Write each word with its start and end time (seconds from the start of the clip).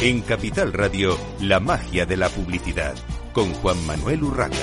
En 0.00 0.20
Capital 0.20 0.72
Radio, 0.72 1.18
la 1.40 1.58
magia 1.58 2.06
de 2.06 2.16
la 2.16 2.28
publicidad, 2.28 2.94
con 3.32 3.52
Juan 3.54 3.84
Manuel 3.84 4.22
Urraca. 4.22 4.54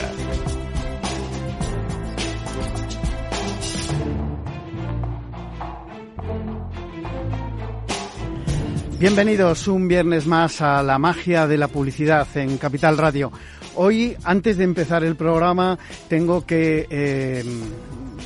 Bienvenidos 8.98 9.68
un 9.68 9.90
viernes 9.90 10.26
más 10.26 10.62
a 10.62 10.82
la 10.82 10.98
magia 10.98 11.48
de 11.48 11.58
la 11.58 11.68
publicidad 11.68 12.26
en 12.38 12.58
Capital 12.58 12.98
Radio. 12.98 13.34
Hoy, 13.76 14.16
antes 14.24 14.56
de 14.56 14.64
empezar 14.64 15.04
el 15.04 15.18
programa, 15.18 15.78
tengo 16.08 16.46
que 16.46 16.88
eh, 16.90 17.44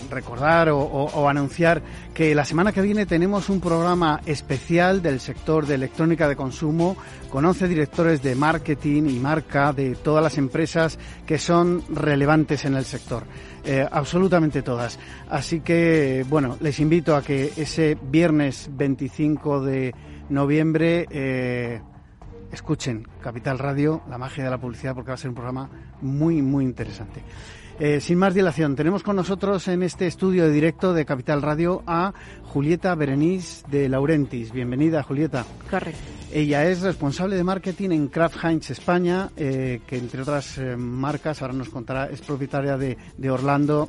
recordar 0.09 0.69
o, 0.69 1.29
anunciar 1.29 1.81
que 2.13 2.33
la 2.33 2.45
semana 2.45 2.71
que 2.71 2.81
viene 2.81 3.05
tenemos 3.05 3.49
un 3.49 3.59
programa 3.61 4.21
especial 4.25 5.01
del 5.01 5.19
sector 5.19 5.65
de 5.65 5.75
electrónica 5.75 6.27
de 6.27 6.35
consumo 6.35 6.97
con 7.29 7.45
11 7.45 7.67
directores 7.67 8.21
de 8.21 8.35
marketing 8.35 9.03
y 9.03 9.19
marca 9.19 9.73
de 9.73 9.95
todas 9.95 10.23
las 10.23 10.37
empresas 10.37 10.97
que 11.25 11.37
son 11.37 11.83
relevantes 11.89 12.65
en 12.65 12.75
el 12.75 12.85
sector. 12.85 13.23
Eh, 13.63 13.87
absolutamente 13.89 14.61
todas. 14.61 14.97
Así 15.29 15.59
que, 15.59 16.25
bueno, 16.29 16.57
les 16.59 16.79
invito 16.79 17.15
a 17.15 17.21
que 17.21 17.51
ese 17.55 17.97
viernes 18.01 18.69
25 18.71 19.61
de 19.61 19.93
noviembre 20.29 21.05
eh, 21.09 21.81
escuchen 22.51 23.07
Capital 23.21 23.59
Radio, 23.59 24.01
la 24.09 24.17
magia 24.17 24.43
de 24.43 24.49
la 24.49 24.57
publicidad, 24.57 24.95
porque 24.95 25.09
va 25.09 25.15
a 25.15 25.17
ser 25.17 25.29
un 25.29 25.35
programa 25.35 25.69
muy, 26.01 26.41
muy 26.41 26.63
interesante. 26.63 27.21
Eh, 27.79 28.01
sin 28.01 28.17
más 28.17 28.33
dilación, 28.33 28.75
tenemos 28.75 29.03
con 29.03 29.15
nosotros 29.15 29.69
en 29.69 29.83
este 29.83 30.05
estudio 30.05 30.43
de 30.43 30.51
directo 30.51 30.93
de 30.93 31.05
Capital 31.05 31.41
Radio 31.41 31.81
a 31.87 32.13
Julieta 32.43 32.93
Berenice 32.93 33.63
de 33.69 33.87
Laurentis. 33.87 34.51
Bienvenida, 34.51 35.01
Julieta. 35.01 35.45
Correcto. 35.71 36.01
Ella 36.33 36.65
es 36.67 36.81
responsable 36.81 37.37
de 37.37 37.43
marketing 37.45 37.91
en 37.91 38.07
Kraft 38.09 38.43
Heinz 38.43 38.69
España, 38.71 39.29
eh, 39.37 39.79
que 39.87 39.97
entre 39.97 40.23
otras 40.23 40.57
eh, 40.57 40.75
marcas, 40.75 41.41
ahora 41.41 41.53
nos 41.53 41.69
contará, 41.69 42.09
es 42.09 42.19
propietaria 42.19 42.75
de, 42.75 42.97
de 43.17 43.31
Orlando, 43.31 43.87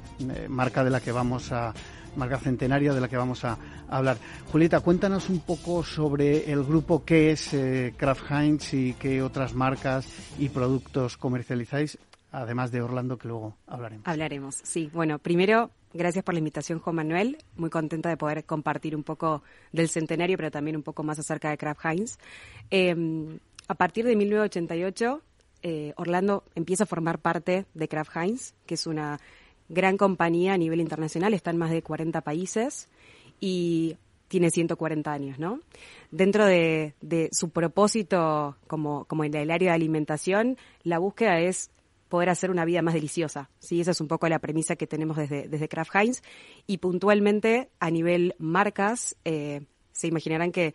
marca 0.48 0.84
de 0.84 0.90
la 0.90 1.00
que 1.00 1.10
vamos 1.10 1.50
a, 1.50 1.74
marca 2.16 2.38
centenaria 2.38 2.92
de 2.92 3.00
la 3.00 3.08
que 3.08 3.16
vamos 3.16 3.44
a, 3.44 3.58
hablar. 3.88 4.18
Julieta, 4.52 4.80
cuéntanos 4.80 5.28
un 5.28 5.40
poco 5.40 5.82
sobre 5.82 6.50
el 6.50 6.62
grupo 6.62 7.04
que 7.04 7.32
es 7.32 7.52
eh, 7.54 7.94
Kraft 7.96 8.30
Heinz 8.30 8.72
y 8.72 8.92
qué 8.94 9.22
otras 9.22 9.54
marcas 9.54 10.06
y 10.38 10.48
productos 10.48 11.16
comercializáis, 11.16 11.98
además 12.32 12.70
de 12.70 12.82
Orlando, 12.82 13.18
que 13.18 13.28
luego 13.28 13.56
hablaremos. 13.66 14.06
Hablaremos, 14.06 14.56
sí. 14.62 14.90
Bueno, 14.92 15.18
primero, 15.18 15.70
gracias 15.92 16.24
por 16.24 16.34
la 16.34 16.38
invitación, 16.38 16.78
Juan 16.78 16.96
Manuel. 16.96 17.38
Muy 17.56 17.70
contenta 17.70 18.08
de 18.08 18.16
poder 18.16 18.44
compartir 18.44 18.94
un 18.96 19.02
poco 19.02 19.42
del 19.72 19.88
centenario, 19.88 20.36
pero 20.36 20.50
también 20.50 20.76
un 20.76 20.82
poco 20.82 21.02
más 21.02 21.18
acerca 21.18 21.50
de 21.50 21.58
Kraft 21.58 21.84
Heinz. 21.84 22.18
Em, 22.70 23.38
a 23.68 23.74
partir 23.74 24.04
de 24.04 24.16
1988, 24.16 25.22
eh, 25.62 25.92
Orlando 25.96 26.44
empieza 26.54 26.84
a 26.84 26.86
formar 26.86 27.18
parte 27.18 27.66
de 27.74 27.88
Kraft 27.88 28.16
Heinz, 28.16 28.54
que 28.66 28.74
es 28.74 28.86
una 28.86 29.20
gran 29.68 29.96
compañía 29.96 30.54
a 30.54 30.58
nivel 30.58 30.80
internacional, 30.80 31.34
está 31.34 31.50
en 31.50 31.58
más 31.58 31.70
de 31.70 31.82
40 31.82 32.20
países 32.22 32.88
y 33.38 33.96
tiene 34.28 34.50
140 34.50 35.12
años, 35.12 35.38
¿no? 35.38 35.60
Dentro 36.10 36.46
de, 36.46 36.94
su 37.32 37.50
propósito 37.50 38.56
como, 38.68 39.04
como 39.06 39.24
en 39.24 39.34
el 39.34 39.50
área 39.50 39.70
de 39.70 39.74
alimentación, 39.74 40.56
la 40.82 40.98
búsqueda 40.98 41.40
es 41.40 41.70
poder 42.10 42.28
hacer 42.28 42.50
una 42.50 42.66
vida 42.66 42.82
más 42.82 42.92
deliciosa. 42.92 43.48
¿sí? 43.58 43.80
Esa 43.80 43.92
es 43.92 44.00
un 44.02 44.08
poco 44.08 44.28
la 44.28 44.40
premisa 44.40 44.76
que 44.76 44.86
tenemos 44.86 45.16
desde, 45.16 45.48
desde 45.48 45.68
Kraft 45.68 45.94
Heinz. 45.94 46.22
Y 46.66 46.78
puntualmente, 46.78 47.70
a 47.78 47.90
nivel 47.90 48.34
marcas, 48.38 49.16
eh, 49.24 49.62
se 49.92 50.08
imaginarán 50.08 50.52
que 50.52 50.74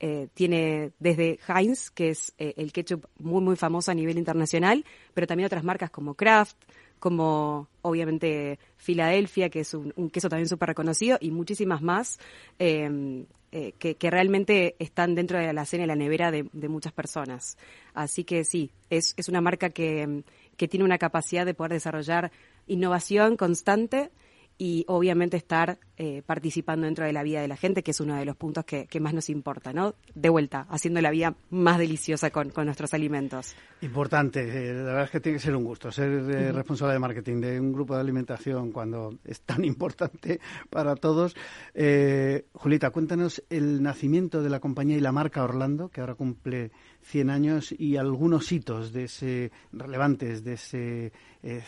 eh, 0.00 0.28
tiene 0.32 0.92
desde 0.98 1.38
Heinz, 1.46 1.90
que 1.90 2.08
es 2.08 2.32
eh, 2.38 2.54
el 2.56 2.72
ketchup 2.72 3.04
muy, 3.18 3.42
muy 3.42 3.56
famoso 3.56 3.90
a 3.90 3.94
nivel 3.94 4.16
internacional, 4.16 4.84
pero 5.12 5.26
también 5.26 5.46
otras 5.46 5.62
marcas 5.62 5.90
como 5.90 6.14
Kraft, 6.14 6.56
como 6.98 7.68
obviamente 7.82 8.58
Filadelfia, 8.78 9.50
que 9.50 9.60
es 9.60 9.74
un, 9.74 9.92
queso 10.10 10.30
también 10.30 10.48
súper 10.48 10.68
reconocido, 10.68 11.18
y 11.20 11.30
muchísimas 11.30 11.82
más 11.82 12.18
em, 12.58 13.26
eh, 13.52 13.72
que, 13.78 14.10
realmente 14.10 14.76
están 14.78 15.14
dentro 15.14 15.38
de 15.38 15.52
la 15.52 15.66
cena 15.66 15.84
y 15.84 15.86
la 15.86 15.96
nevera 15.96 16.30
de, 16.30 16.44
muchas 16.68 16.92
personas. 16.92 17.58
Así 17.92 18.24
que 18.24 18.44
sí, 18.44 18.70
es, 18.88 19.12
es 19.18 19.28
una 19.28 19.40
marca 19.40 19.70
que, 19.70 20.22
que 20.60 20.68
tiene 20.68 20.84
una 20.84 20.98
capacidad 20.98 21.46
de 21.46 21.54
poder 21.54 21.72
desarrollar 21.72 22.32
innovación 22.66 23.38
constante 23.38 24.10
y 24.58 24.84
obviamente 24.88 25.38
estar 25.38 25.78
eh, 25.96 26.20
participando 26.26 26.84
dentro 26.84 27.06
de 27.06 27.14
la 27.14 27.22
vida 27.22 27.40
de 27.40 27.48
la 27.48 27.56
gente, 27.56 27.82
que 27.82 27.92
es 27.92 28.00
uno 28.00 28.14
de 28.14 28.26
los 28.26 28.36
puntos 28.36 28.66
que, 28.66 28.86
más 29.00 29.14
nos 29.14 29.30
importa, 29.30 29.72
¿no? 29.72 29.94
De 30.14 30.28
vuelta, 30.28 30.66
haciendo 30.68 31.00
la 31.00 31.10
vida 31.10 31.34
más 31.48 31.78
deliciosa 31.78 32.28
con, 32.28 32.52
nuestros 32.54 32.92
alimentos. 32.92 33.56
Importante, 33.80 34.40
eh, 34.40 34.74
la 34.74 34.82
verdad 34.82 35.04
es 35.04 35.10
que 35.12 35.20
tiene 35.20 35.38
que 35.38 35.44
ser 35.44 35.56
un 35.56 35.64
gusto 35.64 35.90
ser 35.90 36.10
eh, 36.10 36.52
responsable 36.52 36.92
de 36.92 36.98
marketing 36.98 37.40
de 37.40 37.58
un 37.58 37.72
grupo 37.72 37.94
de 37.94 38.02
alimentación 38.02 38.70
cuando 38.70 39.14
es 39.24 39.40
tan 39.40 39.64
importante 39.64 40.40
para 40.68 40.94
todos. 40.94 41.34
Julita, 42.52 42.90
cuéntanos 42.90 43.42
el 43.48 43.82
nacimiento 43.82 44.42
de 44.42 44.50
la 44.50 44.60
compañía 44.60 44.98
y 44.98 45.00
la 45.00 45.10
marca 45.10 45.42
Orlando, 45.42 45.88
que 45.88 46.02
ahora 46.02 46.16
cumple 46.16 46.70
100 47.02 47.30
años, 47.30 47.74
y 47.76 47.96
algunos 47.96 48.52
hitos 48.52 48.92
de 48.92 49.04
ese 49.04 49.52
relevantes 49.72 50.44
de 50.44 50.52
ese 50.54 51.12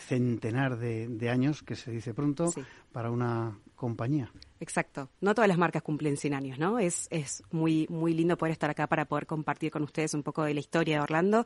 centenar 0.07 0.77
de, 0.77 1.29
años, 1.29 1.63
que 1.63 1.75
se 1.75 1.91
dice 1.91 2.13
pronto, 2.13 2.53
para 2.91 3.09
una 3.09 3.57
compañía. 3.75 4.31
Exacto. 4.59 5.09
No 5.19 5.35
todas 5.35 5.49
las 5.49 5.57
marcas 5.57 5.83
cumplen 5.83 6.15
100 6.15 6.33
años, 6.33 6.59
¿no? 6.59 6.79
Es, 6.79 7.07
es 7.09 7.43
muy, 7.51 7.85
muy 7.89 8.13
lindo 8.13 8.37
poder 8.37 8.53
estar 8.53 8.69
acá 8.69 8.87
para 8.87 9.05
poder 9.05 9.25
compartir 9.25 9.71
con 9.71 9.83
ustedes 9.83 10.13
un 10.13 10.23
poco 10.23 10.43
de 10.43 10.53
la 10.53 10.61
historia 10.61 10.95
de 10.95 11.01
Orlando, 11.01 11.45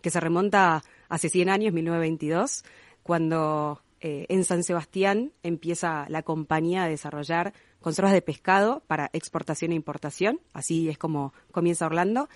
que 0.00 0.10
se 0.10 0.18
remonta 0.18 0.82
hace 1.08 1.28
100 1.28 1.48
años, 1.48 1.72
1922, 1.72 2.64
cuando 3.04 3.82
eh, 4.00 4.26
en 4.28 4.44
San 4.44 4.62
Sebastián 4.62 5.32
empieza 5.42 6.06
la 6.08 6.22
compañía 6.22 6.84
a 6.84 6.88
desarrollar 6.88 7.54
conservas 7.80 8.12
de 8.12 8.22
pescado 8.22 8.82
para 8.86 9.10
exportación 9.12 9.72
e 9.72 9.76
importación. 9.76 10.40
Así 10.52 10.88
es 10.88 10.98
como 10.98 11.32
comienza 11.52 11.86
Orlando. 11.86 12.28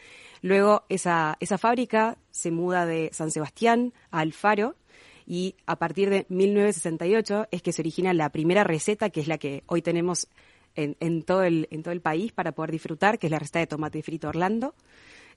Luego 0.42 0.84
esa, 0.88 1.36
esa 1.40 1.58
fábrica 1.58 2.18
se 2.30 2.50
muda 2.50 2.86
de 2.86 3.10
San 3.12 3.30
Sebastián 3.30 3.92
a 4.10 4.20
Alfaro 4.20 4.76
y 5.26 5.56
a 5.66 5.76
partir 5.76 6.08
de 6.08 6.24
1968 6.28 7.48
es 7.50 7.62
que 7.62 7.72
se 7.72 7.82
origina 7.82 8.14
la 8.14 8.30
primera 8.30 8.64
receta, 8.64 9.10
que 9.10 9.20
es 9.20 9.28
la 9.28 9.38
que 9.38 9.64
hoy 9.66 9.82
tenemos 9.82 10.28
en, 10.76 11.22
todo, 11.22 11.42
el, 11.42 11.68
en 11.70 11.82
todo 11.82 11.92
el 11.92 12.00
país 12.00 12.32
para 12.32 12.52
poder 12.52 12.70
disfrutar, 12.70 13.18
que 13.18 13.26
es 13.26 13.30
la 13.30 13.38
receta 13.38 13.58
de 13.58 13.66
tomate 13.66 14.02
frito 14.02 14.28
Orlando, 14.28 14.74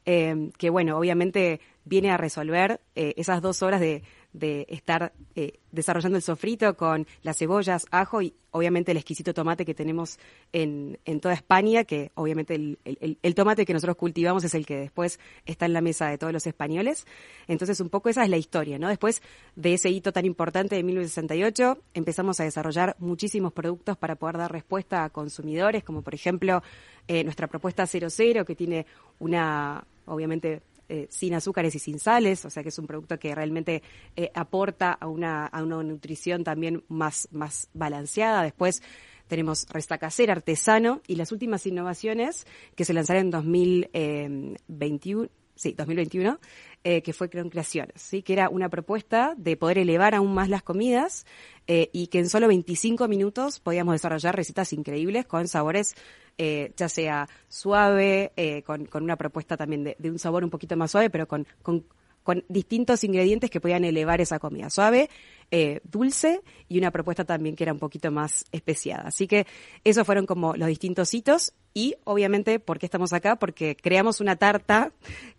eh, 0.06 0.52
que 0.58 0.70
bueno, 0.70 0.98
obviamente 0.98 1.60
viene 1.86 2.12
a 2.12 2.18
resolver 2.18 2.82
eh, 2.96 3.14
esas 3.18 3.42
dos 3.42 3.62
horas 3.64 3.82
de, 3.82 4.04
de 4.34 4.66
estar 4.70 5.14
eh, 5.36 5.60
desarrollando 5.72 6.18
el 6.18 6.24
sofrito 6.24 6.76
con 6.76 7.08
las 7.22 7.38
cebollas, 7.38 7.86
ajo 7.92 8.22
y 8.22 8.34
obviamente 8.52 8.92
el 8.92 8.98
exquisito 8.98 9.34
tomate 9.34 9.66
que 9.66 9.74
tenemos 9.74 10.20
en, 10.52 11.00
en 11.06 11.20
toda 11.20 11.34
España, 11.34 11.84
que 11.84 12.12
obviamente 12.16 12.56
el, 12.56 12.80
el, 12.84 13.36
tomate 13.36 13.66
que 13.66 13.74
nosotros 13.74 13.98
cultivamos 13.98 14.44
es 14.44 14.54
el 14.54 14.66
que 14.66 14.78
después 14.78 15.20
está 15.46 15.66
en 15.66 15.74
la 15.74 15.82
mesa 15.82 16.08
de 16.08 16.18
todos 16.18 16.34
los 16.34 16.46
españoles. 16.46 17.06
Entonces, 17.48 17.80
un 17.80 17.90
poco 17.90 18.10
esa 18.10 18.24
es 18.24 18.30
la 18.30 18.38
historia, 18.38 18.78
¿no? 18.78 18.90
Después 18.90 19.22
de 19.56 19.74
ese 19.74 19.90
hito 19.90 20.12
tan 20.12 20.26
importante 20.26 20.76
de 20.76 20.84
1968, 20.84 21.80
empezamos 21.94 22.40
a 22.40 22.44
desarrollar 22.44 22.96
muchísimos 23.00 23.54
productos 23.54 23.98
para 23.98 24.16
poder 24.16 24.38
dar 24.38 24.52
respuesta 24.52 25.04
a 25.04 25.10
consumidores, 25.10 25.84
como 25.84 26.02
por 26.02 26.14
ejemplo 26.14 26.62
eh, 27.08 27.24
nuestra 27.24 27.48
propuesta 27.48 27.86
00, 27.88 28.46
que 28.46 28.56
tiene 28.56 28.86
una, 29.20 29.84
obviamente, 30.06 30.62
eh, 30.90 31.08
sin 31.10 31.34
azúcares 31.34 31.76
y 31.76 31.80
sin 31.80 32.00
sales, 32.00 32.46
o 32.46 32.50
sea 32.50 32.64
que 32.64 32.70
es 32.70 32.80
un 32.80 32.88
producto 32.88 33.18
que 33.18 33.34
realmente 33.34 33.82
eh, 34.16 34.32
aporta 34.34 34.92
a 34.92 35.08
una, 35.08 35.46
a 35.46 35.64
una 35.64 35.82
nutrición 35.84 36.44
también 36.44 36.84
más, 36.88 37.28
más 37.32 37.70
balanceada. 37.74 38.44
Después 38.44 38.84
tenemos 39.28 39.66
resta 39.70 39.98
casera, 39.98 40.34
artesano 40.34 41.02
y 41.08 41.16
las 41.16 41.32
últimas 41.32 41.66
innovaciones 41.66 42.46
que 42.76 42.86
se 42.86 42.94
lanzaron 42.94 43.24
en 43.24 43.32
2021, 43.32 45.30
sí, 45.64 45.74
2021, 45.78 46.40
eh, 46.84 47.02
que 47.02 47.14
fue 47.14 47.30
Creaciones, 47.30 48.02
¿sí? 48.02 48.22
que 48.22 48.34
era 48.34 48.50
una 48.50 48.70
propuesta 48.70 49.34
de 49.38 49.56
poder 49.58 49.78
elevar 49.78 50.14
aún 50.14 50.34
más 50.34 50.50
las 50.50 50.62
comidas 50.62 51.26
eh, 51.68 51.90
y 51.94 52.08
que 52.08 52.20
en 52.20 52.30
solo 52.30 52.48
25 52.48 53.08
minutos 53.08 53.60
podíamos 53.60 53.94
desarrollar 53.94 54.36
recetas 54.36 54.74
increíbles 54.74 55.26
con 55.26 55.48
sabores 55.48 55.96
eh, 56.38 56.74
ya 56.76 56.90
sea 56.90 57.30
suave, 57.48 58.34
con, 58.66 58.86
con, 58.88 59.04
una 59.04 59.16
propuesta 59.16 59.56
también 59.56 59.84
de, 59.84 59.96
de, 60.00 60.10
un 60.10 60.18
sabor 60.18 60.44
un 60.44 60.50
poquito 60.50 60.76
más 60.76 60.90
suave, 60.92 61.12
pero 61.12 61.28
con, 61.28 61.48
con 61.62 61.86
con 62.24 62.44
distintos 62.48 63.04
ingredientes 63.04 63.50
que 63.50 63.62
podían 63.62 63.84
elevar 63.84 64.22
esa 64.22 64.40
comida 64.40 64.70
suave, 64.70 65.10
eh, 65.56 65.82
dulce 65.84 66.42
y 66.68 66.80
una 66.80 66.90
propuesta 66.90 67.26
también 67.26 67.56
que 67.56 67.64
era 67.64 67.74
un 67.74 67.78
poquito 67.78 68.10
más 68.10 68.44
especiada. 68.52 69.04
Así 69.04 69.28
que 69.28 69.46
esos 69.84 70.04
fueron 70.04 70.26
como 70.26 70.56
los 70.56 70.68
distintos 70.68 71.14
hitos 71.14 71.54
y 71.76 71.94
obviamente, 72.06 72.60
¿por 72.60 72.80
qué 72.80 72.88
estamos 72.88 73.14
acá? 73.14 73.36
Porque 73.36 73.78
creamos 73.80 74.20
una 74.20 74.36
tarta 74.36 74.94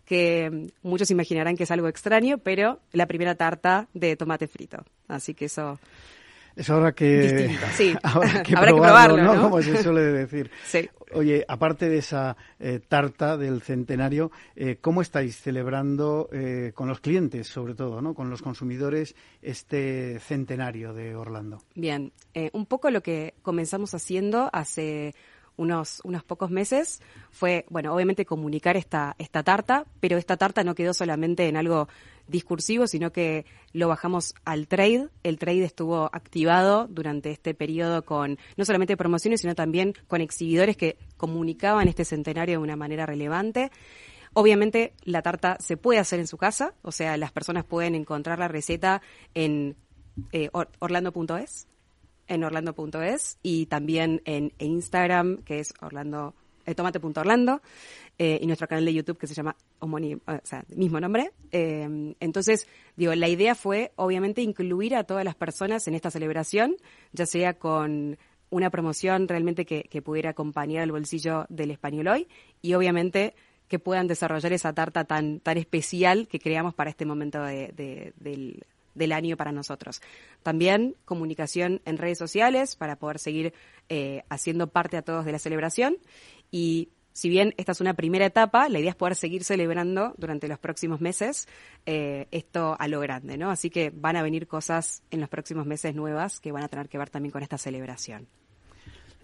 que 0.05 0.69
muchos 0.83 1.11
imaginarán 1.11 1.57
que 1.57 1.63
es 1.63 1.71
algo 1.71 1.89
extraño, 1.89 2.37
pero 2.37 2.79
la 2.93 3.07
primera 3.07 3.35
tarta 3.35 3.89
de 3.93 4.15
tomate 4.15 4.47
frito. 4.47 4.85
Así 5.09 5.33
que 5.33 5.45
eso 5.45 5.79
Es 6.55 6.69
ahora 6.69 6.93
que, 6.93 7.57
sí. 7.73 7.95
habrá 8.03 8.43
que 8.43 8.53
probarlo, 8.53 8.81
probarlo, 8.81 9.23
¿no? 9.23 9.41
Como 9.41 9.61
se 9.61 9.81
suele 9.81 10.01
decir. 10.01 10.51
Sí. 10.65 10.89
Oye, 11.13 11.45
aparte 11.47 11.87
de 11.87 11.99
esa 11.99 12.35
eh, 12.59 12.81
tarta 12.85 13.37
del 13.37 13.61
centenario, 13.61 14.31
eh, 14.55 14.77
¿cómo 14.81 15.01
estáis 15.01 15.39
celebrando 15.39 16.27
eh, 16.33 16.71
con 16.73 16.89
los 16.89 16.99
clientes, 16.99 17.47
sobre 17.47 17.75
todo, 17.75 18.01
¿no? 18.01 18.13
con 18.13 18.29
los 18.29 18.41
consumidores, 18.41 19.15
este 19.41 20.19
centenario 20.19 20.93
de 20.93 21.15
Orlando? 21.15 21.61
Bien, 21.75 22.11
un 22.51 22.65
poco 22.65 22.89
lo 22.89 23.01
que 23.01 23.35
comenzamos 23.43 23.93
haciendo 23.93 24.49
hace 24.51 25.13
unos, 25.57 26.01
unos 26.03 26.23
pocos 26.23 26.49
meses 26.51 27.01
fue, 27.31 27.65
bueno, 27.69 27.93
obviamente 27.93 28.25
comunicar 28.25 28.75
esta, 28.75 29.15
esta 29.17 29.43
tarta, 29.43 29.85
pero 29.99 30.17
esta 30.17 30.37
tarta 30.37 30.63
no 30.63 30.75
quedó 30.75 30.93
solamente 30.93 31.47
en 31.47 31.57
algo 31.57 31.87
discursivo, 32.27 32.87
sino 32.87 33.11
que 33.11 33.45
lo 33.73 33.87
bajamos 33.87 34.33
al 34.45 34.67
trade. 34.67 35.09
El 35.23 35.37
trade 35.37 35.63
estuvo 35.63 36.05
activado 36.13 36.87
durante 36.87 37.31
este 37.31 37.53
periodo 37.53 38.03
con 38.03 38.37
no 38.57 38.65
solamente 38.65 38.97
promociones, 38.97 39.41
sino 39.41 39.55
también 39.55 39.93
con 40.07 40.21
exhibidores 40.21 40.77
que 40.77 40.97
comunicaban 41.17 41.87
este 41.87 42.05
centenario 42.05 42.59
de 42.59 42.63
una 42.63 42.75
manera 42.75 43.05
relevante. 43.05 43.71
Obviamente 44.33 44.93
la 45.03 45.21
tarta 45.21 45.57
se 45.59 45.77
puede 45.77 45.99
hacer 45.99 46.19
en 46.19 46.27
su 46.27 46.37
casa, 46.37 46.73
o 46.81 46.91
sea, 46.91 47.15
las 47.15 47.31
personas 47.31 47.63
pueden 47.63 47.95
encontrar 47.95 48.37
la 48.39 48.47
receta 48.49 49.01
en 49.33 49.77
eh, 50.33 50.49
or- 50.51 50.69
orlando.es, 50.79 51.67
en 52.27 52.43
orlando.es 52.43 53.37
y 53.43 53.67
también 53.67 54.21
en, 54.25 54.51
en 54.57 54.71
Instagram, 54.71 55.37
que 55.43 55.59
es 55.59 55.73
orlando, 55.81 56.33
eh, 56.65 56.75
tomate.orlando, 56.75 57.61
eh, 58.17 58.39
y 58.41 58.47
nuestro 58.47 58.67
canal 58.67 58.85
de 58.85 58.93
YouTube 58.93 59.17
que 59.17 59.27
se 59.27 59.33
llama 59.33 59.55
homónimo, 59.79 60.21
o 60.27 60.39
sea, 60.43 60.63
mismo 60.75 60.99
nombre. 60.99 61.31
Eh, 61.51 62.13
entonces, 62.19 62.67
digo, 62.95 63.13
la 63.15 63.27
idea 63.27 63.55
fue 63.55 63.91
obviamente 63.95 64.41
incluir 64.41 64.95
a 64.95 65.03
todas 65.03 65.23
las 65.25 65.35
personas 65.35 65.87
en 65.87 65.95
esta 65.95 66.11
celebración, 66.11 66.75
ya 67.11 67.25
sea 67.25 67.53
con 67.53 68.17
una 68.49 68.69
promoción 68.69 69.27
realmente 69.27 69.65
que, 69.65 70.01
pudiera 70.01 70.29
acompañar 70.29 70.83
al 70.83 70.91
bolsillo 70.91 71.45
del 71.49 71.71
español 71.71 72.07
hoy 72.07 72.27
y 72.61 72.73
obviamente 72.75 73.33
que 73.67 73.79
puedan 73.79 74.07
desarrollar 74.07 74.53
esa 74.53 74.71
tarta 74.73 75.03
tan, 75.05 75.39
tan 75.39 75.57
especial 75.57 76.27
que 76.27 76.39
creamos 76.39 76.73
para 76.75 76.91
este 76.91 77.05
momento 77.05 77.41
de- 77.43 77.73
de- 77.75 78.13
del, 78.17 78.63
del 78.93 79.11
año 79.11 79.35
para 79.35 79.51
nosotros. 79.51 80.01
También 80.43 80.95
comunicación 81.03 81.81
en 81.85 81.97
redes 81.97 82.17
sociales 82.19 82.75
para 82.75 82.95
poder 82.95 83.17
seguir 83.19 83.53
eh, 83.89 84.23
haciendo 84.29 84.67
parte 84.67 84.95
a 84.97 85.01
todos 85.01 85.25
de 85.25 85.31
la 85.31 85.39
celebración 85.39 85.97
y 86.51 86.89
si 87.15 87.29
bien 87.29 87.53
esta 87.55 87.71
es 87.71 87.79
una 87.79 87.93
primera 87.93 88.25
etapa, 88.25 88.67
la 88.67 88.77
idea 88.77 88.89
es 88.89 88.95
poder 88.95 89.15
seguir 89.15 89.45
celebrando 89.45 90.13
durante 90.17 90.49
los 90.49 90.59
próximos 90.59 90.99
meses 90.99 91.47
eh, 91.85 92.27
esto 92.31 92.75
a 92.77 92.89
lo 92.89 92.99
grande, 92.99 93.37
¿no? 93.37 93.49
Así 93.51 93.69
que 93.69 93.89
van 93.89 94.17
a 94.17 94.21
venir 94.21 94.47
cosas 94.47 95.01
en 95.11 95.21
los 95.21 95.29
próximos 95.29 95.65
meses 95.65 95.95
nuevas 95.95 96.41
que 96.41 96.51
van 96.51 96.63
a 96.63 96.67
tener 96.67 96.89
que 96.89 96.97
ver 96.97 97.09
también 97.09 97.31
con 97.31 97.41
esta 97.41 97.57
celebración. 97.57 98.27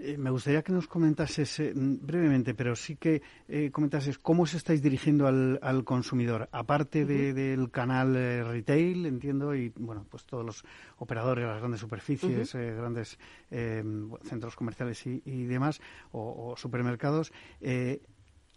Eh, 0.03 0.17
me 0.17 0.31
gustaría 0.31 0.63
que 0.63 0.71
nos 0.73 0.87
comentases 0.87 1.59
eh, 1.59 1.73
mm, 1.75 1.97
brevemente, 2.05 2.55
pero 2.55 2.75
sí 2.75 2.95
que 2.95 3.21
eh, 3.47 3.69
comentases 3.71 4.17
cómo 4.17 4.43
os 4.43 4.53
estáis 4.55 4.81
dirigiendo 4.81 5.27
al, 5.27 5.59
al 5.61 5.83
consumidor, 5.83 6.49
aparte 6.51 7.05
de- 7.05 7.33
del 7.33 7.69
canal 7.69 8.15
eh, 8.15 8.43
retail, 8.43 9.05
entiendo, 9.05 9.53
y 9.53 9.71
bueno, 9.77 10.05
pues 10.09 10.25
todos 10.25 10.43
los 10.43 10.63
operadores, 10.97 11.45
las 11.45 11.59
grandes 11.59 11.81
superficies, 11.81 12.55
eh, 12.55 12.73
grandes 12.75 13.19
centros 14.23 14.55
comerciales 14.55 15.05
y, 15.05 15.21
y 15.25 15.45
demás, 15.45 15.79
o, 16.11 16.51
o 16.51 16.57
supermercados. 16.57 17.31
eh, 17.61 18.01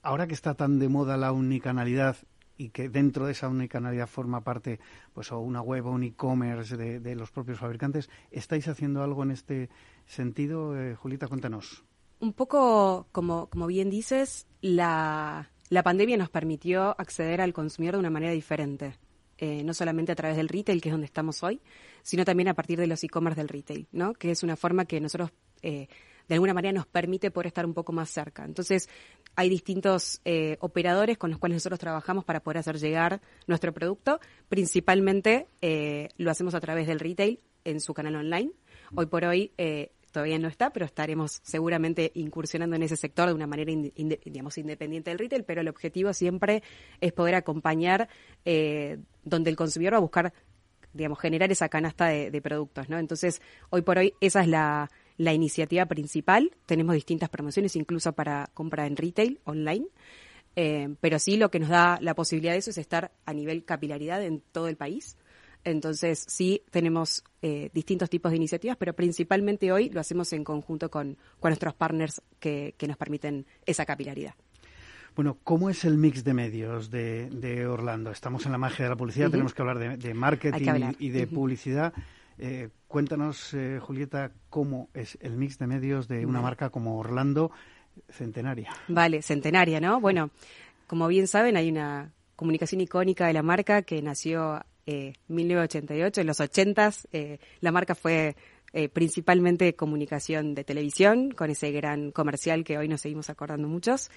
ahora 0.02 0.26
que 0.26 0.34
está 0.34 0.54
tan 0.54 0.78
de 0.78 0.88
moda 0.88 1.16
la 1.16 1.32
unicanalidad 1.32 2.16
y 2.56 2.68
que 2.68 2.88
dentro 2.88 3.26
de 3.26 3.32
esa 3.32 3.48
unicanalidad 3.48 4.06
forma 4.06 4.44
parte 4.44 4.78
pues 5.12 5.32
o 5.32 5.40
una 5.40 5.60
web 5.60 5.86
o 5.86 5.90
un 5.90 6.04
e-commerce 6.04 6.76
de, 6.76 7.00
de 7.00 7.14
los 7.16 7.30
propios 7.32 7.58
fabricantes, 7.58 8.08
¿estáis 8.30 8.68
haciendo 8.68 9.02
algo 9.02 9.22
en 9.24 9.30
este 9.32 9.70
sentido? 10.06 10.76
Eh, 10.78 10.94
Julita, 10.94 11.28
cuéntanos. 11.28 11.84
Un 12.20 12.32
poco, 12.32 13.08
como, 13.12 13.48
como 13.50 13.66
bien 13.66 13.90
dices, 13.90 14.46
la, 14.60 15.50
la 15.68 15.82
pandemia 15.82 16.16
nos 16.16 16.30
permitió 16.30 16.98
acceder 16.98 17.40
al 17.40 17.52
consumidor 17.52 17.94
de 17.94 18.00
una 18.00 18.10
manera 18.10 18.32
diferente. 18.32 18.98
Eh, 19.36 19.64
no 19.64 19.74
solamente 19.74 20.12
a 20.12 20.14
través 20.14 20.36
del 20.36 20.48
retail, 20.48 20.80
que 20.80 20.88
es 20.88 20.92
donde 20.92 21.06
estamos 21.06 21.42
hoy, 21.42 21.60
sino 22.02 22.24
también 22.24 22.48
a 22.48 22.54
partir 22.54 22.78
de 22.78 22.86
los 22.86 23.02
e-commerce 23.02 23.40
del 23.40 23.48
retail, 23.48 23.88
¿no? 23.90 24.12
Que 24.14 24.30
es 24.30 24.44
una 24.44 24.54
forma 24.54 24.84
que 24.84 25.00
nosotros, 25.00 25.32
eh, 25.60 25.88
de 26.28 26.34
alguna 26.34 26.54
manera, 26.54 26.72
nos 26.72 26.86
permite 26.86 27.32
poder 27.32 27.48
estar 27.48 27.66
un 27.66 27.74
poco 27.74 27.92
más 27.92 28.10
cerca. 28.10 28.44
Entonces, 28.44 28.88
hay 29.34 29.48
distintos 29.48 30.20
eh, 30.24 30.56
operadores 30.60 31.18
con 31.18 31.30
los 31.30 31.40
cuales 31.40 31.56
nosotros 31.56 31.80
trabajamos 31.80 32.24
para 32.24 32.40
poder 32.40 32.58
hacer 32.58 32.78
llegar 32.78 33.20
nuestro 33.48 33.72
producto. 33.72 34.20
Principalmente 34.48 35.48
eh, 35.60 36.10
lo 36.16 36.30
hacemos 36.30 36.54
a 36.54 36.60
través 36.60 36.86
del 36.86 37.00
retail 37.00 37.40
en 37.64 37.80
su 37.80 37.92
canal 37.92 38.14
online. 38.14 38.52
Hoy 38.96 39.06
por 39.06 39.24
hoy 39.24 39.52
eh, 39.58 39.90
todavía 40.12 40.38
no 40.38 40.46
está, 40.46 40.70
pero 40.70 40.86
estaremos 40.86 41.40
seguramente 41.42 42.12
incursionando 42.14 42.76
en 42.76 42.84
ese 42.84 42.96
sector 42.96 43.28
de 43.28 43.34
una 43.34 43.48
manera, 43.48 43.72
digamos, 43.72 44.56
independiente 44.56 45.10
del 45.10 45.18
retail, 45.18 45.44
pero 45.44 45.60
el 45.62 45.68
objetivo 45.68 46.12
siempre 46.12 46.62
es 47.00 47.12
poder 47.12 47.34
acompañar 47.34 48.08
eh, 48.44 48.98
donde 49.24 49.50
el 49.50 49.56
consumidor 49.56 49.94
va 49.94 49.98
a 49.98 50.00
buscar, 50.02 50.32
digamos, 50.92 51.18
generar 51.18 51.50
esa 51.50 51.68
canasta 51.68 52.06
de, 52.06 52.40
productos, 52.40 52.88
¿no? 52.88 52.98
Entonces, 52.98 53.42
hoy 53.70 53.82
por 53.82 53.98
hoy 53.98 54.14
esa 54.20 54.42
es 54.42 54.48
la, 54.48 54.90
la 55.16 55.32
iniciativa 55.32 55.86
principal. 55.86 56.52
Tenemos 56.66 56.94
distintas 56.94 57.28
promociones, 57.28 57.74
incluso 57.74 58.12
para 58.12 58.48
compra 58.54 58.86
en 58.86 58.96
retail, 58.96 59.40
online. 59.44 59.86
Eh, 60.56 60.94
pero 61.00 61.18
sí 61.18 61.36
lo 61.36 61.50
que 61.50 61.58
nos 61.58 61.68
da 61.68 61.98
la 62.00 62.14
posibilidad 62.14 62.52
de 62.52 62.58
eso 62.58 62.70
es 62.70 62.78
estar 62.78 63.10
a 63.26 63.32
nivel 63.32 63.64
capilaridad 63.64 64.22
en 64.22 64.40
todo 64.52 64.68
el 64.68 64.76
país. 64.76 65.16
Entonces, 65.64 66.24
sí, 66.28 66.62
tenemos 66.70 67.24
eh, 67.42 67.70
distintos 67.72 68.10
tipos 68.10 68.30
de 68.30 68.36
iniciativas, 68.36 68.76
pero 68.76 68.92
principalmente 68.92 69.72
hoy 69.72 69.88
lo 69.90 70.00
hacemos 70.00 70.32
en 70.32 70.44
conjunto 70.44 70.90
con, 70.90 71.16
con 71.40 71.50
nuestros 71.50 71.74
partners 71.74 72.22
que, 72.38 72.74
que 72.76 72.86
nos 72.86 72.96
permiten 72.96 73.46
esa 73.66 73.86
capilaridad. 73.86 74.34
Bueno, 75.16 75.38
¿cómo 75.44 75.70
es 75.70 75.84
el 75.84 75.96
mix 75.96 76.24
de 76.24 76.34
medios 76.34 76.90
de, 76.90 77.30
de 77.30 77.66
Orlando? 77.66 78.10
Estamos 78.10 78.46
en 78.46 78.52
la 78.52 78.58
magia 78.58 78.86
de 78.86 78.90
la 78.90 78.96
publicidad, 78.96 79.30
tenemos 79.30 79.54
que 79.54 79.62
hablar 79.62 79.98
de, 79.98 80.14
marketing 80.14 80.68
hablar. 80.68 80.96
y 80.98 81.10
de 81.10 81.26
publicidad. 81.28 81.94
Eh, 82.36 82.70
cuéntanos, 82.88 83.54
eh, 83.54 83.78
Julieta, 83.80 84.32
cómo 84.50 84.88
es 84.92 85.16
el 85.20 85.36
mix 85.36 85.56
de 85.58 85.68
medios 85.68 86.08
de 86.08 86.26
una 86.26 86.40
marca 86.40 86.70
como 86.70 86.98
Orlando 86.98 87.52
Centenaria. 88.10 88.72
Vale, 88.88 89.22
centenaria, 89.22 89.80
¿no? 89.80 90.00
Bueno, 90.00 90.30
como 90.88 91.06
bien 91.06 91.28
saben, 91.28 91.56
hay 91.56 91.70
una 91.70 92.12
comunicación 92.34 92.80
icónica 92.80 93.28
de 93.28 93.34
la 93.34 93.42
marca 93.44 93.82
que 93.82 94.02
nació 94.02 94.64
eh, 94.86 95.14
1988, 95.28 96.20
en 96.20 96.26
los 96.26 96.40
80s. 96.40 97.06
eh, 97.12 97.38
la 97.60 97.72
marca 97.72 97.94
fue 97.94 98.36
eh, 98.76 98.88
principalmente 98.88 99.76
comunicación 99.76 100.56
de 100.56 100.64
televisión, 100.64 101.30
con 101.30 101.48
ese 101.48 101.70
gran 101.70 102.10
comercial 102.10 102.64
que 102.64 102.76
hoy 102.76 102.88
nos 102.88 103.02
seguimos 103.02 103.30
acordando 103.30 103.68
muchos. 103.68 104.10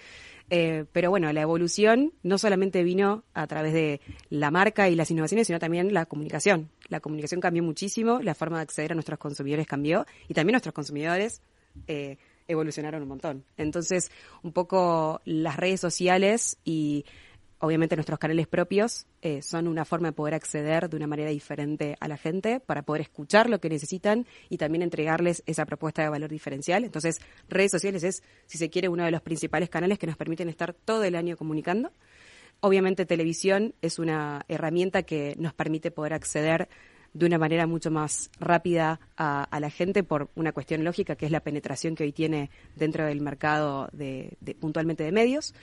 Eh, 0.49 0.85
pero 0.91 1.11
bueno, 1.11 1.31
la 1.31 1.41
evolución 1.41 2.11
no 2.23 2.39
solamente 2.39 2.81
vino 2.81 3.23
a 3.35 3.45
través 3.45 3.71
de 3.71 4.01
la 4.31 4.49
marca 4.49 4.89
y 4.89 4.95
las 4.95 5.11
innovaciones, 5.11 5.45
sino 5.45 5.59
también 5.59 5.93
la 5.93 6.07
comunicación. 6.07 6.71
La 6.87 7.01
comunicación 7.01 7.39
cambió 7.39 7.61
muchísimo, 7.61 8.19
la 8.19 8.33
forma 8.33 8.57
de 8.57 8.63
acceder 8.63 8.93
a 8.93 8.95
nuestros 8.95 9.19
consumidores 9.19 9.67
cambió 9.67 10.07
y 10.27 10.33
también 10.33 10.53
nuestros 10.53 10.73
consumidores 10.73 11.43
eh, 11.85 12.17
evolucionaron 12.47 13.03
un 13.03 13.09
montón. 13.09 13.45
Entonces, 13.57 14.09
un 14.41 14.53
poco 14.53 15.21
las 15.23 15.57
redes 15.57 15.81
sociales 15.81 16.57
y 16.65 17.05
obviamente 17.59 17.95
nuestros 17.95 18.19
canales 18.19 18.47
propios 18.47 19.07
eh, 19.21 19.41
son 19.41 19.67
una 19.67 19.85
forma 19.85 20.09
de 20.09 20.13
poder 20.13 20.33
acceder 20.33 20.89
de 20.89 20.95
una 20.97 21.07
manera 21.07 21.29
diferente 21.29 21.95
a 21.99 22.07
la 22.07 22.17
gente 22.17 22.59
para 22.59 22.83
poder 22.83 23.01
escuchar 23.01 23.49
lo 23.49 23.59
que 23.59 23.69
necesitan 23.69 24.25
y 24.49 24.57
también 24.57 24.81
entregarles 24.83 25.43
esa 25.45 25.65
propuesta 25.65 26.03
de 26.03 26.09
valor 26.09 26.29
diferencial. 26.29 26.83
Entonces, 26.83 27.19
redes 27.49 27.71
sociales 27.71 28.03
es, 28.03 28.23
si 28.45 28.57
se 28.57 28.69
quiere, 28.69 28.89
uno 28.89 29.05
de 29.05 29.11
los 29.11 29.21
principales 29.21 29.69
canales 29.69 29.97
que 29.97 30.07
nos 30.07 30.17
permiten 30.17 30.49
estar 30.49 30.73
todo 30.73 31.03
el 31.03 31.15
año 31.15 31.35
comunicando. 31.37 31.91
Obviamente 32.59 33.05
televisión 33.05 33.75
es 33.81 33.99
una 33.99 34.43
herramienta 34.47 35.03
que 35.03 35.35
nos 35.37 35.53
permite 35.53 35.91
poder 35.91 36.13
acceder 36.13 36.69
de 37.13 37.25
una 37.25 37.37
manera 37.39 37.65
mucho 37.65 37.89
más 37.89 38.29
rápida 38.39 38.99
a, 39.15 39.43
a 39.43 39.59
la 39.59 39.69
gente 39.71 40.03
por 40.03 40.29
una 40.35 40.51
cuestión 40.51 40.83
lógica 40.83 41.15
que 41.15 41.25
es 41.25 41.31
la 41.31 41.39
penetración 41.39 41.95
que 41.95 42.03
hoy 42.03 42.11
tiene 42.11 42.51
dentro 42.75 43.05
del 43.05 43.21
mercado 43.21 43.89
de, 43.93 44.37
de- 44.41 44.53
puntualmente 44.55 45.03
de 45.03 45.11
medios. 45.11 45.55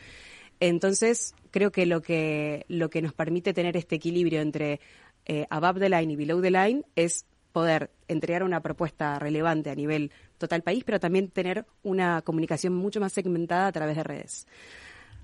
Entonces, 0.61 1.35
creo 1.51 1.71
que 1.73 1.87
lo 1.87 2.01
que 2.03 2.65
lo 2.69 2.91
que 2.91 3.03
nos 3.03 3.13
permite 3.13 3.53
tener 3.53 3.77
este 3.77 3.97
equilibrio 3.97 4.41
entre 4.41 4.81
eh, 5.27 5.47
above 5.51 5.79
the 5.81 5.89
line 5.89 6.13
y 6.13 6.17
below 6.17 6.41
the 6.41 6.51
line 6.51 6.85
es 6.97 7.27
poder 7.53 7.91
entregar 8.09 8.43
una 8.43 8.61
propuesta 8.61 9.19
relevante 9.19 9.71
a 9.71 9.75
nivel 9.75 10.11
total 10.39 10.63
país, 10.63 10.83
pero 10.85 10.99
también 10.99 11.29
tener 11.29 11.65
una 11.83 12.21
comunicación 12.23 12.75
mucho 12.75 13.01
más 13.01 13.13
segmentada 13.13 13.69
a 13.69 13.73
través 13.73 13.97
de 13.97 14.03
redes. 14.03 14.47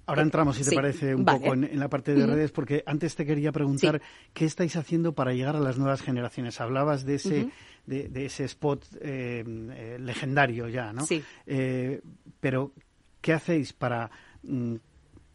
Ahora 0.07 0.23
entramos, 0.23 0.57
si 0.57 0.65
te 0.65 0.71
sí, 0.71 0.77
parece, 0.77 1.15
un 1.15 1.25
vale. 1.25 1.39
poco 1.41 1.55
en, 1.55 1.65
en 1.65 1.79
la 1.79 1.89
parte 1.89 2.15
de 2.15 2.27
redes, 2.27 2.51
porque 2.51 2.83
antes 2.87 3.15
te 3.15 3.25
quería 3.25 3.53
preguntar 3.53 4.01
Sí. 4.01 4.07
qué 4.33 4.45
estáis 4.45 4.75
haciendo 4.77 5.13
para 5.13 5.33
llegar 5.35 5.55
a 5.57 5.61
las 5.61 5.79
nuevas 5.79 6.03
generaciones. 6.03 6.61
Hablabas 6.61 7.05
de 7.05 7.15
ese, 7.17 7.49
de 7.87 8.25
ese 8.27 8.45
spot 8.45 8.85
eh, 9.01 9.45
eh, 9.47 9.99
legendario 10.01 10.69
ya, 10.69 10.93
¿no? 10.93 11.07
Sí. 11.07 11.23
Eh, 11.47 12.01
pero, 12.41 12.73
¿qué 13.21 13.35
hacéis 13.35 13.73
para 13.73 14.11
mm, 14.43 14.77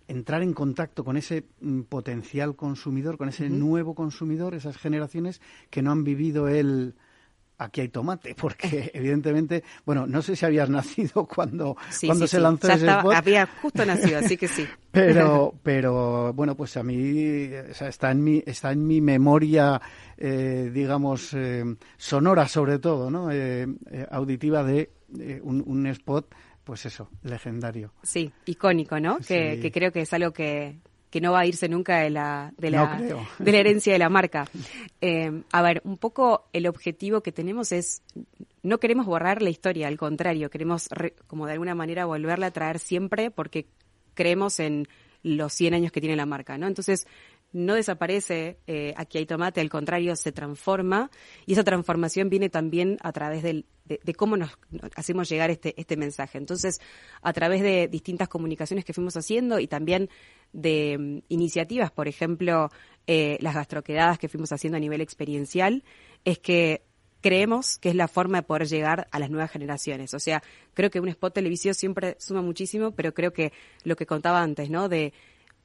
entrar 0.08 0.42
en 0.44 0.54
contacto 0.54 1.04
con 1.04 1.18
ese 1.18 1.46
mm, 1.62 1.82
potencial 1.82 2.56
consumidor, 2.56 3.18
con 3.18 3.30
ese 3.30 3.50
nuevo 3.50 3.96
consumidor, 3.96 4.56
esas 4.56 4.78
generaciones 4.78 5.42
que 5.70 5.82
no 5.82 5.92
han 5.92 6.04
vivido 6.04 6.48
el 6.48 6.96
aquí 7.58 7.82
hay 7.82 7.90
tomate, 7.90 8.36
porque 8.40 8.92
evidentemente, 8.94 9.64
bueno, 9.86 10.06
no 10.08 10.22
sé 10.22 10.36
si 10.36 10.46
habías 10.46 10.70
nacido 10.72 11.26
cuando, 11.26 11.78
cuando 12.06 12.28
se 12.28 12.40
lanzó 12.40 12.72
ese 12.72 12.88
spot. 12.88 13.14
Había 13.14 13.48
justo 13.62 13.86
nacido, 13.86 14.20
así 14.20 14.38
que 14.38 14.48
sí. 14.48 14.66
Pero, 14.92 15.54
pero 15.62 16.32
bueno, 16.32 16.56
pues 16.56 16.78
a 16.78 16.84
mí 16.84 17.52
está 17.82 18.12
en 18.12 18.24
mi, 18.24 18.42
está 18.46 18.72
en 18.72 18.88
mi 18.88 19.02
memoria, 19.02 19.82
eh, 20.16 20.72
digamos, 20.74 21.34
eh, 21.34 21.66
sonora 21.98 22.48
sobre 22.48 22.80
todo, 22.80 23.12
¿no? 23.12 23.30
Eh, 23.30 23.68
auditiva 24.10 24.64
de 24.64 24.90
un, 25.44 25.62
un 25.68 25.86
spot 25.88 26.34
pues 26.66 26.86
eso, 26.86 27.10
legendario. 27.24 27.94
Sí, 28.04 28.34
icónico, 28.46 29.00
¿no? 29.00 29.20
Que, 29.20 29.60
que, 29.62 29.72
creo 29.72 29.92
que 29.92 30.02
es 30.02 30.12
algo 30.14 30.32
que, 30.34 30.80
que 31.16 31.22
no 31.22 31.32
va 31.32 31.42
a 31.42 31.46
irse 31.46 31.70
nunca 31.70 32.00
de 32.00 32.10
la, 32.10 32.52
de 32.58 32.72
la, 32.72 33.00
de 33.40 33.52
la 33.52 33.58
herencia 33.58 33.94
de 33.94 34.00
la 34.00 34.10
marca. 34.10 34.46
Eh, 35.02 35.44
a 35.52 35.62
ver, 35.62 35.82
un 35.84 35.98
poco 35.98 36.48
el 36.52 36.66
objetivo 36.66 37.22
que 37.22 37.32
tenemos 37.32 37.72
es, 37.72 38.02
no 38.64 38.80
queremos 38.80 39.06
borrar 39.06 39.44
la 39.44 39.52
historia, 39.52 39.88
al 39.88 39.98
contrario, 39.98 40.50
queremos 40.50 40.90
como 41.28 41.46
de 41.46 41.52
alguna 41.52 41.76
manera 41.76 42.06
volverla 42.06 42.48
a 42.48 42.52
traer 42.52 42.80
siempre 42.80 43.30
porque 43.30 43.68
creemos 44.16 44.60
en 44.60 44.88
los 45.22 45.54
100 45.54 45.76
años 45.76 45.92
que 45.92 46.02
tiene 46.02 46.16
la 46.16 46.26
marca, 46.26 46.58
¿no? 46.58 46.66
Entonces, 46.66 47.06
no 47.56 47.74
desaparece 47.74 48.58
eh, 48.68 48.94
aquí 48.98 49.18
hay 49.18 49.26
tomate, 49.26 49.62
al 49.62 49.70
contrario, 49.70 50.16
se 50.18 50.34
transforma 50.34 51.10
y 51.46 51.54
esa 51.54 51.64
transformación 51.64 52.30
viene 52.30 52.50
también 52.50 52.98
a 53.02 53.14
través 53.14 53.44
de, 53.44 53.64
cómo 54.18 54.36
nos 54.36 54.52
hacemos 54.96 55.30
llegar 55.30 55.50
este, 55.52 55.74
este 55.80 55.96
mensaje. 55.96 56.38
Entonces, 56.38 56.80
a 57.22 57.32
través 57.32 57.62
de 57.62 57.88
distintas 57.88 58.28
comunicaciones 58.28 58.84
que 58.84 58.92
fuimos 58.92 59.16
haciendo 59.16 59.60
y 59.60 59.68
también 59.68 60.10
de 60.52 60.98
mm, 61.00 61.20
iniciativas, 61.30 61.92
por 61.92 62.10
ejemplo, 62.10 62.70
eh, 63.08 63.38
las 63.40 63.56
gastroquedadas 63.56 64.20
que 64.20 64.28
fuimos 64.28 64.52
haciendo 64.52 64.76
a 64.76 64.82
nivel 64.82 65.00
experiencial, 65.00 65.86
es 66.26 66.40
que 66.40 66.84
creemos 67.22 67.78
que 67.78 67.88
es 67.88 67.96
la 67.96 68.10
forma 68.10 68.40
de 68.40 68.44
poder 68.44 68.68
llegar 68.68 69.08
a 69.12 69.20
las 69.20 69.30
nuevas 69.30 69.50
generaciones. 69.50 70.14
O 70.14 70.20
sea, 70.20 70.44
creo 70.74 70.90
que 70.90 71.00
un 71.00 71.08
spot 71.08 71.34
televisivo 71.34 71.74
siempre 71.74 72.18
suma 72.20 72.42
muchísimo, 72.42 72.92
pero 72.92 73.14
creo 73.14 73.32
que 73.32 73.54
lo 73.86 73.96
que 73.96 74.06
contaba 74.06 74.42
antes, 74.42 74.70
¿no? 74.70 74.90
De 74.90 75.14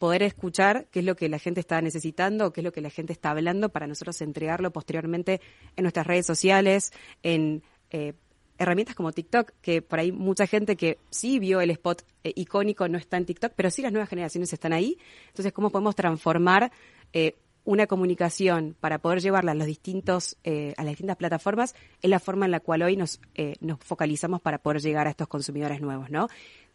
poder 0.00 0.23
escuchar 0.23 0.87
qué 0.90 1.00
es 1.00 1.04
lo 1.04 1.14
que 1.14 1.28
la 1.28 1.38
gente 1.38 1.61
está 1.61 1.83
necesitando, 1.83 2.54
qué 2.54 2.62
es 2.62 2.64
lo 2.64 2.73
que 2.73 2.80
la 2.80 2.88
gente 2.88 3.12
está 3.12 3.33
hablando 3.33 3.69
para 3.69 3.87
nosotros 3.87 4.23
entregarlo 4.23 4.73
posteriormente 4.73 5.42
en 5.76 5.83
nuestras 5.83 6.07
redes 6.07 6.25
sociales, 6.25 6.90
en 7.23 7.62
eh, 7.90 8.14
herramientas 8.57 8.95
como 8.97 9.12
TikTok, 9.12 9.52
que 9.61 9.83
por 9.83 9.99
ahí 9.99 10.11
mucha 10.11 10.47
gente 10.47 10.75
que 10.76 10.97
sí 11.11 11.38
vio 11.38 11.61
el 11.61 11.71
spot 11.73 12.02
eh, 12.25 12.33
icónico 12.35 12.88
no 12.88 12.97
está 12.97 13.19
en 13.19 13.26
TikTok, 13.26 13.52
pero 13.54 13.71
sí 13.71 13.83
las 13.83 13.92
nuevas 13.92 14.09
generaciones 14.09 14.50
están 14.54 14.73
ahí. 14.73 14.97
Entonces, 15.28 15.52
¿cómo 15.52 15.69
podemos 15.69 15.95
transformar 15.95 16.73
eh, 17.12 17.37
una 17.64 17.87
comunicación 17.87 18.75
para 18.80 19.00
poder 19.00 19.21
llevarla 19.21 19.52
a 19.52 19.54
los 19.54 19.66
distintos 19.66 20.38
a 20.47 20.83
las 20.83 20.92
distintas 20.92 21.19
plataformas 21.19 21.75
es 22.00 22.09
la 22.09 22.19
forma 22.19 22.47
en 22.47 22.52
la 22.52 22.61
cual 22.61 22.80
hoy 22.80 22.97
nos 22.97 23.21
nos 23.61 23.78
focalizamos 23.80 24.40
para 24.40 24.57
poder 24.57 24.80
llegar 24.80 25.07
a 25.07 25.11
estos 25.11 25.28
consumidores 25.28 25.83
nuevos, 25.83 26.09
¿no? 26.09 26.28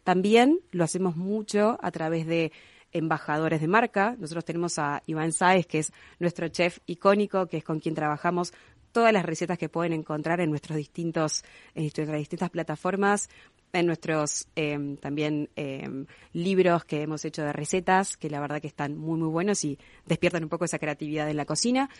También 0.04 0.60
lo 0.70 0.84
hacemos 0.84 1.16
mucho 1.16 1.76
a 1.82 1.90
través 1.90 2.24
de 2.28 2.52
embajadores 2.96 3.60
de 3.60 3.68
marca. 3.68 4.16
Nosotros 4.18 4.44
tenemos 4.44 4.78
a 4.78 5.02
Iván 5.06 5.32
Sáez, 5.32 5.66
que 5.66 5.78
es 5.80 5.92
nuestro 6.18 6.48
chef 6.48 6.78
icónico, 6.86 7.46
que 7.46 7.58
es 7.58 7.64
con 7.64 7.80
quien 7.80 7.94
trabajamos 7.94 8.52
todas 8.96 9.12
las 9.12 9.26
recetas 9.26 9.58
que 9.58 9.68
pueden 9.68 9.92
encontrar 9.92 10.40
en 10.40 10.48
nuestros 10.48 10.78
distintos, 10.78 11.44
en 11.74 11.82
nuestras 11.82 12.16
distintas 12.16 12.48
plataformas, 12.48 13.28
en 13.74 13.84
nuestros 13.84 14.48
em, 14.56 14.96
también 14.96 15.50
em, 15.54 16.06
libros 16.32 16.86
que 16.86 17.02
hemos 17.02 17.22
hecho 17.26 17.42
de 17.42 17.52
recetas, 17.52 18.16
que 18.16 18.30
la 18.30 18.40
verdad 18.40 18.58
que 18.58 18.68
están 18.68 18.96
muy 18.96 19.18
muy 19.18 19.28
buenos 19.28 19.62
y 19.64 19.78
despiertan 20.06 20.44
un 20.44 20.48
poco 20.48 20.64
esa 20.64 20.78
creatividad 20.78 21.28
en 21.28 21.36
la 21.36 21.44
cocina. 21.44 21.90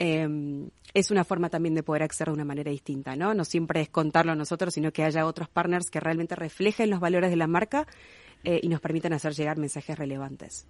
Em, 0.00 0.68
es 0.94 1.12
una 1.12 1.22
forma 1.22 1.48
también 1.48 1.76
de 1.76 1.84
poder 1.84 2.02
acceder 2.02 2.30
de 2.30 2.34
una 2.34 2.44
manera 2.44 2.72
distinta, 2.72 3.14
¿no? 3.14 3.34
No 3.34 3.44
siempre 3.44 3.80
es 3.80 3.88
contarlo 3.88 4.34
nosotros, 4.34 4.74
sino 4.74 4.92
que 4.92 5.04
haya 5.04 5.26
otros 5.26 5.48
partners 5.48 5.90
que 5.90 6.00
realmente 6.00 6.34
reflejen 6.34 6.90
los 6.90 6.98
valores 6.98 7.30
de 7.30 7.36
la 7.36 7.46
marca 7.46 7.86
eh, 8.44 8.60
y 8.62 8.68
nos 8.68 8.80
permiten 8.80 9.12
hacer 9.12 9.32
llegar 9.34 9.58
mensajes 9.58 9.98
relevantes. 9.98 10.66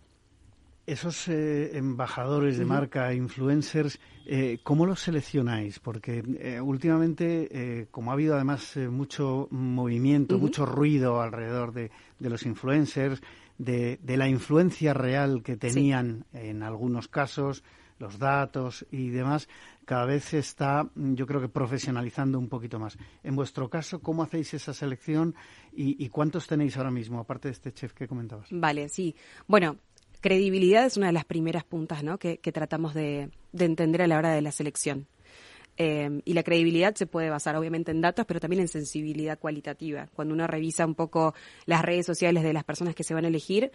Esos 0.85 1.29
eh, 1.29 1.76
embajadores 1.76 2.59
de 2.59 2.64
marca, 2.64 3.14
influencers, 3.14 4.00
eh, 4.26 4.59
¿cómo 4.64 4.85
los 4.85 5.00
seleccionáis? 5.00 5.79
Porque 5.79 6.61
últimamente, 6.61 7.87
como 7.93 8.11
ha 8.11 8.14
habido 8.14 8.35
además 8.35 8.76
mucho 8.91 9.47
movimiento, 9.52 10.38
mucho 10.38 10.67
ruido 10.67 11.21
alrededor 11.21 11.73
de, 11.73 11.93
los 12.19 12.45
influencers, 12.45 13.23
de, 13.59 13.99
la 14.05 14.29
influencia 14.29 14.93
real 14.93 15.45
que 15.45 15.57
tenían 15.57 16.25
en 16.33 16.64
algunos 16.64 17.07
casos, 17.07 17.62
los 18.00 18.19
datos 18.19 18.85
y 18.91 19.11
demás, 19.11 19.49
cada 19.85 20.07
vez 20.07 20.25
se 20.25 20.39
está, 20.39 20.89
yo 20.95 21.27
creo 21.27 21.41
que 21.41 21.49
profesionalizando 21.49 22.39
un 22.39 22.49
poquito 22.49 22.79
más. 22.79 22.97
En 23.23 23.37
vuestro 23.37 23.69
caso, 23.69 24.01
¿cómo 24.01 24.23
hacéis 24.23 24.55
esa 24.55 24.75
selección 24.75 25.35
y, 25.73 26.09
cuántos 26.09 26.47
tenéis 26.47 26.77
ahora 26.77 26.91
mismo, 26.91 27.19
aparte 27.19 27.49
de 27.49 27.53
este 27.53 27.73
chef 27.73 27.93
que 27.93 28.07
comentabas? 28.07 28.49
Vale, 28.51 28.89
sí. 28.89 29.15
Bueno, 29.47 29.79
credibilidad 30.21 30.87
es 30.87 30.97
una 30.97 31.07
de 31.07 31.12
las 31.12 31.25
primeras 31.25 31.65
puntas 31.65 32.03
¿no? 32.05 32.19
que, 32.19 32.39
tratamos 32.39 32.95
de, 32.95 33.31
entender 33.59 34.03
a 34.03 34.07
la 34.07 34.19
hora 34.19 34.33
de 34.33 34.43
la 34.43 34.53
selección. 34.53 35.07
Eh, 35.79 36.21
y 36.27 36.35
la 36.35 36.43
credibilidad 36.43 36.95
se 36.95 37.07
puede 37.07 37.31
basar 37.31 37.57
obviamente 37.57 37.91
en 37.91 38.03
datos, 38.03 38.27
pero 38.27 38.41
también 38.41 38.61
en 38.61 38.69
sensibilidad 38.69 39.39
cualitativa. 39.39 40.09
Cuando 40.15 40.35
uno 40.35 40.47
revisa 40.47 40.85
un 40.85 40.95
poco 40.95 41.35
las 41.65 41.83
redes 41.83 42.05
sociales 42.05 42.43
de 42.43 42.53
las 42.53 42.65
personas 42.65 42.95
que 42.95 43.05
se 43.05 43.15
van 43.15 43.25
a 43.25 43.29
elegir, 43.29 43.73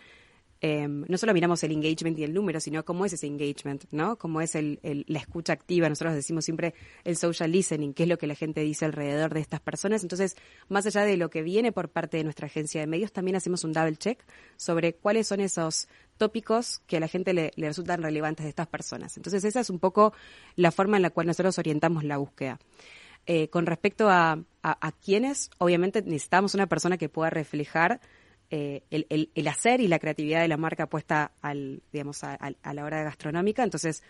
Em, 0.59 1.05
no 1.07 1.17
solo 1.19 1.33
miramos 1.33 1.63
el 1.63 1.71
engagement 1.71 2.17
y 2.17 2.23
el 2.23 2.33
número, 2.33 2.59
sino 2.59 2.83
cómo 2.83 3.05
es 3.05 3.13
ese 3.13 3.27
engagement, 3.27 3.85
¿no? 3.91 4.17
Cómo 4.17 4.41
es 4.41 4.55
la 4.55 5.19
escucha 5.19 5.53
activa. 5.53 5.87
Nosotros 5.87 6.15
decimos 6.15 6.45
siempre 6.45 6.73
el 7.03 7.15
social 7.15 7.51
listening, 7.51 7.93
qué 7.93 8.03
es 8.03 8.09
lo 8.09 8.17
que 8.17 8.25
la 8.25 8.33
gente 8.33 8.61
dice 8.61 8.85
alrededor 8.85 9.33
de 9.33 9.41
estas 9.41 9.59
personas. 9.59 10.01
Entonces, 10.01 10.35
más 10.67 10.85
allá 10.87 11.03
de 11.03 11.15
lo 11.15 11.29
que 11.29 11.43
viene 11.43 11.71
por 11.71 11.89
parte 11.89 12.17
de 12.17 12.23
nuestra 12.23 12.47
agencia 12.47 12.81
de 12.81 12.87
medios, 12.87 13.11
también 13.11 13.35
hacemos 13.35 13.63
un 13.63 13.73
double 13.73 13.97
check 13.97 14.23
sobre 14.55 14.95
cuáles 14.95 15.27
son 15.27 15.41
esos 15.41 15.87
tópicos 16.17 16.79
que 16.87 16.97
a 16.97 16.99
la 16.99 17.07
gente 17.07 17.33
le, 17.33 17.51
resultan 17.55 18.01
relevantes 18.01 18.43
de 18.43 18.49
estas 18.49 18.67
personas. 18.67 19.15
Entonces, 19.17 19.43
esa 19.43 19.59
es 19.59 19.69
un 19.69 19.77
poco 19.77 20.13
la 20.55 20.71
forma 20.71 20.97
en 20.97 21.03
la 21.03 21.11
cual 21.11 21.27
nosotros 21.27 21.59
orientamos 21.59 22.03
la 22.03 22.17
búsqueda. 22.17 22.59
Eh, 23.27 23.49
con 23.49 23.65
respecto 23.65 24.09
a, 24.09 24.31
a, 24.63 24.87
a 24.87 24.91
quiénes, 24.93 25.51
obviamente 25.59 26.01
necesitamos 26.01 26.55
una 26.55 26.65
persona 26.65 26.97
que 26.97 27.09
pueda 27.09 27.29
reflejar 27.29 27.99
eh, 28.49 28.83
el, 28.89 29.29
el, 29.33 29.47
hacer 29.47 29.81
y 29.81 29.87
la 29.87 29.99
creatividad 29.99 30.41
de 30.41 30.47
la 30.47 30.57
marca 30.57 30.87
puesta 30.87 31.31
al, 31.41 31.81
digamos, 31.91 32.23
a, 32.23 32.35
a 32.35 32.73
la 32.73 32.83
hora 32.85 33.03
gastronómica. 33.03 33.63
Entonces, 33.63 34.03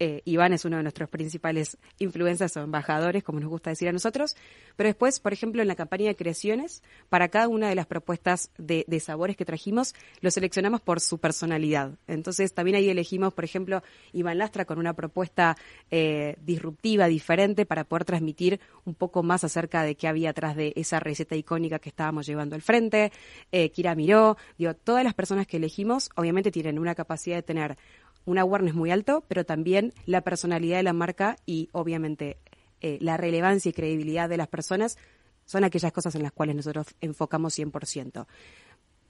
eh, 0.00 0.22
Iván 0.24 0.54
es 0.54 0.64
uno 0.64 0.78
de 0.78 0.82
nuestros 0.82 1.10
principales 1.10 1.76
influencers 1.98 2.56
o 2.56 2.62
embajadores, 2.62 3.22
como 3.22 3.38
nos 3.38 3.50
gusta 3.50 3.68
decir 3.68 3.86
a 3.86 3.92
nosotros. 3.92 4.34
Pero 4.74 4.88
después, 4.88 5.20
por 5.20 5.34
ejemplo, 5.34 5.60
en 5.60 5.68
la 5.68 5.74
campaña 5.76 6.06
de 6.08 6.16
creaciones, 6.16 6.82
para 7.10 7.28
cada 7.28 7.48
una 7.48 7.68
de 7.68 7.74
las 7.74 7.86
propuestas 7.86 8.50
de, 8.56 8.84
sabores 9.00 9.36
que 9.36 9.44
trajimos, 9.44 9.94
lo 10.20 10.30
seleccionamos 10.30 10.80
por 10.80 11.00
su 11.00 11.18
personalidad. 11.18 11.98
Entonces, 12.06 12.54
también 12.54 12.76
ahí 12.76 12.88
elegimos, 12.88 13.34
por 13.34 13.44
ejemplo, 13.44 13.82
Iván 14.12 14.38
Lastra 14.38 14.64
con 14.64 14.78
una 14.78 14.94
propuesta 14.94 15.56
eh, 15.90 16.36
disruptiva, 16.40 17.06
diferente, 17.06 17.66
para 17.66 17.84
poder 17.84 18.06
transmitir 18.06 18.58
un 18.86 18.94
poco 18.94 19.22
más 19.22 19.44
acerca 19.44 19.82
de 19.82 19.96
qué 19.96 20.08
había 20.08 20.30
atrás 20.30 20.56
de 20.56 20.72
esa 20.76 20.98
receta 20.98 21.36
icónica 21.36 21.78
que 21.78 21.90
estábamos 21.90 22.26
llevando 22.26 22.54
al 22.54 22.62
frente. 22.62 23.12
Eh, 23.52 23.70
Kira 23.70 23.94
Miró, 23.94 24.38
digo, 24.56 24.72
todas 24.72 25.04
las 25.04 25.12
personas 25.12 25.46
que 25.46 25.58
elegimos, 25.58 26.08
obviamente 26.16 26.50
tienen 26.50 26.78
una 26.78 26.94
capacidad 26.94 27.36
de 27.36 27.42
tener 27.42 27.76
un 28.24 28.38
awareness 28.38 28.74
muy 28.74 28.90
alto, 28.90 29.24
pero 29.28 29.44
también 29.44 29.92
la 30.06 30.22
personalidad 30.22 30.78
de 30.78 30.82
la 30.82 30.92
marca 30.92 31.36
y 31.46 31.68
obviamente 31.72 32.38
eh, 32.80 32.98
la 33.00 33.16
relevancia 33.16 33.68
y 33.68 33.72
credibilidad 33.72 34.28
de 34.28 34.36
las 34.36 34.48
personas 34.48 34.98
son 35.44 35.64
aquellas 35.64 35.92
cosas 35.92 36.14
en 36.14 36.22
las 36.22 36.32
cuales 36.32 36.56
nosotros 36.56 36.86
enfocamos 37.00 37.58
100%. 37.58 38.26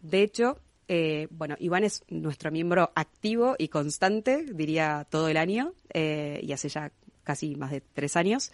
De 0.00 0.22
hecho, 0.22 0.58
eh, 0.88 1.28
bueno, 1.30 1.54
Iván 1.60 1.84
es 1.84 2.02
nuestro 2.08 2.50
miembro 2.50 2.90
activo 2.94 3.54
y 3.58 3.68
constante, 3.68 4.44
diría 4.52 5.06
todo 5.08 5.28
el 5.28 5.36
año, 5.36 5.72
eh, 5.92 6.40
y 6.42 6.52
hace 6.52 6.68
ya 6.68 6.90
casi 7.22 7.54
más 7.54 7.70
de 7.70 7.80
tres 7.80 8.16
años. 8.16 8.50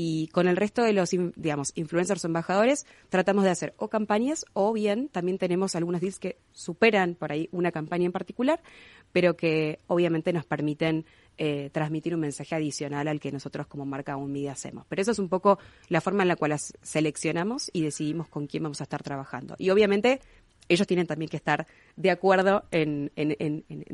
Y 0.00 0.28
con 0.28 0.46
el 0.46 0.56
resto 0.56 0.84
de 0.84 0.92
los, 0.92 1.10
digamos, 1.10 1.72
influencers 1.74 2.22
o 2.22 2.28
embajadores, 2.28 2.86
tratamos 3.08 3.42
de 3.42 3.50
hacer 3.50 3.74
o 3.78 3.88
campañas 3.88 4.44
o 4.52 4.72
bien 4.72 5.08
también 5.08 5.38
tenemos 5.38 5.74
algunos 5.74 6.00
deals 6.00 6.20
que 6.20 6.38
superan 6.52 7.16
por 7.16 7.32
ahí 7.32 7.48
una 7.50 7.72
campaña 7.72 8.06
en 8.06 8.12
particular, 8.12 8.62
pero 9.10 9.36
que 9.36 9.80
obviamente 9.88 10.32
nos 10.32 10.44
permiten 10.44 11.04
eh, 11.36 11.70
transmitir 11.72 12.14
un 12.14 12.20
mensaje 12.20 12.54
adicional 12.54 13.08
al 13.08 13.18
que 13.18 13.32
nosotros 13.32 13.66
como 13.66 13.86
marca 13.86 14.16
media 14.18 14.52
hacemos. 14.52 14.86
Pero 14.88 15.02
eso 15.02 15.10
es 15.10 15.18
un 15.18 15.28
poco 15.28 15.58
la 15.88 16.00
forma 16.00 16.22
en 16.22 16.28
la 16.28 16.36
cual 16.36 16.50
las 16.50 16.74
seleccionamos 16.80 17.68
y 17.72 17.82
decidimos 17.82 18.28
con 18.28 18.46
quién 18.46 18.62
vamos 18.62 18.80
a 18.80 18.84
estar 18.84 19.02
trabajando. 19.02 19.56
Y 19.58 19.70
obviamente 19.70 20.20
ellos 20.68 20.86
tienen 20.86 21.08
también 21.08 21.28
que 21.28 21.38
estar 21.38 21.66
de 21.96 22.12
acuerdo 22.12 22.66
en, 22.70 23.10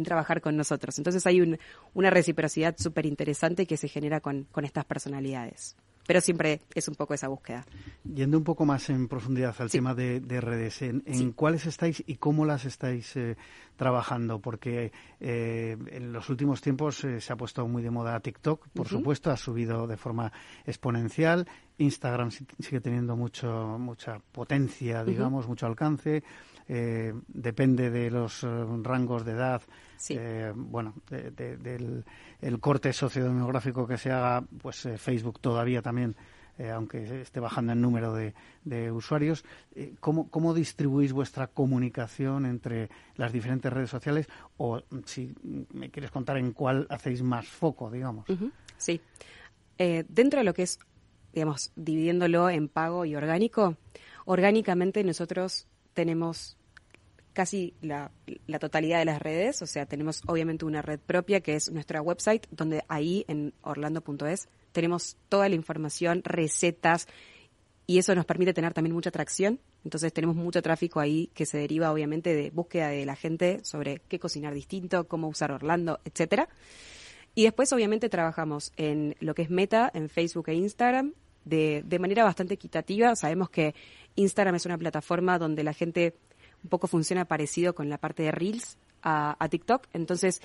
trabajar 0.04 0.42
con 0.42 0.54
nosotros. 0.54 0.99
Entonces 0.99 1.26
hay 1.26 1.56
una 1.94 2.11
reciprocidad 2.11 2.76
súper 2.76 3.06
interesante 3.06 3.64
que 3.64 3.78
se 3.78 3.88
genera 3.88 4.20
con 4.20 4.46
estas 4.64 4.84
personalidades. 4.84 5.76
Pero 6.06 6.20
siempre 6.20 6.61
es 6.75 6.88
un 6.88 6.94
poco 6.94 7.14
esa 7.14 7.28
búsqueda. 7.28 7.64
Yendo 8.04 8.38
un 8.38 8.44
poco 8.44 8.64
más 8.64 8.90
en 8.90 9.08
profundidad 9.08 9.54
al 9.58 9.70
tema 9.70 9.94
de, 9.94 10.20
redes, 10.40 10.82
¿en, 10.82 11.32
cuáles 11.32 11.66
estáis 11.66 12.02
y 12.06 12.16
cómo 12.16 12.44
las 12.44 12.64
estáis 12.64 13.16
eh, 13.16 13.37
trabajando? 13.76 14.40
Porque 14.40 14.92
eh, 15.20 15.76
en 15.90 16.12
los 16.12 16.28
últimos 16.28 16.61
tiempos 16.61 17.04
eh, 17.04 17.20
se 17.20 17.32
ha 17.32 17.37
puesto 17.37 17.66
muy 17.66 17.82
de 17.82 17.90
moda 17.90 18.18
TikTok, 18.20 18.68
por 18.68 18.88
supuesto, 18.88 19.30
ha 19.30 19.37
subido 19.37 19.87
de 19.87 19.96
forma 19.96 20.32
exponencial. 20.66 21.46
Instagram 21.78 22.30
sigue 22.30 22.80
teniendo 22.80 23.16
mucho, 23.16 23.76
mucha 23.78 24.20
potencia, 24.32 25.04
digamos, 25.04 25.49
mucho 25.49 25.66
alcance. 25.66 26.23
Depende 26.66 27.90
de 27.90 28.11
los 28.11 28.42
rangos 28.83 29.25
de 29.25 29.33
edad, 29.33 29.62
bueno, 30.54 30.94
del 31.09 32.04
el 32.40 32.61
corte 32.61 32.92
sociodemográfico 32.92 33.87
que 33.87 33.97
se 33.97 34.11
haga, 34.11 34.44
pues 34.61 34.88
Facebook 34.99 35.40
todavía 35.40 35.83
también 35.83 36.16
eh, 36.56 36.71
aunque 36.71 37.23
esté 37.23 37.40
bajando 37.40 37.73
el 37.73 37.80
número 37.80 38.14
de, 38.14 38.92
usuarios. 38.92 39.44
Eh, 39.75 39.94
¿cómo, 39.99 40.28
¿cómo, 40.30 40.54
distribuís 40.54 41.12
vuestra 41.12 41.49
comunicación 41.49 42.47
entre 42.47 42.90
las 43.16 43.33
diferentes 43.33 43.73
redes 43.73 43.90
sociales? 43.90 44.28
O 44.56 44.80
si 45.04 45.35
me 45.42 45.90
quieres 45.90 46.12
contar 46.12 46.37
en 46.37 46.52
cuál 46.52 46.87
hacéis 46.90 47.23
más 47.23 47.49
foco, 47.49 47.90
digamos. 47.90 48.26
Sí. 48.76 49.00
Eh, 49.78 50.04
dentro 50.09 50.38
de 50.38 50.44
lo 50.44 50.54
que 50.54 50.62
es, 50.62 50.78
digamos, 51.33 51.73
dividiéndolo 51.75 52.49
en 52.49 52.68
pago 52.68 53.04
y 53.04 53.16
orgánico, 53.16 53.76
orgánicamente 54.25 55.02
nosotros 55.02 55.66
tenemos 55.94 56.56
casi 57.32 57.74
la, 57.80 58.12
la, 58.46 58.58
totalidad 58.58 58.98
de 58.98 59.06
las 59.06 59.20
redes, 59.20 59.60
o 59.62 59.66
sea, 59.66 59.86
tenemos 59.86 60.22
obviamente 60.26 60.64
una 60.64 60.82
red 60.82 61.00
propia 61.00 61.40
que 61.40 61.54
es 61.54 61.70
nuestra 61.70 62.00
website, 62.00 62.46
donde 62.50 62.84
ahí 62.88 63.24
en 63.26 63.54
orlando.es 63.62 64.48
tenemos 64.70 65.16
toda 65.28 65.48
la 65.48 65.54
información, 65.54 66.22
recetas, 66.24 67.08
y 67.86 67.98
eso 67.98 68.14
nos 68.14 68.24
permite 68.24 68.54
tener 68.54 68.72
también 68.72 68.94
mucha 68.94 69.10
atracción. 69.10 69.60
Entonces 69.84 70.12
tenemos 70.12 70.36
mucho 70.36 70.62
tráfico 70.62 71.00
ahí 71.00 71.30
que 71.34 71.44
se 71.44 71.58
deriva 71.58 71.92
obviamente 71.92 72.34
de 72.34 72.50
búsqueda 72.50 72.88
de 72.88 73.04
la 73.04 73.16
gente 73.16 73.60
sobre 73.62 74.00
qué 74.08 74.18
cocinar 74.18 74.54
distinto, 74.54 75.06
cómo 75.06 75.28
usar 75.28 75.52
Orlando, 75.52 76.00
etcétera. 76.04 76.48
Y 77.34 77.44
después 77.44 77.72
obviamente 77.72 78.08
trabajamos 78.08 78.72
en 78.76 79.16
lo 79.20 79.34
que 79.34 79.42
es 79.42 79.50
Meta, 79.50 79.90
en 79.92 80.08
Facebook 80.08 80.48
e 80.48 80.54
Instagram, 80.54 81.12
de, 81.44 81.82
de 81.84 81.98
manera 81.98 82.24
bastante 82.24 82.54
equitativa. 82.54 83.14
Sabemos 83.16 83.50
que 83.50 83.74
Instagram 84.16 84.54
es 84.54 84.66
una 84.66 84.78
plataforma 84.78 85.38
donde 85.38 85.64
la 85.64 85.73
gente 85.73 86.14
un 86.62 86.71
poco 86.71 86.87
funciona 86.87 87.25
parecido 87.25 87.75
con 87.75 87.88
la 87.88 87.99
parte 87.99 88.23
de 88.23 88.30
Reels 88.30 88.78
a, 89.02 89.37
TikTok. 89.50 89.87
Entonces, 89.92 90.40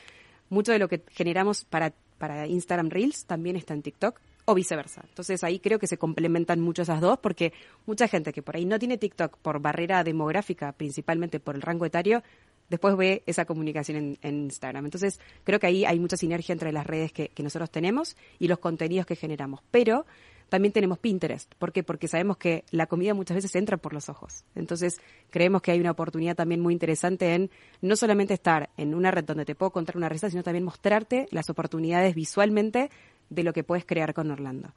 mucho 0.50 0.72
de 0.72 0.80
lo 0.80 0.90
que 0.90 1.04
generamos 1.12 1.64
para 1.64 1.94
para 2.20 2.46
Instagram 2.46 2.90
Reels 2.90 3.26
también 3.26 3.56
está 3.56 3.74
en 3.74 3.82
TikTok 3.82 4.20
o 4.46 4.54
viceversa. 4.54 5.04
Entonces 5.08 5.44
ahí 5.44 5.60
creo 5.60 5.80
que 5.80 5.88
se 5.88 5.98
complementan 5.98 6.60
mucho 6.60 6.84
esas 6.84 7.02
dos 7.02 7.18
porque 7.18 7.54
mucha 7.88 8.08
gente 8.08 8.32
que 8.32 8.44
por 8.44 8.56
ahí 8.56 8.66
no 8.66 8.78
tiene 8.78 8.98
TikTok 8.98 9.38
por 9.38 9.60
barrera 9.60 10.04
demográfica, 10.04 10.72
principalmente 10.74 11.40
por 11.40 11.56
el 11.56 11.62
rango 11.62 11.86
etario, 11.86 12.22
después 12.70 12.96
ve 12.98 13.24
esa 13.26 13.46
comunicación 13.46 14.18
en, 14.22 14.44
Instagram. 14.44 14.86
Entonces 14.86 15.20
creo 15.44 15.60
que 15.60 15.68
ahí 15.68 15.86
hay 15.86 16.00
mucha 16.00 16.18
sinergia 16.18 16.54
entre 16.54 16.72
las 16.72 16.86
redes 16.86 17.12
que, 17.12 17.30
que 17.30 17.42
nosotros 17.42 17.72
tenemos 17.72 18.16
y 18.38 18.48
los 18.48 18.60
contenidos 18.60 19.06
que 19.06 19.16
generamos. 19.16 19.62
Pero 19.72 20.06
también 20.50 20.74
tenemos 20.74 21.00
Pinterest. 21.00 21.54
¿Por 21.56 21.72
qué? 21.72 21.84
Porque 21.84 22.08
sabemos 22.08 22.38
que 22.38 22.66
la 22.72 22.88
comida 22.88 23.14
muchas 23.14 23.36
veces 23.36 23.56
entra 23.56 23.78
por 23.78 23.94
los 23.94 24.10
ojos. 24.10 24.44
Entonces, 24.56 25.00
creemos 25.30 25.62
que 25.62 25.72
hay 25.72 25.80
una 25.80 25.92
oportunidad 25.92 26.36
también 26.36 26.60
muy 26.62 26.74
interesante 26.74 27.36
en 27.36 27.50
no 27.82 27.96
solamente 27.96 28.34
estar 28.34 28.70
en 28.78 28.96
una 28.96 29.12
red 29.12 29.24
donde 29.24 29.46
te 29.46 29.56
puedo 29.56 29.72
contar 29.72 29.98
una 29.98 30.10
receta, 30.10 30.32
sino 30.32 30.44
también 30.44 30.66
mostrarte 30.66 31.28
las 31.32 31.50
oportunidades 31.50 32.16
visualmente 32.16 32.90
de 33.30 33.44
lo 33.44 33.54
que 33.54 33.64
puedes 33.64 33.86
crear 33.86 34.14
con 34.14 34.32
Orlando. 34.32 34.74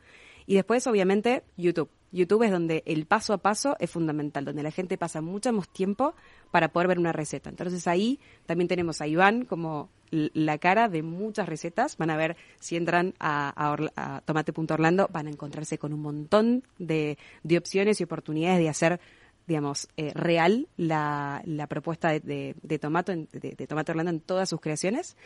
Y 0.46 0.54
después, 0.54 0.86
obviamente, 0.86 1.42
YouTube. 1.56 1.88
YouTube 2.10 2.42
es 2.42 2.50
donde 2.50 2.82
el 2.86 3.06
paso 3.06 3.32
a 3.32 3.38
paso 3.38 3.76
es 3.78 3.90
fundamental, 3.90 4.44
donde 4.44 4.62
la 4.62 4.70
gente 4.70 4.98
pasa 4.98 5.20
mucho 5.22 5.52
más 5.52 5.68
tiempo 5.72 6.14
para 6.50 6.68
poder 6.68 6.88
ver 6.88 6.98
una 6.98 7.12
receta. 7.12 7.48
Entonces 7.48 7.86
ahí 7.86 8.20
también 8.44 8.68
tenemos 8.68 9.00
a 9.00 9.06
Iván 9.06 9.46
como 9.46 9.88
la 10.12 10.58
cara 10.58 10.88
de 10.88 11.02
muchas 11.02 11.48
recetas. 11.48 11.96
Van 11.96 12.10
a 12.10 12.16
ver 12.16 12.36
si 12.60 12.76
entran 12.76 13.14
a, 13.18 14.22
tomate.orlando, 14.24 15.08
van 15.12 15.26
a 15.26 15.30
encontrarse 15.30 15.78
con 15.78 15.92
un 15.92 16.00
montón 16.00 16.62
de, 16.78 17.18
opciones 17.56 18.00
y 18.00 18.04
oportunidades 18.04 18.58
de 18.58 18.68
hacer 18.68 19.00
digamos, 19.44 19.88
eh, 19.96 20.12
real 20.14 20.68
la, 20.76 21.42
propuesta 21.68 22.10
de, 22.10 22.54
de, 22.62 22.78
Tomato, 22.78 23.12
de, 23.12 23.66
Tomate 23.66 23.90
Orlando 23.90 24.12
en 24.12 24.20
todas 24.20 24.48
sus 24.48 24.60
creaciones. 24.60 25.16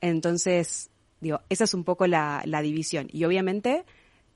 Entonces, 0.00 0.90
digo, 1.20 1.40
esa 1.50 1.64
es 1.64 1.74
un 1.74 1.84
poco 1.84 2.06
la, 2.06 2.42
la 2.46 2.62
división. 2.62 3.08
Y 3.12 3.24
obviamente 3.24 3.84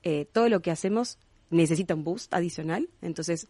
eh, 0.03 0.27
todo 0.31 0.49
lo 0.49 0.61
que 0.61 0.69
hacemos 0.69 1.17
necesita 1.49 1.95
un 1.95 2.03
boost 2.03 2.33
adicional, 2.33 2.89
entonces 3.01 3.47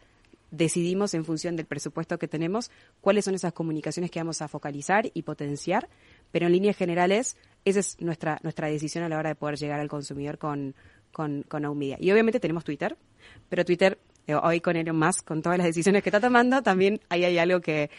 decidimos 0.52 1.16
en 1.16 1.26
función 1.26 1.56
del 1.56 1.66
presupuesto 1.66 2.20
que 2.20 2.28
tenemos 2.28 2.70
cuáles 3.02 3.26
son 3.26 3.34
esas 3.34 3.54
comunicaciones 3.54 4.12
que 4.12 4.20
vamos 4.20 4.42
a 4.44 4.48
focalizar 4.48 5.10
y 5.14 5.24
potenciar, 5.24 5.90
pero 6.34 6.48
en 6.48 6.52
líneas 6.52 6.76
generales 6.76 7.38
esa 7.64 7.80
es 7.80 8.02
nuestra, 8.02 8.40
nuestra 8.44 8.68
decisión 8.68 9.04
a 9.06 9.10
la 9.10 9.18
hora 9.18 9.30
de 9.30 9.36
poder 9.36 9.58
llegar 9.58 9.80
al 9.80 9.88
consumidor 9.88 10.38
con, 10.38 10.76
con, 11.12 11.44
con 11.44 11.82
Y 11.82 12.12
obviamente 12.12 12.40
tenemos 12.40 12.66
Twitter, 12.66 12.98
pero 13.48 13.64
Twitter, 13.64 14.00
eh, 14.28 14.34
hoy 14.36 14.60
con 14.60 14.76
Elon 14.76 14.98
Musk, 14.98 15.26
con 15.26 15.42
todas 15.42 15.60
las 15.60 15.68
decisiones 15.68 16.04
que 16.04 16.10
está 16.10 16.20
tomando, 16.20 16.62
también 16.64 17.00
ahí 17.08 17.24
hay 17.24 17.38
algo 17.38 17.62
que, 17.62 17.90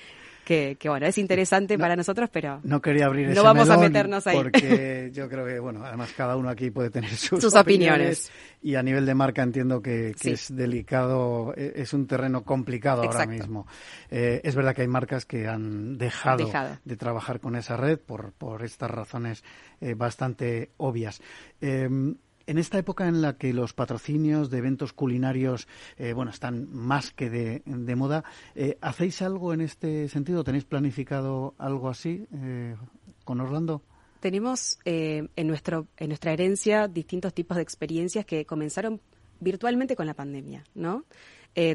que, 0.44 0.76
bueno, 0.85 1.07
es 1.07 1.18
interesante 1.18 1.78
para 1.78 1.96
nosotros, 1.96 2.28
pero 2.33 2.61
no 2.62 2.80
quería 2.80 3.07
abrir 3.07 3.35
no 3.35 3.42
vamos 3.42 3.68
a 3.70 3.76
meternos 3.76 4.26
ahí. 4.26 4.37
Porque 4.37 5.11
yo 5.14 5.28
creo 5.28 5.46
que, 5.46 5.59
bueno, 5.59 5.85
además 5.85 6.12
cada 6.16 6.37
uno 6.37 6.48
aquí 6.48 6.70
puede 6.70 6.90
tener 6.90 7.11
sus, 7.11 7.54
opiniones. 7.54 8.30
Y 8.62 8.76
a 8.76 8.83
nivel 8.83 9.07
de 9.07 9.14
marca 9.14 9.42
entiendo 9.42 9.83
que, 9.83 10.14
es 10.22 10.54
delicado, 10.54 11.54
e, 11.57 11.72
es 11.76 11.92
un 11.92 12.07
terreno 12.07 12.44
complicado 12.44 13.02
ahora 13.02 13.26
mismo. 13.26 13.66
Eh, 14.11 14.40
es 14.44 14.54
verdad 14.54 14.74
que 14.74 14.83
hay 14.83 14.88
marcas 14.88 15.24
que 15.24 15.48
han 15.48 15.98
dejado, 15.98 16.50
de 16.85 16.96
trabajar 16.96 17.40
con 17.40 17.57
esa 17.57 17.76
red 17.76 17.98
por, 17.98 18.33
por 18.33 18.62
estas 18.62 18.90
razones 18.90 19.42
eh, 19.80 19.94
bastante 19.94 20.70
obvias. 20.76 21.20
Em, 21.61 22.16
en 22.46 22.59
esta 22.59 22.78
época 22.78 23.09
en 23.09 23.22
la 23.22 23.37
que 23.37 23.52
los 23.52 23.72
patrocinios 23.72 24.50
de 24.50 24.59
eventos 24.59 24.92
culinarios 24.92 25.68
eh, 25.96 26.12
bueno 26.12 26.30
están 26.30 26.68
más 26.72 27.11
que 27.11 27.30
de, 27.30 27.96
moda, 27.96 28.24
eh, 28.54 28.78
¿hacéis 28.80 29.22
algo 29.22 29.52
en 29.52 29.61
este 29.61 30.09
sentido? 30.09 30.44
¿Tenéis 30.44 30.64
planificado 30.64 31.54
algo 31.59 31.88
así 31.88 32.26
eh, 32.35 32.76
con 33.24 33.40
Orlando? 33.40 33.83
Tenemos 34.20 34.78
en, 34.87 35.28
nuestro, 35.46 35.87
en 35.98 36.09
nuestra 36.09 36.33
herencia 36.33 36.88
distintos 36.88 37.35
tipos 37.35 37.57
de 37.59 37.62
experiencias 37.62 38.24
que 38.24 38.46
comenzaron 38.46 39.00
virtualmente 39.38 39.96
con 39.96 40.07
la 40.07 40.14
pandemia, 40.14 40.64
¿no? 40.74 41.04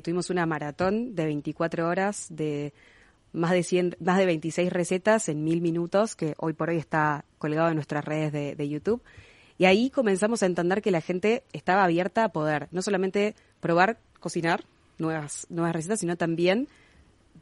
tuvimos 0.03 0.29
una 0.29 0.45
maratón 0.45 1.15
de 1.15 1.23
24 1.23 1.87
horas 1.87 2.27
de 2.29 2.73
más 3.31 3.51
de 3.51 3.63
100, 3.63 3.97
más 4.01 4.17
de 4.17 4.25
26 4.25 4.73
recetas 4.73 5.29
en 5.29 5.43
mil 5.45 5.61
minutos 5.61 6.17
que 6.17 6.33
hoy 6.37 6.51
por 6.51 6.69
hoy 6.69 6.77
está 6.77 7.23
colgado 7.37 7.69
en 7.69 7.75
nuestras 7.75 8.03
redes 8.03 8.33
de, 8.33 8.55
de 8.55 8.67
YouTube 8.67 9.01
y 9.59 9.65
ahí 9.65 9.89
comenzamos 9.89 10.41
a 10.41 10.45
entender 10.45 10.81
que 10.81 10.89
la 10.89 11.01
gente 11.01 11.43
estaba 11.51 11.83
abierta 11.83 12.23
a 12.23 12.29
poder 12.29 12.69
no 12.71 12.81
solamente 12.81 13.35
probar, 13.59 13.99
cocinar 14.21 14.63
nuevas, 14.97 15.47
nuevas 15.49 15.73
recetas, 15.73 15.99
sino 15.99 16.15
también 16.15 16.69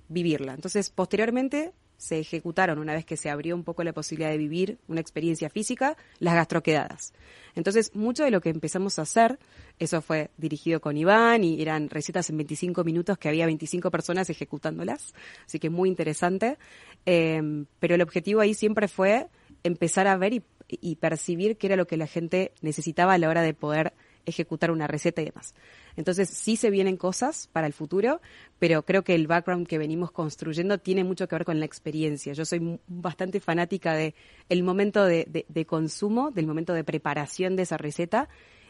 vivirla. 0.10 0.56
Entonces, 0.56 0.90
posteriormente 0.90 1.74
se 1.98 2.20
ejecutaron, 2.20 2.80
una 2.80 2.94
vez 2.94 3.06
que 3.06 3.18
se 3.18 3.30
abrió 3.30 3.56
un 3.56 3.64
poco 3.64 3.84
la 3.84 3.94
posibilidad 3.94 4.32
de 4.32 4.38
vivir 4.40 4.80
una 4.88 5.00
experiencia 5.00 5.52
física, 5.52 5.96
las 6.18 6.34
gastroquedadas. 6.34 7.14
Entonces, 7.54 7.96
mucho 7.96 8.24
de 8.24 8.32
lo 8.32 8.42
que 8.42 8.50
empezamos 8.50 8.98
a 8.98 9.04
hacer, 9.04 9.38
eso 9.78 10.02
fue 10.02 10.32
dirigido 10.38 10.82
con 10.82 10.98
Iván 10.98 11.44
y 11.44 11.62
eran 11.62 11.88
recetas 11.88 12.32
en 12.32 12.38
25 12.38 12.84
minutos 12.84 13.20
que 13.20 13.30
había 13.30 13.46
25 13.46 13.92
personas 13.92 14.28
ejecutándolas, 14.32 15.14
así 15.46 15.60
que 15.60 15.70
muy 15.70 15.88
interesante. 15.88 16.58
Eh, 17.06 17.66
pero 17.80 17.94
el 17.94 18.02
objetivo 18.02 18.42
ahí 18.42 18.56
siempre 18.56 18.88
fue 18.88 19.28
empezar 19.64 20.08
a 20.08 20.18
ver 20.18 20.34
y 20.34 20.44
y 20.68 20.96
percibir 20.98 21.58
qué 21.58 21.68
era 21.68 21.76
lo 21.76 21.88
que 21.88 21.98
la 21.98 22.08
gente 22.08 22.52
necesitaba 22.62 23.14
a 23.14 23.18
la 23.18 23.30
hora 23.30 23.42
de 23.42 23.54
poder 23.54 23.94
ejecutar 24.26 24.72
una 24.72 24.88
receta 24.88 25.22
y 25.22 25.26
demás. 25.26 25.56
Entonces 25.96 26.30
sí 26.30 26.58
se 26.58 26.70
vienen 26.70 26.98
cosas 26.98 27.48
para 27.52 27.66
el 27.66 27.74
futuro, 27.74 28.22
pero 28.60 28.84
creo 28.84 29.04
que 29.04 29.16
el 29.16 29.26
background 29.26 29.68
que 29.68 29.78
venimos 29.78 30.12
construyendo 30.12 30.78
tiene 30.78 31.04
mucho 31.04 31.28
que 31.28 31.36
ver 31.36 31.46
con 31.46 31.60
la 31.60 31.66
experiencia. 31.66 32.34
Yo 32.34 32.46
soy 32.46 32.80
bastante 32.88 33.40
fanática 33.40 33.94
de 33.94 34.14
el 34.50 34.64
momento 34.64 35.06
de, 35.06 35.46
de 35.48 35.66
consumo, 35.66 36.32
del 36.32 36.46
momento 36.46 36.74
de 36.74 36.84
preparación 36.84 37.56
de 37.56 37.64
esa 37.64 37.78
receta 37.78 38.28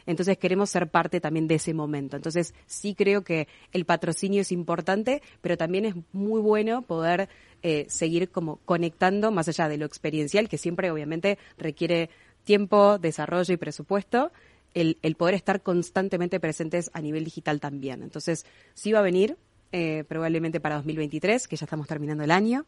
entonces 0.08 0.38
queremos 0.38 0.70
ser 0.70 0.90
parte 0.90 1.20
también 1.20 1.46
de 1.48 1.56
ese 1.56 1.74
momento. 1.74 2.16
Entonces 2.16 2.54
sí 2.64 2.94
creo 2.94 3.24
que 3.24 3.46
el 3.72 3.84
patrocinio 3.84 4.40
es 4.40 4.52
importante, 4.52 5.20
pero 5.42 5.58
también 5.58 5.84
es 5.84 5.94
muy 6.12 6.40
bueno 6.40 6.80
poder 6.80 7.28
eh, 7.62 7.86
seguir 7.88 8.30
como 8.30 8.56
conectando 8.64 9.30
más 9.30 9.48
allá 9.48 9.68
de 9.68 9.78
lo 9.78 9.86
experiencial, 9.86 10.48
que 10.48 10.58
siempre 10.58 10.90
obviamente 10.90 11.38
requiere 11.56 12.10
tiempo, 12.44 12.98
desarrollo 12.98 13.52
y 13.52 13.56
presupuesto. 13.56 14.32
El, 14.74 14.96
poder 15.16 15.34
estar 15.34 15.62
constantemente 15.62 16.38
presentes 16.38 16.90
a 16.92 17.00
nivel 17.00 17.24
digital 17.24 17.58
también. 17.58 18.02
Entonces, 18.02 18.46
sí 18.74 18.92
va 18.92 19.00
a 19.00 19.02
venir, 19.02 19.36
eh, 19.72 20.04
probablemente 20.06 20.60
para 20.60 20.76
2023, 20.76 21.48
que 21.48 21.56
ya 21.56 21.64
estamos 21.64 21.88
terminando 21.88 22.22
el 22.22 22.30
año, 22.30 22.64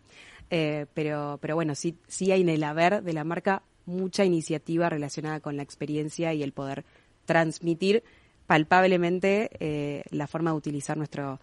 eh, 0.51 0.87
pero, 0.93 1.39
pero 1.41 1.55
bueno, 1.55 1.77
sí, 1.77 1.97
sí 2.09 2.33
hay 2.33 2.41
en 2.41 2.49
el 2.49 2.65
haber 2.65 3.05
de 3.05 3.13
la 3.13 3.23
marca 3.23 3.63
mucha 3.87 4.25
iniciativa 4.25 4.89
relacionada 4.89 5.41
con 5.41 5.57
la 5.57 5.63
experiencia 5.63 6.35
y 6.35 6.43
el 6.43 6.53
poder 6.53 6.85
transmitir 7.27 8.03
palpablemente 8.47 9.51
eh, 9.61 10.03
la 10.11 10.27
forma 10.27 10.51
de 10.51 10.57
utilizar 10.57 10.97
nuestro, 10.97 11.39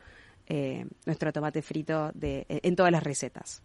eh, 0.47 0.85
nuestro 1.05 1.31
tomate 1.31 1.61
frito 1.61 2.11
de, 2.13 2.45
en 2.49 2.75
todas 2.75 2.91
las 2.91 3.03
recetas. 3.03 3.61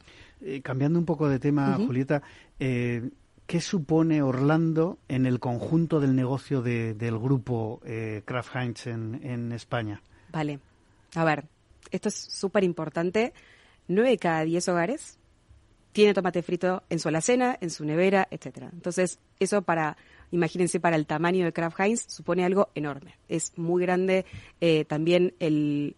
cambiando 0.62 0.98
un 0.98 1.04
poco 1.04 1.28
de 1.28 1.38
tema, 1.38 1.74
Julieta, 1.76 2.22
¿qué 2.58 3.60
supone 3.60 4.22
Orlando 4.22 4.98
en 5.08 5.26
el 5.26 5.40
conjunto 5.40 6.00
del 6.00 6.14
negocio 6.14 6.62
del 6.62 7.18
grupo 7.18 7.80
Kraft 8.24 8.56
Heinz 8.56 8.86
en, 8.86 9.20
en 9.22 9.52
España? 9.52 10.02
Vale, 10.32 10.58
a 11.14 11.24
ver, 11.24 11.44
esto 11.90 12.08
es 12.08 12.14
súper 12.14 12.64
importante. 12.64 13.32
Nueve 13.88 14.10
de 14.10 14.18
cada 14.18 14.44
diez 14.44 14.68
hogares 14.68 15.18
tiene 15.92 16.14
tomate 16.14 16.42
frito 16.42 16.82
en 16.88 16.98
su 16.98 17.08
alacena, 17.08 17.56
en 17.60 17.70
su 17.70 17.84
nevera, 17.84 18.26
etcétera. 18.30 18.70
Entonces, 18.72 19.18
eso 19.38 19.62
para, 19.62 19.96
imagínense, 20.32 20.80
para 20.80 20.96
el 20.96 21.06
tamaño 21.06 21.44
de 21.44 21.52
Kraft 21.52 21.78
Heinz 21.78 22.04
supone 22.08 22.44
algo 22.44 22.70
enorme. 22.74 23.14
Es 23.28 23.56
muy 23.56 23.82
grande 23.82 24.24
eh, 24.60 24.84
también 24.84 25.34
el, 25.38 25.94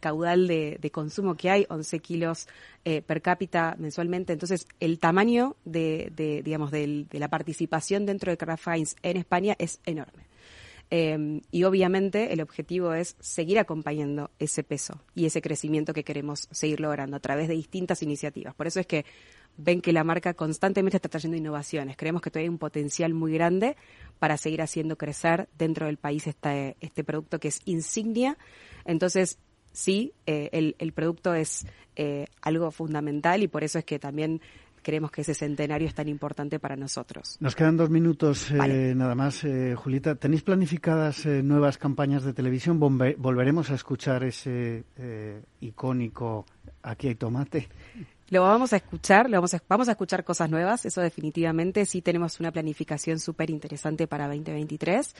caudal 0.00 0.48
de, 0.48 0.90
consumo 0.92 1.36
que 1.36 1.50
hay, 1.50 1.66
11 1.68 1.98
kilos 1.98 2.48
eh, 2.84 3.02
per 3.02 3.20
cápita 3.20 3.76
mensualmente. 3.78 4.32
Entonces, 4.32 4.66
el 4.80 4.98
tamaño 4.98 5.56
de, 5.64 6.10
de 6.16 6.42
digamos, 6.42 6.70
de 6.70 7.06
la 7.12 7.28
participación 7.28 8.06
dentro 8.06 8.30
de 8.30 8.38
Kraft 8.38 8.66
Heinz 8.68 8.96
en 9.02 9.18
España 9.18 9.54
es 9.58 9.80
enorme. 9.84 10.26
Em, 10.88 11.40
y 11.50 11.64
obviamente 11.64 12.32
el 12.32 12.40
objetivo 12.40 12.94
es 12.94 13.16
seguir 13.18 13.58
acompañando 13.58 14.30
ese 14.38 14.62
peso 14.62 15.02
y 15.16 15.26
ese 15.26 15.42
crecimiento 15.42 15.92
que 15.92 16.04
queremos 16.04 16.48
seguir 16.52 16.80
logrando 16.80 17.16
a 17.16 17.20
través 17.20 17.48
de 17.48 17.54
distintas 17.54 18.02
iniciativas. 18.02 18.54
Por 18.54 18.68
eso 18.68 18.78
es 18.78 18.86
que 18.86 19.04
ven 19.56 19.80
que 19.80 19.92
la 19.92 20.04
marca 20.04 20.34
constantemente 20.34 20.96
está 20.96 21.08
trayendo 21.08 21.36
innovaciones. 21.36 21.96
Creemos 21.96 22.22
que 22.22 22.30
todavía 22.30 22.46
hay 22.46 22.50
un 22.50 22.58
potencial 22.58 23.14
muy 23.14 23.32
grande 23.32 23.76
para 24.18 24.36
seguir 24.36 24.62
haciendo 24.62 24.96
crecer 24.96 25.48
dentro 25.58 25.86
del 25.86 25.96
país 25.96 26.26
este, 26.26 26.76
este 26.80 27.04
producto 27.04 27.38
que 27.38 27.48
es 27.48 27.60
insignia. 27.64 28.38
Entonces, 28.84 29.38
sí, 29.72 30.12
eh, 30.26 30.50
el, 30.52 30.76
el, 30.78 30.92
producto 30.92 31.34
es 31.34 31.66
eh, 31.96 32.26
algo 32.42 32.70
fundamental 32.70 33.42
y 33.42 33.48
por 33.48 33.64
eso 33.64 33.78
es 33.78 33.84
que 33.84 33.98
también 33.98 34.40
creemos 34.86 35.10
que 35.10 35.22
ese 35.22 35.34
centenario 35.34 35.88
es 35.88 35.94
tan 35.94 36.08
importante 36.08 36.60
para 36.60 36.76
nosotros. 36.76 37.38
Nos 37.40 37.56
quedan 37.56 37.76
dos 37.76 37.90
minutos 37.90 38.52
eh, 38.52 38.94
nada 38.94 39.16
más, 39.16 39.42
eh, 39.42 39.74
Julita. 39.74 40.14
¿Tenéis 40.14 40.42
planificadas 40.42 41.26
eh, 41.26 41.42
nuevas 41.42 41.76
campañas 41.76 42.22
de 42.22 42.32
televisión? 42.32 42.78
¿Volveremos 42.78 43.68
a 43.72 43.74
escuchar 43.74 44.22
ese 44.22 44.84
icónico 45.60 46.46
Aquí 46.84 47.08
hay 47.08 47.16
tomate? 47.16 47.68
Lo 48.28 48.42
vamos 48.42 48.72
a 48.72 48.76
escuchar, 48.76 49.30
lo 49.30 49.36
vamos 49.36 49.54
a, 49.54 49.62
vamos 49.68 49.88
a 49.88 49.92
escuchar 49.92 50.24
cosas 50.24 50.50
nuevas, 50.50 50.84
eso 50.84 51.00
definitivamente. 51.00 51.86
Sí 51.86 52.02
tenemos 52.02 52.40
una 52.40 52.50
planificación 52.50 53.20
súper 53.20 53.50
interesante 53.50 54.08
para 54.08 54.26
2023. 54.26 55.14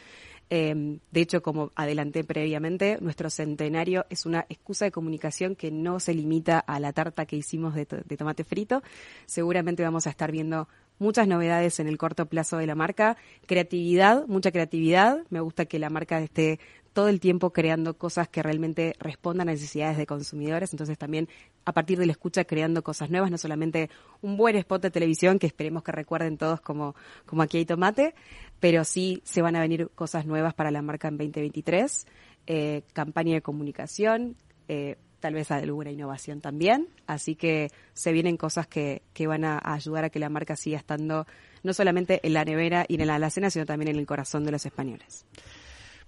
Em, 0.51 0.99
de 1.13 1.21
hecho, 1.21 1.41
como 1.41 1.71
adelanté 1.77 2.25
previamente, 2.25 2.99
nuestro 3.01 3.31
centenario 3.31 4.07
es 4.11 4.27
una 4.27 4.47
excusa 4.49 4.87
de 4.87 4.91
comunicación 4.91 5.55
que 5.55 5.71
no 5.71 6.01
se 6.01 6.15
limita 6.15 6.59
a 6.59 6.81
la 6.81 6.93
tarta 6.93 7.27
que 7.27 7.37
hicimos 7.37 7.75
de 7.75 7.87
tomate 7.87 8.43
frito. 8.43 8.83
Seguramente 9.27 9.85
vamos 9.85 10.09
a 10.09 10.11
estar 10.11 10.33
viendo 10.33 10.69
muchas 10.99 11.29
novedades 11.29 11.79
en 11.81 11.89
el 11.89 11.99
corto 11.99 12.27
plazo 12.27 12.57
de 12.57 12.67
la 12.67 12.75
marca, 12.75 13.17
creatividad, 13.47 14.27
mucha 14.27 14.51
creatividad. 14.51 15.19
Me 15.31 15.41
gusta 15.41 15.67
que 15.67 15.79
la 15.79 15.91
marca 15.91 16.21
esté 16.21 16.59
todo 16.97 17.09
el 17.09 17.21
tiempo 17.21 17.53
creando 17.53 17.99
cosas 17.99 18.27
que 18.27 18.43
realmente 18.43 18.97
respondan 18.99 19.51
a 19.51 19.53
necesidades 19.53 19.99
de 19.99 20.07
consumidores. 20.07 20.73
Entonces 20.73 20.97
también 20.97 21.29
a 21.67 21.73
partir 21.73 21.99
de 21.99 22.07
la 22.07 22.13
escucha 22.13 22.47
creando 22.47 22.83
cosas 22.83 23.11
nuevas, 23.11 23.31
no 23.31 23.37
solamente 23.37 23.91
un 24.23 24.39
buen 24.39 24.57
spot 24.57 24.81
de 24.81 24.91
televisión 24.91 25.39
que 25.39 25.47
esperemos 25.47 25.83
que 25.83 25.93
recuerden 25.93 26.39
todos 26.39 26.63
como, 26.63 26.97
como 27.27 27.43
aquí 27.43 27.59
hay 27.59 27.67
tomate, 27.67 28.15
pero 28.61 28.83
sí 28.83 29.21
se 29.25 29.43
van 29.43 29.57
a 29.57 29.61
venir 29.61 29.91
cosas 29.95 30.25
nuevas 30.25 30.55
para 30.55 30.71
la 30.71 30.81
marca 30.81 31.09
en 31.09 31.19
2023, 31.19 32.07
eh, 32.47 32.81
campaña 32.95 33.35
de 33.35 33.43
comunicación, 33.43 34.35
eh, 34.67 34.97
tal 35.21 35.35
vez 35.35 35.51
alguna 35.51 35.91
innovación 35.91 36.41
también. 36.41 36.89
Así 37.07 37.35
que 37.35 37.69
se 37.93 38.11
vienen 38.11 38.39
cosas 38.39 38.69
que, 38.69 39.03
que 39.13 39.27
van 39.27 39.45
a, 39.45 39.61
ayudar 39.63 40.05
a 40.05 40.09
que 40.09 40.19
la 40.19 40.31
marca 40.31 40.57
siga 40.57 40.79
estando 40.79 41.27
no 41.63 41.75
solamente 41.75 42.27
en 42.27 42.33
la 42.33 42.47
nevera 42.47 42.87
y 42.89 42.99
en 42.99 43.07
la 43.07 43.17
alacena, 43.17 43.51
sino 43.51 43.67
también 43.67 43.91
en 43.91 43.97
el 43.97 44.07
corazón 44.07 44.45
de 44.45 44.53
los 44.53 44.65
españoles. 44.65 45.27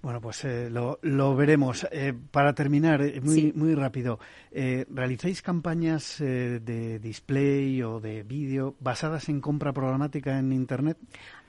Bueno, 0.00 0.20
pues 0.20 0.44
eh, 0.44 0.70
lo, 0.70 1.00
lo, 1.02 1.34
veremos. 1.34 1.86
Eh, 1.90 2.14
para 2.30 2.54
terminar, 2.54 3.02
eh, 3.02 3.20
muy, 3.20 3.52
muy 3.52 3.74
rápido, 3.74 4.20
¿realizáis 4.52 5.42
campañas 5.42 6.18
de 6.18 6.98
display 7.00 7.82
o 7.82 7.98
de 8.00 8.22
vídeo 8.22 8.76
basadas 8.78 9.28
en 9.28 9.40
compra 9.40 9.72
programática 9.72 10.38
en 10.38 10.52
Internet? 10.52 10.98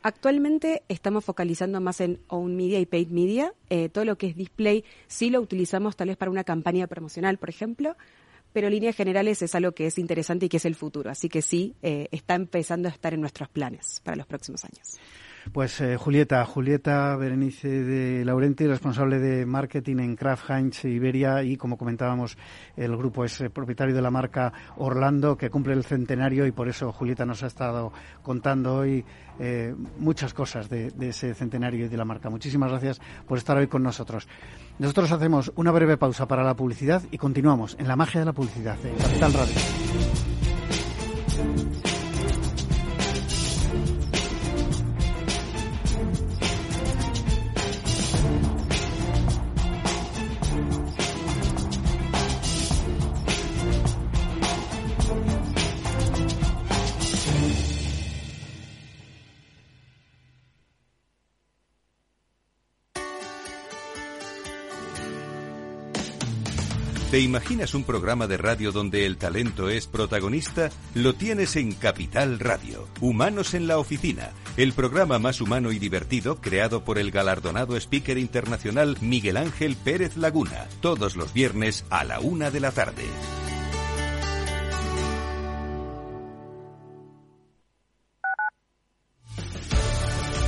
Actualmente 0.02 0.84
estamos 0.88 1.26
focalizando 1.26 1.80
más 1.80 2.02
en 2.02 2.20
own 2.28 2.56
media 2.56 2.80
y 2.80 2.86
paid 2.86 3.10
media. 3.10 3.54
todo 3.92 4.06
lo 4.06 4.18
que 4.18 4.28
es 4.28 4.36
display 4.36 4.84
sí 5.08 5.30
lo 5.30 5.42
utilizamos 5.42 5.96
tal 5.96 6.08
vez 6.08 6.18
para 6.18 6.32
una 6.32 6.44
campaña 6.44 6.88
promocional, 6.88 7.38
por 7.38 7.50
ejemplo, 7.50 7.96
pero 8.52 8.68
en 8.68 8.74
líneas 8.74 8.96
generales 8.96 9.42
es 9.42 9.54
algo 9.54 9.74
que 9.74 9.86
es 9.88 10.00
interesante 10.00 10.48
y 10.48 10.50
que 10.50 10.58
es 10.58 10.66
el 10.66 10.76
futuro. 10.76 11.12
Así 11.12 11.30
que 11.30 11.42
sí, 11.42 11.76
está 11.82 12.36
empezando 12.36 12.88
a 12.88 12.92
estar 12.92 13.14
en 13.14 13.22
nuestros 13.22 13.50
planes 13.50 14.02
para 14.04 14.18
los 14.18 14.26
próximos 14.26 14.64
años. 14.66 15.00
Pues 15.54 15.82
eh, 15.82 15.98
Julieta, 15.98 16.46
Julieta 16.46 17.16
Berenice 17.16 17.68
de 17.68 18.26
Laurenti, 18.26 18.68
responsable 18.68 19.20
de 19.20 19.46
marketing 19.46 19.98
en 20.00 20.16
Kraft 20.16 20.50
Heinz 20.50 20.86
Iberia 20.86 21.44
y 21.44 21.58
como 21.58 21.78
comentábamos 21.78 22.38
el 22.76 22.96
grupo 22.96 23.26
es 23.26 23.42
eh, 23.42 23.50
propietario 23.50 23.96
de 23.96 24.02
la 24.02 24.12
marca 24.12 24.54
Orlando 24.78 25.38
que 25.38 25.50
cumple 25.50 25.74
el 25.74 25.84
centenario 25.84 26.46
y 26.46 26.52
por 26.52 26.68
eso 26.70 26.92
Julieta 26.92 27.26
nos 27.26 27.44
ha 27.44 27.48
estado 27.48 27.92
contando 28.22 28.76
hoy 28.76 29.04
eh, 29.40 29.74
muchas 29.98 30.34
cosas 30.34 30.70
de, 30.70 30.92
de, 30.92 31.10
ese 31.10 31.34
centenario 31.34 31.86
y 31.86 31.90
de 31.90 31.98
la 31.98 32.06
marca. 32.06 32.30
Muchísimas 32.30 32.70
gracias 32.70 33.02
por 33.28 33.38
estar 33.38 33.58
hoy 33.58 33.68
con 33.68 33.82
nosotros. 33.82 34.28
Nosotros 34.78 35.12
hacemos 35.12 35.52
una 35.56 35.72
breve 35.72 35.98
pausa 35.98 36.28
para 36.28 36.44
la 36.44 36.56
publicidad 36.56 37.02
y 37.12 37.18
continuamos 37.18 37.76
en 37.80 37.88
la 37.88 37.96
magia 37.96 38.20
de 38.20 38.26
la 38.26 38.34
publicidad 38.34 38.78
en 38.86 38.96
Capital 38.96 39.34
Radio. 39.34 40.29
¿Te 67.20 67.24
imaginas 67.24 67.74
un 67.74 67.84
programa 67.84 68.28
de 68.28 68.38
radio 68.38 68.72
donde 68.72 69.06
el 69.06 69.18
talento 69.18 69.68
es 69.68 69.88
protagonista? 69.88 70.70
Lo 70.96 71.16
tienes 71.16 71.58
en 71.58 71.74
Capital 71.74 72.40
Radio, 72.40 72.88
Humanos 73.02 73.54
en 73.56 73.68
la 73.68 73.78
Oficina, 73.78 74.30
el 74.56 74.72
programa 74.72 75.20
más 75.20 75.42
humano 75.42 75.74
y 75.74 75.80
divertido 75.80 76.40
creado 76.40 76.86
por 76.86 76.98
el 76.98 77.12
galardonado 77.12 77.76
speaker 77.76 78.18
internacional 78.18 78.96
Miguel 79.02 79.36
Ángel 79.36 79.76
Pérez 79.76 80.16
Laguna, 80.16 80.70
todos 80.80 81.18
los 81.18 81.34
viernes 81.34 81.84
a 81.90 82.06
la 82.06 82.22
una 82.22 82.52
de 82.52 82.62
la 82.62 82.72
tarde. 82.72 83.04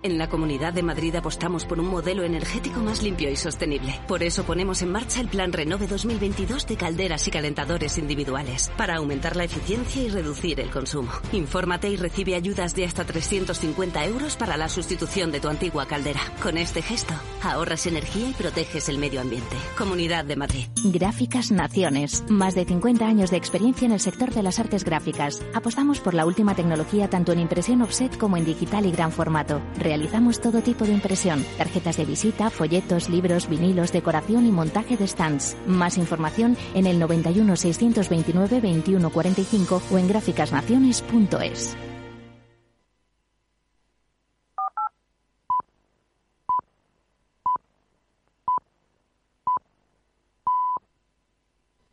En 0.00 0.16
la 0.16 0.28
Comunidad 0.28 0.72
de 0.72 0.84
Madrid 0.84 1.16
apostamos 1.16 1.64
por 1.64 1.80
un 1.80 1.88
modelo 1.88 2.22
energético 2.22 2.78
más 2.78 3.02
limpio 3.02 3.28
y 3.32 3.34
sostenible. 3.34 4.00
Por 4.06 4.22
eso 4.22 4.44
ponemos 4.44 4.80
en 4.82 4.92
marcha 4.92 5.20
el 5.20 5.26
Plan 5.26 5.52
Renove 5.52 5.88
2022 5.88 6.68
de 6.68 6.76
calderas 6.76 7.26
y 7.26 7.32
calentadores 7.32 7.98
individuales, 7.98 8.70
para 8.76 8.98
aumentar 8.98 9.34
la 9.34 9.42
eficiencia 9.42 10.00
y 10.00 10.08
reducir 10.08 10.60
el 10.60 10.70
consumo. 10.70 11.10
Infórmate 11.32 11.90
y 11.90 11.96
recibe 11.96 12.36
ayudas 12.36 12.76
de 12.76 12.84
hasta 12.84 13.04
350 13.04 14.04
euros 14.04 14.36
para 14.36 14.56
la 14.56 14.68
sustitución 14.68 15.32
de 15.32 15.40
tu 15.40 15.48
antigua 15.48 15.86
caldera. 15.86 16.20
Con 16.44 16.58
este 16.58 16.80
gesto, 16.80 17.14
ahorras 17.42 17.86
energía 17.86 18.30
y 18.30 18.34
proteges 18.34 18.88
el 18.88 18.98
medio 18.98 19.20
ambiente. 19.20 19.56
Comunidad 19.76 20.24
de 20.24 20.36
Madrid. 20.36 20.66
Gráficas 20.84 21.50
Naciones. 21.50 22.22
Más 22.28 22.54
de 22.54 22.64
50 22.66 23.04
años 23.04 23.32
de 23.32 23.36
experiencia 23.36 23.86
en 23.86 23.92
el 23.92 24.00
sector 24.00 24.32
de 24.32 24.44
las 24.44 24.60
artes 24.60 24.84
gráficas. 24.84 25.42
Apostamos 25.54 25.98
por 25.98 26.14
la 26.14 26.24
última 26.24 26.54
tecnología 26.54 27.10
tanto 27.10 27.32
en 27.32 27.40
impresión 27.40 27.82
offset 27.82 28.16
como 28.16 28.36
en 28.36 28.44
digital 28.44 28.86
y 28.86 28.92
gran 28.92 29.10
formato 29.10 29.60
Realizamos 29.88 30.38
todo 30.38 30.60
tipo 30.60 30.84
de 30.84 30.92
impresión, 30.92 31.42
tarjetas 31.56 31.96
de 31.96 32.04
visita, 32.04 32.50
folletos, 32.50 33.08
libros, 33.08 33.48
vinilos, 33.48 33.90
decoración 33.90 34.44
y 34.44 34.52
montaje 34.52 34.98
de 34.98 35.06
stands. 35.08 35.56
Más 35.66 35.96
información 35.96 36.58
en 36.74 36.86
el 36.86 36.98
91 36.98 37.56
629 37.56 38.60
2145 38.60 39.82
o 39.90 39.96
en 39.96 40.08
gráficasnaciones.es. 40.08 41.74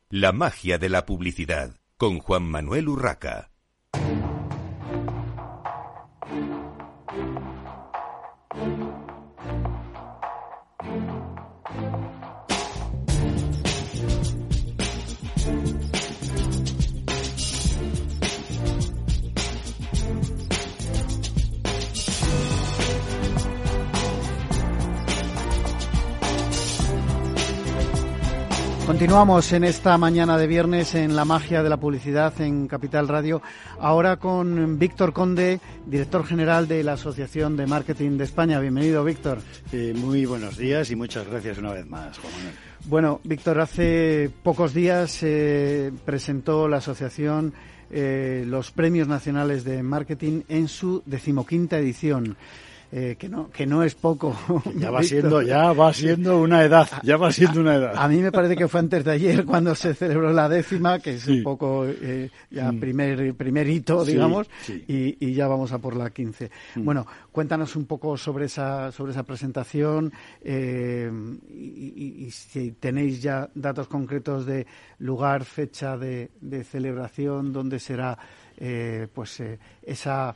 La 0.09 0.33
magia 0.33 0.77
de 0.77 0.89
la 0.89 1.05
publicidad 1.05 1.77
con 1.95 2.19
Juan 2.19 2.43
Manuel 2.43 2.89
Urraca. 2.89 3.54
Thank 8.55 8.79
you. 8.79 8.84
Continuamos 28.95 29.51
en 29.51 29.65
esta 29.65 29.97
mañana 29.97 30.37
de 30.37 30.47
viernes 30.47 30.95
en 30.95 31.17
la 31.17 31.25
magia 31.25 31.61
de 31.61 31.67
la 31.67 31.75
publicidad 31.75 32.39
en 32.39 32.65
Capital 32.65 33.09
Radio. 33.09 33.41
Ahora 33.77 34.15
con 34.15 34.79
Víctor 34.79 35.11
Conde, 35.11 35.59
director 35.85 36.25
general 36.25 36.69
de 36.69 36.81
la 36.81 36.93
Asociación 36.93 37.57
de 37.57 37.67
Marketing 37.67 38.11
de 38.11 38.23
España. 38.23 38.57
Bienvenido, 38.61 39.03
Víctor. 39.03 39.39
Eh, 39.73 39.93
muy 39.97 40.25
buenos 40.25 40.57
días 40.57 40.91
y 40.91 40.95
muchas 40.95 41.27
gracias 41.27 41.57
una 41.57 41.73
vez 41.73 41.85
más, 41.85 42.17
Juan 42.19 42.31
Manuel. 42.37 42.55
Bueno, 42.85 43.19
Víctor, 43.25 43.59
hace 43.59 44.31
pocos 44.43 44.73
días 44.73 45.19
eh, 45.23 45.91
presentó 46.05 46.69
la 46.69 46.77
asociación 46.77 47.53
eh, 47.91 48.45
los 48.47 48.71
Premios 48.71 49.09
Nacionales 49.09 49.65
de 49.65 49.83
Marketing 49.83 50.43
en 50.47 50.69
su 50.69 51.03
decimoquinta 51.05 51.77
edición. 51.77 52.37
Eh, 52.91 53.15
que 53.17 53.27
no 53.27 53.49
que 53.49 53.65
no 53.65 53.83
es 53.83 53.95
poco. 53.95 54.35
Ya 54.75 54.91
va 54.91 55.01
siendo 55.03 55.41
ya 55.41 55.73
va 55.73 55.93
siendo 55.93 56.39
una 56.39 56.63
edad, 56.63 56.87
ya 57.03 57.17
va 57.17 57.31
siendo 57.31 57.61
una 57.61 57.75
edad. 57.75 57.93
A, 57.95 58.07
mí 58.07 58.17
me 58.17 58.31
parece 58.31 58.55
que 58.55 58.67
fue 58.67 58.79
antes 58.79 59.03
de 59.03 59.11
ayer 59.11 59.45
cuando 59.45 59.73
se 59.73 59.93
celebró 59.93 60.31
la 60.31 60.47
décima, 60.47 60.99
que 60.99 61.15
es 61.15 61.27
un 61.27 61.43
poco 61.43 61.85
eh, 61.87 62.29
ya 62.51 62.71
mm. 62.71 62.79
primer 62.79 63.33
primer 63.35 63.67
hito, 63.67 64.05
digamos, 64.05 64.49
Y, 64.87 65.33
ya 65.33 65.47
vamos 65.47 65.71
a 65.71 65.79
por 65.79 65.95
la 65.95 66.09
quince. 66.11 66.51
Mm. 66.75 66.85
Bueno, 66.85 67.07
cuéntanos 67.31 67.75
un 67.75 67.85
poco 67.85 68.17
sobre 68.17 68.45
esa 68.45 68.91
sobre 68.91 69.11
esa 69.11 69.23
presentación 69.23 70.13
eh, 70.41 71.11
y, 71.49 72.29
si 72.31 72.71
tenéis 72.73 73.21
ya 73.21 73.49
datos 73.55 73.87
concretos 73.87 74.45
de 74.45 74.65
lugar, 74.99 75.43
fecha 75.43 75.97
de, 75.97 76.31
de 76.39 76.63
celebración, 76.63 77.51
dónde 77.51 77.79
será 77.79 78.17
pues 79.13 79.43
esa 79.81 80.33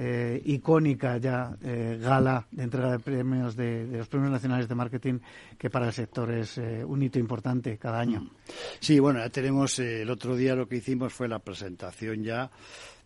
eh, 0.00 0.40
icónica 0.44 1.16
ya 1.18 1.56
eh, 1.60 1.98
gala 2.00 2.46
de 2.52 2.62
entrega 2.62 2.92
de 2.92 3.00
premios 3.00 3.56
de, 3.56 3.84
los 3.90 4.06
premios 4.06 4.30
nacionales 4.30 4.68
de 4.68 4.74
marketing 4.76 5.18
que 5.58 5.70
para 5.70 5.88
el 5.88 5.92
sector 5.92 6.30
es 6.30 6.56
eh, 6.58 6.84
un 6.84 7.02
hito 7.02 7.18
importante 7.18 7.76
cada 7.78 7.98
año. 7.98 8.30
Sí, 8.78 9.00
bueno, 9.00 9.18
ya 9.18 9.28
tenemos 9.28 9.76
el 9.80 10.08
otro 10.08 10.36
día 10.36 10.54
lo 10.54 10.68
que 10.68 10.76
hicimos 10.76 11.12
fue 11.12 11.26
la 11.26 11.40
presentación 11.40 12.22
ya 12.22 12.48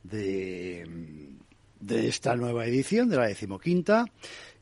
de, 0.02 0.87
de 1.81 2.09
esta 2.09 2.37
nueva 2.37 2.66
edición, 2.66 3.09
de 3.09 3.16
la 3.16 3.26
decimoquinta. 3.26 4.05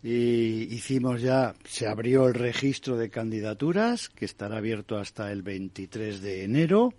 Y 0.00 0.72
hicimos 0.72 1.20
ya, 1.20 1.54
se 1.64 1.88
abrió 1.88 2.28
el 2.28 2.34
registro 2.34 2.96
de 2.96 3.10
candidaturas, 3.10 4.08
que 4.08 4.24
estará 4.24 4.58
abierto 4.58 4.96
hasta 4.96 5.32
el 5.32 5.42
23 5.42 6.22
de 6.22 6.44
enero 6.44 6.94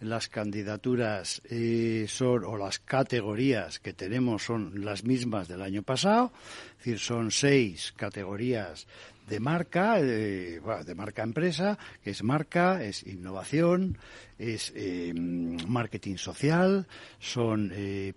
las 0.00 0.28
candidaturas 0.28 1.42
eh, 1.50 2.06
son, 2.08 2.44
o 2.44 2.56
las 2.56 2.78
categorías 2.78 3.80
que 3.80 3.92
tenemos 3.92 4.44
son 4.44 4.84
las 4.84 5.04
mismas 5.04 5.48
del 5.48 5.62
año 5.62 5.82
pasado, 5.82 6.32
es 6.72 6.78
decir, 6.78 6.98
son 6.98 7.30
seis 7.30 7.92
categorías 7.96 8.86
de 9.28 9.40
marca, 9.40 10.00
eh, 10.00 10.60
de 10.86 10.94
marca 10.94 11.22
empresa, 11.22 11.78
que 12.02 12.10
es 12.10 12.22
marca, 12.22 12.82
es 12.82 13.06
innovación, 13.06 13.98
es 14.38 14.72
eh, 14.74 15.12
marketing 15.14 16.16
social, 16.16 16.86
son 17.18 17.72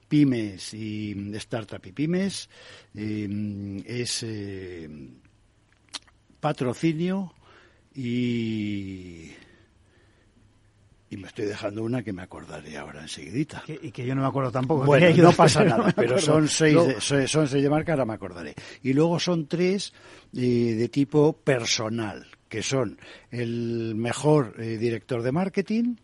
pymes 0.08 0.74
y 0.74 1.36
startup 1.36 1.86
y 1.86 1.92
pymes, 1.92 2.50
es 2.94 4.26
patrocinio 6.40 7.34
y 7.94 9.32
y 11.12 11.18
me 11.18 11.28
estoy 11.28 11.46
dejando 11.46 11.84
una 11.84 12.02
que 12.04 12.14
me 12.14 12.22
acordaré 12.22 12.78
ahora 12.78 13.02
enseguidita. 13.02 13.64
y 13.68 13.92
que 13.92 14.06
yo 14.06 14.16
no 14.16 14.22
me 14.22 14.28
acuerdo 14.30 14.50
tampoco. 14.50 14.86
Bueno, 14.86 15.10
no 15.22 15.34
pasa 15.34 15.62
nada, 15.66 15.92
pero 15.94 16.18
son 16.18 16.48
seis, 16.48 16.74
de, 16.74 17.28
son 17.28 17.48
seis 17.50 17.62
de 17.62 17.70
marca, 17.70 17.92
ahora 17.92 18.06
me 18.06 18.14
acordaré. 18.14 18.56
Y 18.82 18.94
luego 18.94 19.20
son 19.20 19.46
tres 19.46 19.94
eh, 20.34 20.40
de 20.40 20.88
tipo 20.88 21.34
personal, 21.34 22.26
que 22.48 22.64
son 22.64 22.98
el 23.30 23.94
mejor 23.94 24.56
eh, 24.58 24.78
director 24.78 25.22
de 25.22 25.34
marketing, 25.34 25.96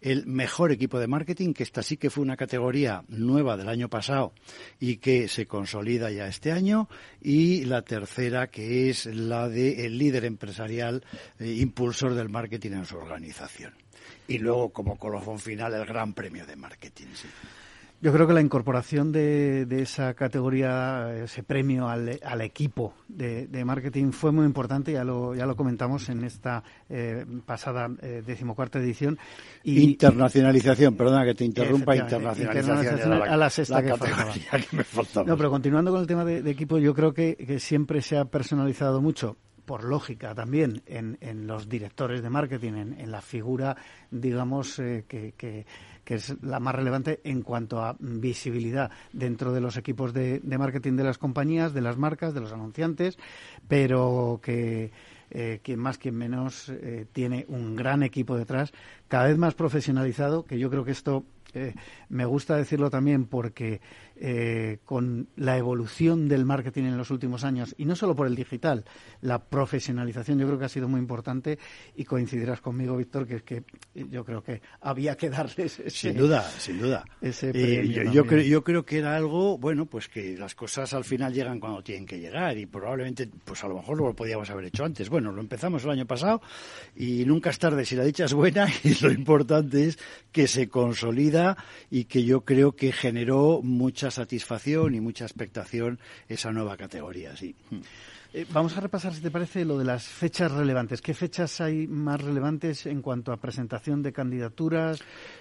el 0.00 0.26
mejor 0.26 0.70
equipo 0.70 1.00
de 1.00 1.08
marketing, 1.08 1.54
que 1.54 1.64
esta 1.64 1.82
sí 1.82 1.96
que 1.96 2.08
fue 2.08 2.22
una 2.22 2.36
categoría 2.36 3.02
nueva 3.08 3.56
del 3.56 3.68
año 3.68 3.88
pasado 3.88 4.32
y 4.78 4.98
que 4.98 5.26
se 5.26 5.46
consolida 5.46 6.12
ya 6.12 6.28
este 6.28 6.52
año, 6.52 6.88
y 7.20 7.64
la 7.64 7.82
tercera, 7.82 8.46
que 8.46 8.90
es 8.90 9.06
la 9.06 9.48
de 9.48 9.86
el 9.86 9.98
líder 9.98 10.24
empresarial, 10.24 11.02
eh, 11.40 11.50
impulsor 11.50 12.14
del 12.14 12.28
marketing 12.28 12.70
en 12.72 12.86
su 12.86 12.96
organización 12.96 13.72
y 14.28 14.38
luego 14.38 14.70
como 14.70 14.96
colofón 14.96 15.38
final 15.38 15.74
el 15.74 15.84
Gran 15.86 16.14
Premio 16.14 16.46
de 16.46 16.56
Marketing. 16.56 17.06
Yo 18.02 18.12
creo 18.12 18.26
que 18.26 18.32
la 18.32 18.40
incorporación 18.40 19.12
de, 19.12 19.64
esa 19.80 20.14
categoría, 20.14 21.14
ese 21.22 21.44
premio 21.44 21.88
al, 21.88 22.18
al 22.24 22.40
equipo 22.40 22.94
de, 23.06 23.64
marketing 23.64 24.10
fue 24.10 24.32
muy 24.32 24.44
importante, 24.44 24.90
ya 24.90 25.04
lo, 25.04 25.36
ya 25.36 25.46
lo 25.46 25.54
comentamos 25.54 26.08
en 26.08 26.24
esta 26.24 26.64
eh, 26.90 27.24
pasada 27.46 27.88
eh, 28.02 28.24
decimocuarta 28.26 28.80
edición. 28.80 29.20
Y, 29.62 29.82
internacionalización, 29.84 30.96
perdona 30.96 31.24
que 31.24 31.36
te 31.36 31.44
interrumpa, 31.44 31.94
internacionalización. 31.94 33.12
a 33.22 33.36
la 33.36 33.48
sexta 33.48 33.80
que, 33.80 33.92
me 34.72 34.82
faltaba. 34.82 35.24
No, 35.24 35.36
pero 35.36 35.52
continuando 35.52 35.92
con 35.92 36.00
el 36.00 36.08
tema 36.08 36.24
de, 36.24 36.50
equipo, 36.50 36.78
yo 36.78 36.94
creo 36.94 37.14
que, 37.14 37.36
que 37.36 37.60
siempre 37.60 38.02
se 38.02 38.16
ha 38.16 38.24
personalizado 38.24 39.00
mucho 39.00 39.36
por 39.64 39.84
lógica 39.84 40.34
también 40.34 40.82
en, 40.86 41.18
en, 41.20 41.46
los 41.46 41.68
directores 41.68 42.22
de 42.22 42.30
marketing, 42.30 42.94
en, 42.98 43.10
la 43.10 43.20
figura, 43.20 43.76
digamos, 44.10 44.78
eh, 44.78 45.04
que, 45.06 45.32
que, 45.36 45.64
es 46.06 46.36
la 46.42 46.60
más 46.60 46.74
relevante 46.74 47.20
en 47.24 47.42
cuanto 47.42 47.82
a 47.82 47.96
visibilidad 47.98 48.90
dentro 49.12 49.52
de 49.52 49.60
los 49.60 49.76
equipos 49.76 50.12
de, 50.12 50.40
de 50.40 50.58
marketing 50.58 50.96
de 50.96 51.04
las 51.04 51.16
compañías, 51.16 51.72
de 51.72 51.80
las 51.80 51.96
marcas, 51.96 52.34
de 52.34 52.40
los 52.40 52.52
anunciantes, 52.52 53.18
pero 53.66 54.40
que, 54.42 54.90
eh, 55.34 55.60
quien 55.62 55.78
más, 55.78 55.96
quien 55.96 56.14
menos, 56.14 56.68
eh, 56.68 57.06
tiene 57.10 57.46
un 57.48 57.74
gran 57.74 58.02
equipo 58.02 58.36
detrás, 58.36 58.72
cada 59.08 59.28
vez 59.28 59.38
más 59.38 59.54
profesionalizado, 59.54 60.44
que 60.44 60.58
yo 60.58 60.68
creo 60.68 60.84
que 60.84 60.90
esto 60.90 61.24
eh, 61.54 61.74
me 62.12 62.26
gusta 62.26 62.56
decirlo 62.56 62.90
también 62.90 63.24
porque 63.24 63.80
eh, 64.16 64.78
con 64.84 65.28
la 65.36 65.56
evolución 65.56 66.28
del 66.28 66.44
marketing 66.44 66.84
en 66.84 66.98
los 66.98 67.10
últimos 67.10 67.42
años, 67.42 67.74
y 67.78 67.86
no 67.86 67.96
solo 67.96 68.14
por 68.14 68.26
el 68.26 68.36
digital, 68.36 68.84
la 69.22 69.42
profesionalización 69.42 70.38
yo 70.38 70.46
creo 70.46 70.58
que 70.58 70.66
ha 70.66 70.68
sido 70.68 70.88
muy 70.88 71.00
importante 71.00 71.58
y 71.96 72.04
coincidirás 72.04 72.60
conmigo, 72.60 72.98
Víctor, 72.98 73.26
que 73.26 73.36
es 73.36 73.42
que 73.42 73.64
yo 73.94 74.24
creo 74.24 74.44
que 74.44 74.60
había 74.82 75.16
que 75.16 75.30
darles 75.30 75.80
ese, 75.80 75.90
Sin 75.90 76.16
duda, 76.16 76.42
sin 76.42 76.78
duda. 76.78 77.02
Eh, 77.22 78.08
yo, 78.12 78.26
creo, 78.26 78.42
yo 78.42 78.62
creo 78.62 78.84
que 78.84 78.98
era 78.98 79.16
algo, 79.16 79.56
bueno, 79.56 79.86
pues 79.86 80.08
que 80.08 80.36
las 80.36 80.54
cosas 80.54 80.92
al 80.92 81.04
final 81.04 81.32
llegan 81.32 81.58
cuando 81.58 81.82
tienen 81.82 82.04
que 82.04 82.20
llegar 82.20 82.58
y 82.58 82.66
probablemente, 82.66 83.28
pues 83.44 83.64
a 83.64 83.68
lo 83.68 83.76
mejor 83.76 83.96
lo 83.96 84.14
podíamos 84.14 84.50
haber 84.50 84.66
hecho 84.66 84.84
antes. 84.84 85.08
Bueno, 85.08 85.32
lo 85.32 85.40
empezamos 85.40 85.82
el 85.84 85.90
año 85.90 86.06
pasado 86.06 86.42
y 86.94 87.24
nunca 87.24 87.48
es 87.48 87.58
tarde 87.58 87.86
si 87.86 87.96
la 87.96 88.04
dicha 88.04 88.26
es 88.26 88.34
buena 88.34 88.68
y 88.84 89.02
lo 89.02 89.10
importante 89.10 89.86
es 89.86 89.98
que 90.30 90.46
se 90.46 90.68
consolida 90.68 91.56
y 91.90 92.01
que 92.04 92.24
yo 92.24 92.42
creo 92.42 92.72
que 92.72 92.92
generó 92.92 93.60
mucha 93.62 94.10
satisfacción 94.10 94.94
y 94.94 95.00
mucha 95.00 95.24
expectación 95.24 95.98
esa 96.28 96.52
nueva 96.52 96.76
categoría, 96.76 97.36
sí. 97.36 97.54
Eh, 98.34 98.46
vamos 98.50 98.74
a 98.78 98.80
repasar, 98.80 99.12
si 99.12 99.20
te 99.20 99.30
parece, 99.30 99.64
lo 99.64 99.78
de 99.78 99.84
las 99.84 100.04
fechas 100.04 100.50
relevantes. 100.50 101.02
¿Qué 101.02 101.12
fechas 101.12 101.60
hay 101.60 101.86
más 101.86 102.18
relevantes 102.20 102.86
en 102.86 103.02
cuanto 103.02 103.30
a 103.30 103.36
presentación 103.36 104.02
de 104.02 104.12
candidaturas 104.12 105.00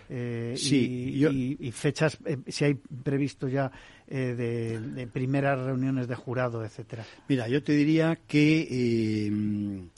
eh, 0.09 0.55
y, 0.59 1.71
fechas, 1.71 2.17
eh, 2.25 2.37
si 2.47 2.65
hay 2.65 2.73
previsto 2.73 3.47
ya 3.47 3.71
de, 4.07 5.07
primeras 5.13 5.57
reuniones 5.59 6.09
de 6.09 6.15
jurado, 6.15 6.65
etcétera? 6.65 7.05
Mira, 7.29 7.47
yo 7.47 7.63
te 7.63 7.71
diría 7.71 8.19
que 8.27 9.89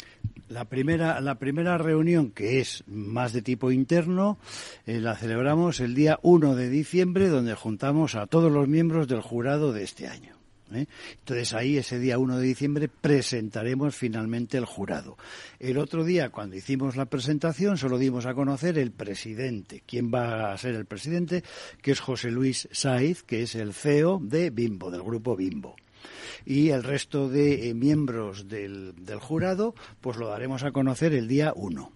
la 0.49 0.65
primera, 0.65 1.19
la 1.19 1.39
primera 1.39 1.79
reunión, 1.79 2.29
que 2.29 2.59
es 2.59 2.83
más 2.85 3.33
de 3.33 3.41
tipo 3.41 3.71
interno, 3.71 4.37
la 4.85 5.15
celebramos 5.15 5.79
el 5.79 5.95
día 5.95 6.19
1 6.21 6.55
de 6.55 6.69
diciembre, 6.69 7.27
donde 7.27 7.55
juntamos 7.55 8.13
a 8.13 8.27
todos 8.27 8.51
los 8.51 8.67
miembros 8.67 9.07
del 9.07 9.21
jurado 9.21 9.73
de 9.73 9.81
este 9.81 10.07
año. 10.07 10.42
¿Eh? 10.73 10.85
Entonces 11.19 11.53
ahí 11.53 11.77
ese 11.77 11.99
día 11.99 12.17
1 12.17 12.37
de 12.37 12.45
diciembre 12.45 12.87
presentaremos 12.89 13.95
finalmente 13.95 14.57
el 14.57 14.65
jurado. 14.65 15.17
El 15.59 15.77
otro 15.77 16.03
día, 16.03 16.29
cuando 16.29 16.55
hicimos 16.55 16.95
la 16.95 17.05
presentación, 17.05 17.77
solo 17.77 17.97
dimos 17.97 18.25
a 18.25 18.33
conocer 18.33 18.77
el 18.77 18.91
presidente. 18.91 19.83
¿Quién 19.85 20.11
va 20.13 20.53
a 20.53 20.57
ser 20.57 20.75
el 20.75 20.85
presidente? 20.85 21.43
Que 21.81 21.91
es 21.91 21.99
José 21.99 22.31
Luis 22.31 22.67
Saiz, 22.71 23.23
que 23.23 23.43
es 23.43 23.55
el 23.55 23.73
CEO 23.73 24.19
de 24.21 24.49
Bimbo, 24.49 24.91
del 24.91 25.03
grupo 25.03 25.35
Bimbo 25.35 25.75
y 26.45 26.69
el 26.69 26.83
resto 26.83 27.29
de 27.29 27.69
eh, 27.69 27.73
miembros 27.73 28.47
del, 28.47 28.93
jurado 29.19 29.75
pues 30.01 30.17
lo 30.17 30.27
daremos 30.27 30.63
a 30.63 30.71
conocer 30.71 31.13
el 31.13 31.27
día 31.27 31.53
1. 31.55 31.91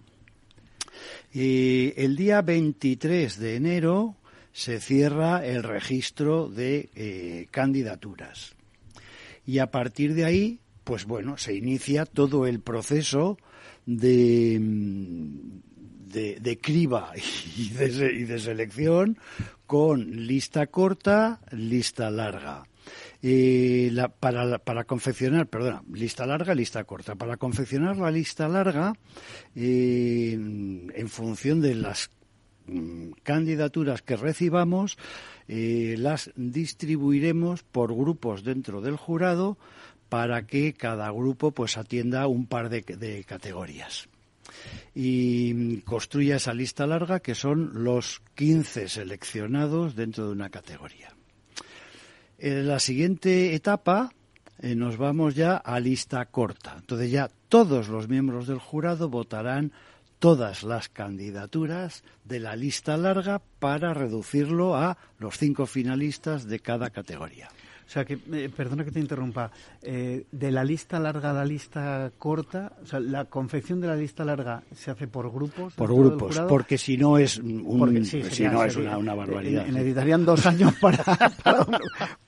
Y 1.32 1.92
el 1.96 2.16
día 2.16 2.42
23 2.42 3.38
de 3.38 3.56
enero 3.56 4.16
se 4.52 4.80
cierra 4.80 5.44
el 5.46 5.62
registro 5.62 6.48
de 6.48 6.88
eh, 6.94 7.46
candidaturas. 7.50 8.56
Y 9.48 9.60
a 9.60 9.70
partir 9.70 10.12
de 10.12 10.26
ahí, 10.26 10.60
pues 10.84 11.06
bueno, 11.06 11.38
se 11.38 11.54
inicia 11.54 12.04
todo 12.04 12.46
el 12.46 12.60
proceso 12.60 13.38
de, 13.86 14.60
de, 16.04 16.58
criba 16.58 17.12
y 17.56 17.70
de, 17.70 18.12
y 18.12 18.24
de 18.24 18.38
selección 18.40 19.16
con 19.66 20.26
lista 20.26 20.66
corta, 20.66 21.40
lista 21.50 22.10
larga. 22.10 22.64
Eh, 23.22 23.88
la, 23.90 24.08
para, 24.08 24.58
para, 24.58 24.84
confeccionar, 24.84 25.46
perdona, 25.46 25.82
lista 25.94 26.26
larga, 26.26 26.54
lista 26.54 26.84
corta. 26.84 27.14
Para 27.14 27.38
confeccionar 27.38 27.96
la 27.96 28.10
lista 28.10 28.48
larga, 28.48 28.92
eh, 29.56 30.32
en 30.34 31.08
función 31.08 31.62
de 31.62 31.74
las 31.74 32.10
mm, 32.66 33.12
candidaturas 33.22 34.02
que 34.02 34.16
recibamos, 34.16 34.98
eh, 35.48 35.96
las 35.98 36.30
distribuiremos 36.36 37.62
por 37.62 37.94
grupos 37.94 38.44
dentro 38.44 38.82
del 38.82 38.96
jurado 38.96 39.56
para 40.08 40.46
que 40.46 40.74
cada 40.74 41.10
grupo 41.10 41.52
pues 41.52 41.78
atienda 41.78 42.26
un 42.26 42.46
par 42.46 42.68
de, 42.68 43.24
categorías 43.26 44.08
y 44.94 45.78
construya 45.82 46.36
esa 46.36 46.54
lista 46.54 46.86
larga 46.86 47.20
que 47.20 47.34
son 47.34 47.84
los 47.84 48.22
15 48.34 48.88
seleccionados 48.88 49.94
dentro 49.96 50.26
de 50.26 50.32
una 50.32 50.50
categoría. 50.50 51.14
En 52.38 52.68
la 52.68 52.78
siguiente 52.78 53.54
etapa 53.54 54.10
eh, 54.60 54.74
nos 54.74 54.96
vamos 54.96 55.34
ya 55.34 55.56
a 55.56 55.80
lista 55.80 56.24
corta. 56.26 56.76
Entonces 56.78 57.10
ya 57.10 57.30
todos 57.48 57.88
los 57.88 58.08
miembros 58.08 58.46
del 58.46 58.58
jurado 58.58 59.08
votarán 59.08 59.72
todas 60.18 60.62
las 60.62 60.88
candidaturas 60.88 62.04
de 62.24 62.40
la 62.40 62.56
lista 62.56 62.96
larga 62.96 63.40
para 63.58 63.94
reducirlo 63.94 64.76
a 64.76 64.98
los 65.18 65.38
cinco 65.38 65.66
finalistas 65.66 66.46
de 66.46 66.60
cada 66.60 66.90
categoría. 66.90 67.48
O 67.88 67.90
sea, 67.90 68.04
que, 68.04 68.18
eh, 68.32 68.50
perdona 68.54 68.84
que 68.84 68.90
te 68.90 69.00
interrumpa, 69.00 69.50
eh, 69.80 70.26
de 70.30 70.50
la 70.50 70.62
lista 70.62 71.00
larga 71.00 71.30
a 71.30 71.32
la 71.32 71.44
lista 71.46 72.12
corta, 72.18 72.74
o 72.82 72.86
sea, 72.86 73.00
la 73.00 73.24
confección 73.24 73.80
de 73.80 73.86
la 73.86 73.96
lista 73.96 74.26
larga 74.26 74.62
se 74.74 74.90
hace 74.90 75.06
por 75.06 75.32
grupos. 75.32 75.72
Por 75.72 75.94
grupos, 75.94 76.38
porque 76.50 76.76
si 76.76 76.98
no 76.98 77.16
es, 77.16 77.38
un, 77.38 78.04
si 78.04 78.42
no 78.42 78.62
es 78.62 78.76
una, 78.76 79.14
barbaridad. 79.14 79.66
necesitarían 79.68 80.26
dos 80.26 80.44
años 80.44 80.74
para, 80.82 81.02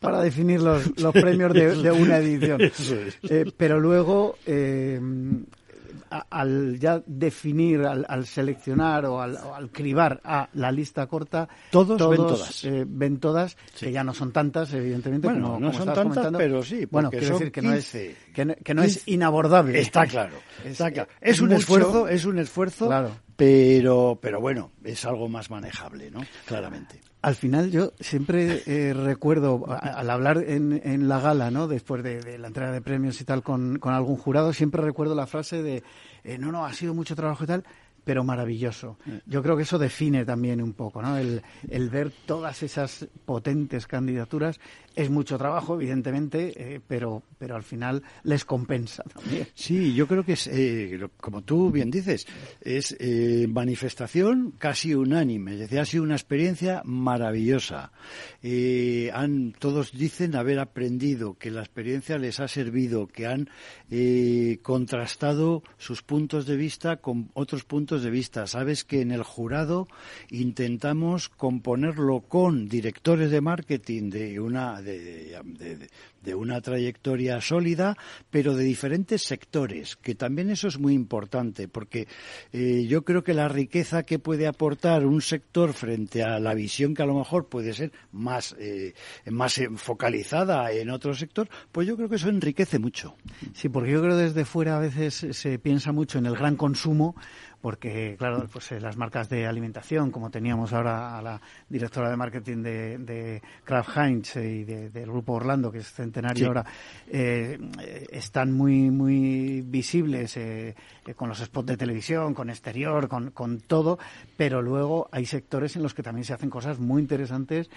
para, 0.00 0.22
definir 0.22 0.62
los, 0.62 0.98
los 0.98 1.12
premios 1.12 1.53
de, 1.53 1.92
una 1.92 2.16
edición. 2.16 2.61
Eh, 3.29 3.53
pero 3.57 3.79
luego 3.79 4.37
al 6.11 6.79
ya 6.79 7.03
definir, 7.07 7.83
al, 7.83 8.27
seleccionar 8.27 9.07
o 9.07 9.20
al, 9.20 9.70
cribar 9.70 10.20
a 10.25 10.49
la 10.55 10.73
lista 10.73 11.07
corta, 11.07 11.49
todos, 11.70 11.99
ven 12.11 12.16
todas, 12.16 12.64
eh, 12.64 12.85
ven 12.87 13.18
todas 13.18 13.57
que 13.79 13.92
ya 13.92 14.03
no 14.03 14.12
son 14.12 14.33
tantas, 14.33 14.73
evidentemente. 14.75 15.29
Bueno, 15.29 15.59
no 15.61 15.73
son 15.73 15.92
tantas, 15.92 16.33
pero 16.37 16.62
sí. 16.62 16.87
Bueno, 16.90 17.11
quiero 17.11 17.38
decir 17.38 17.53
que 17.53 17.62
no 17.62 17.73
es 17.73 17.96
que 18.33 18.75
no, 18.75 18.83
es 18.83 19.07
inabordable. 19.07 19.81
Está 19.81 20.07
claro, 20.07 20.37
está 20.64 20.90
claro. 20.90 21.11
Es, 21.20 21.40
un 21.40 21.53
esfuerzo, 21.53 22.09
es 22.09 22.25
un 22.25 22.38
esfuerzo, 22.38 22.87
claro. 22.87 23.16
pero 23.37 24.18
pero 24.20 24.40
bueno, 24.40 24.73
es 24.85 25.05
algo 25.05 25.29
más 25.29 25.51
manejable, 25.51 26.11
¿no? 26.11 26.20
Claramente. 26.46 27.01
Al 27.22 27.35
final 27.35 27.70
yo 27.70 27.92
siempre 28.00 28.62
eh, 28.66 28.94
recuerdo, 28.94 29.66
al 29.68 30.09
hablar 30.09 30.38
en, 30.38 30.80
en, 30.83 31.06
la 31.06 31.20
gala, 31.20 31.50
¿no? 31.50 31.68
Después 31.68 32.02
de, 32.02 32.38
la 32.38 32.46
entrega 32.46 32.72
de 32.72 32.80
premios 32.80 33.20
y 33.20 33.24
tal 33.24 33.42
con, 33.42 33.78
con 33.78 33.92
algún 33.92 34.16
jurado, 34.16 34.54
siempre 34.54 34.80
recuerdo 34.80 35.14
la 35.14 35.26
frase 35.26 35.62
de, 35.62 35.83
eh, 36.24 36.38
no, 36.38 36.50
no, 36.50 36.64
ha 36.64 36.72
sido 36.72 36.94
mucho 36.94 37.14
trabajo 37.14 37.44
y 37.44 37.46
tal, 37.46 37.64
pero 38.05 38.25
maravilloso. 38.25 38.99
Yo 39.27 39.43
creo 39.43 39.57
que 39.57 39.63
eso 39.63 39.79
define 39.79 40.25
también 40.25 40.63
un 40.63 40.73
poco, 40.73 41.03
¿no? 41.03 41.17
El, 41.17 41.43
el 41.69 41.91
ver 41.91 42.13
todas 42.27 42.63
esas 42.63 43.09
potentes 43.25 43.87
candidaturas 43.87 44.61
es 44.95 45.11
mucho 45.11 45.39
trabajo, 45.39 45.75
evidentemente, 45.75 46.53
eh, 46.57 46.81
pero, 46.87 47.23
pero 47.39 47.57
al 47.57 47.63
final 47.63 48.03
les 48.25 48.45
compensa 48.45 49.03
también. 49.05 49.47
Sí, 49.55 49.95
yo 49.95 50.07
creo 50.07 50.25
que 50.25 50.33
es, 50.33 50.47
eh, 50.49 51.01
como 51.19 51.43
tú 51.43 51.71
bien 51.71 51.91
dices, 51.91 52.27
es 52.61 52.97
eh, 52.99 53.47
manifestación 53.49 54.53
casi 54.59 54.95
unánime. 54.95 55.55
Es 55.55 55.61
decir, 55.61 55.79
ha 55.79 55.85
sido 55.85 56.03
una 56.03 56.17
experiencia 56.17 56.83
maravillosa. 56.85 57.93
han, 59.13 59.53
todos 59.59 59.93
dicen 59.93 60.35
haber 60.35 60.59
aprendido, 60.59 61.35
que 61.35 61.51
la 61.51 61.61
experiencia 61.61 62.19
les 62.19 62.41
ha 62.41 62.49
servido, 62.49 63.07
que 63.07 63.27
han 63.27 63.49
contrastado 64.63 65.63
sus 65.79 66.03
puntos 66.03 66.47
de 66.47 66.57
vista 66.57 66.97
con 66.97 67.31
otros 67.35 67.65
puntos 67.65 67.89
de 67.98 68.11
vista. 68.11 68.46
Sabes 68.46 68.85
que 68.85 69.00
en 69.00 69.11
el 69.11 69.22
jurado 69.22 69.88
intentamos 70.31 71.29
componerlo 71.29 72.20
con 72.20 72.68
directores 72.68 73.31
de 73.31 73.40
marketing 73.40 74.11
de 74.11 74.40
una 74.40 74.81
de, 74.81 75.37
una 76.35 76.61
trayectoria 76.61 77.40
sólida, 77.40 77.96
pero 78.30 78.54
de 78.54 78.64
diferentes 78.64 79.22
sectores, 79.22 79.96
que 79.96 80.14
también 80.14 80.50
eso 80.50 80.68
es 80.68 80.78
muy 80.78 80.94
importante, 80.94 81.68
porque 81.68 82.06
eh, 82.52 82.87
yo 82.87 83.02
creo 83.04 83.24
que 83.24 83.35
la 83.35 83.48
riqueza 83.48 84.02
que 84.02 84.18
puede 84.18 84.46
aportar 84.46 85.06
un 85.06 85.22
sector 85.22 85.72
frente 85.72 86.22
a 86.22 86.38
la 86.38 86.54
visión 86.54 86.94
que 86.94 87.02
a 87.02 87.06
lo 87.06 87.14
mejor 87.14 87.48
puede 87.48 87.72
ser 87.72 87.92
más, 88.12 88.54
eh, 88.59 88.94
más 89.26 89.61
focalizada 89.76 90.70
en 90.72 90.90
otro 90.90 91.14
sector, 91.14 91.48
pues 91.72 91.87
yo 91.87 91.96
creo 91.96 92.09
que 92.09 92.16
eso 92.16 92.28
enriquece 92.28 92.78
mucho. 92.78 93.16
Sí, 93.54 93.68
porque 93.68 93.92
yo 93.92 94.00
creo 94.00 94.16
que 94.16 94.24
desde 94.24 94.44
fuera 94.44 94.76
a 94.76 94.80
veces 94.80 95.26
se 95.30 95.59
piensa 95.59 95.92
mucho 95.92 96.18
en 96.18 96.26
el 96.26 96.37
gran 96.37 96.56
consumo, 96.56 97.14
porque 97.61 98.16
claro, 98.18 98.46
pues 98.50 98.72
eh, 98.72 98.80
las 98.80 98.96
marcas 98.96 99.28
de 99.28 99.46
alimentación, 99.46 100.11
como 100.11 100.30
teníamos 100.30 100.72
ahora 100.72 101.18
a 101.18 101.22
la 101.22 101.40
directora 101.68 102.11
de 102.11 102.16
marketing 102.16 102.62
de, 102.62 102.98
de 102.98 103.42
Kraft 103.64 103.96
Heinz 103.96 104.37
y 104.37 104.64
del 104.64 105.06
grupo 105.06 105.35
Orlando, 105.35 105.70
que 105.70 105.78
es 105.78 105.92
centenario 106.11 106.49
ahora, 106.49 106.64
eh, 107.09 107.59
están 108.11 108.53
muy 108.53 108.90
muy 108.90 109.62
visibles 109.62 110.37
eh, 110.37 110.75
con 111.16 111.29
los 111.29 111.38
spots 111.38 111.68
de 111.68 111.77
televisión, 111.77 112.35
con 112.35 112.51
exterior, 112.51 113.09
con, 113.09 113.31
con 113.31 113.61
todo, 113.61 113.99
pero 114.37 114.62
luego 114.62 115.09
hay 115.12 115.27
sectores 115.27 115.77
en 115.77 115.83
los 115.83 115.94
que 115.94 116.03
también 116.03 116.25
se 116.25 116.33
hacen 116.33 116.51
cosas 116.51 116.79
muy 116.79 117.03
interesantes 117.03 117.70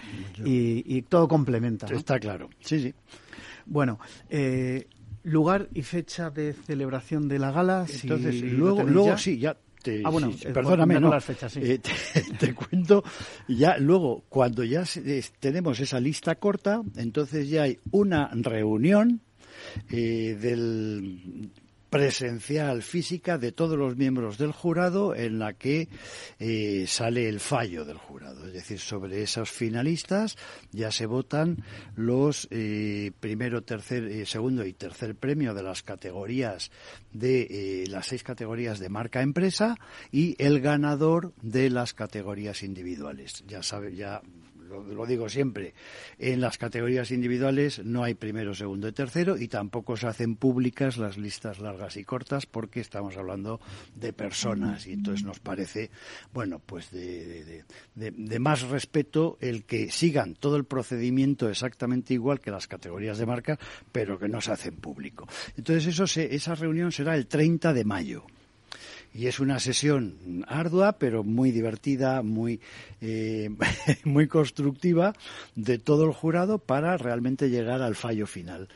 y, 0.44 1.02
todo 1.02 1.28
complementa. 1.28 1.86
Está 1.86 2.18
claro, 2.18 2.48
sí, 2.60 2.80
sí. 2.80 2.94
Bueno, 3.66 3.98
lugar 5.22 5.68
y 5.74 5.82
fecha 5.82 6.30
de 6.30 6.52
celebración 6.52 7.28
de 7.28 7.38
la 7.38 7.50
gala. 7.50 7.86
Entonces, 8.02 8.42
luego, 8.42 8.82
luego 8.84 9.18
sí, 9.18 9.38
ya 9.38 9.56
ah, 10.04 10.10
bueno, 10.10 10.32
perdóname, 10.52 11.00
no, 11.00 11.10
las 11.10 11.24
fechas, 11.24 11.52
sí. 11.52 11.60
Eh, 11.62 11.80
te, 12.38 12.54
cuento, 12.54 13.04
ya 13.48 13.78
luego, 13.78 14.24
cuando 14.28 14.64
ya 14.64 14.84
tenemos 15.40 15.80
esa 15.80 16.00
lista 16.00 16.34
corta, 16.36 16.82
entonces 16.96 17.48
ya 17.48 17.62
hay 17.64 17.78
una 17.90 18.30
reunión 18.32 19.20
eh, 19.90 20.36
del 20.40 21.50
presencial 21.94 22.82
física 22.82 23.38
de 23.38 23.52
todos 23.52 23.78
los 23.78 23.96
miembros 23.96 24.36
del 24.36 24.50
jurado 24.50 25.14
en 25.14 25.38
la 25.38 25.52
que 25.52 25.88
eh, 26.40 26.86
sale 26.88 27.28
el 27.28 27.38
fallo 27.38 27.84
del 27.84 27.98
jurado. 27.98 28.44
Es 28.48 28.52
decir, 28.52 28.80
sobre 28.80 29.22
esos 29.22 29.48
finalistas 29.48 30.36
ya 30.72 30.90
se 30.90 31.06
votan 31.06 31.62
los 31.94 32.48
eh, 32.50 33.12
primero, 33.20 33.62
tercer, 33.62 34.06
eh, 34.06 34.26
segundo 34.26 34.66
y 34.66 34.72
tercer 34.72 35.14
premio 35.14 35.54
de 35.54 35.62
las 35.62 35.84
categorías 35.84 36.72
de 37.12 37.84
las 37.88 38.06
seis 38.06 38.24
categorías 38.24 38.80
de 38.80 38.88
marca 38.88 39.22
empresa 39.22 39.76
y 40.10 40.34
el 40.44 40.60
ganador 40.60 41.32
de 41.42 41.70
las 41.70 41.94
categorías 41.94 42.64
individuales. 42.64 43.44
Ya 43.46 43.62
sabe, 43.62 43.94
ya 43.94 44.20
lo, 44.82 45.06
digo 45.06 45.28
siempre, 45.28 45.74
en 46.18 46.40
las 46.40 46.58
categorías 46.58 47.10
individuales 47.10 47.84
no 47.84 48.04
hay 48.04 48.14
primero, 48.14 48.54
segundo 48.54 48.88
y 48.88 48.92
tercero 48.92 49.36
y 49.36 49.48
tampoco 49.48 49.96
se 49.96 50.06
hacen 50.06 50.36
públicas 50.36 50.96
las 50.96 51.16
listas 51.16 51.58
largas 51.60 51.96
y 51.96 52.04
cortas 52.04 52.46
porque 52.46 52.80
estamos 52.80 53.16
hablando 53.16 53.60
de 53.94 54.12
personas 54.12 54.86
y 54.86 54.92
entonces 54.92 55.24
nos 55.24 55.40
parece, 55.40 55.90
bueno, 56.32 56.60
pues 56.64 56.90
de, 56.90 57.64
más 58.38 58.62
respeto 58.62 59.38
el 59.40 59.64
que 59.64 59.90
sigan 59.90 60.34
todo 60.34 60.56
el 60.56 60.64
procedimiento 60.64 61.48
exactamente 61.48 62.14
igual 62.14 62.40
que 62.40 62.50
las 62.50 62.66
categorías 62.66 63.18
de 63.18 63.26
marca, 63.26 63.58
pero 63.92 64.18
que 64.18 64.28
no 64.28 64.40
se 64.40 64.52
hacen 64.52 64.76
público. 64.76 65.26
Entonces 65.56 65.86
eso 65.86 66.04
esa 66.04 66.54
reunión 66.54 66.92
será 66.92 67.16
el 67.16 67.26
30 67.26 67.72
de 67.72 67.84
mayo 67.84 68.26
y 69.14 69.28
es 69.28 69.38
una 69.38 69.60
sesión 69.60 70.44
ardua 70.48 70.98
pero 70.98 71.22
muy 71.22 71.52
divertida, 71.52 72.22
muy 72.22 72.60
eh, 73.00 73.48
muy 74.04 74.26
constructiva 74.26 75.14
de 75.54 75.78
todo 75.78 76.04
el 76.04 76.12
jurado 76.12 76.58
para 76.58 76.96
realmente 76.96 77.48
llegar 77.48 77.80
al 77.80 77.94
fallo 77.94 78.26
final, 78.26 78.68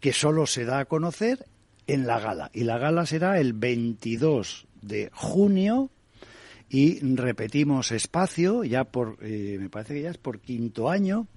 que 0.00 0.12
solo 0.12 0.46
se 0.46 0.64
da 0.64 0.80
a 0.80 0.84
conocer 0.84 1.46
en 1.86 2.06
la 2.06 2.18
gala. 2.18 2.50
Y 2.52 2.64
la 2.64 2.78
gala 2.78 3.06
será 3.06 3.38
el 3.38 3.52
22 3.52 4.66
de 4.82 5.10
junio 5.12 5.90
y 6.68 6.98
repetimos 7.00 7.92
espacio 7.92 8.64
ya 8.64 8.84
por 8.84 9.18
eh, 9.22 9.58
me 9.60 9.70
parece 9.70 9.94
que 9.94 10.02
ya 10.02 10.10
es 10.10 10.18
por 10.18 10.40
quinto 10.40 10.90
año 10.90 11.28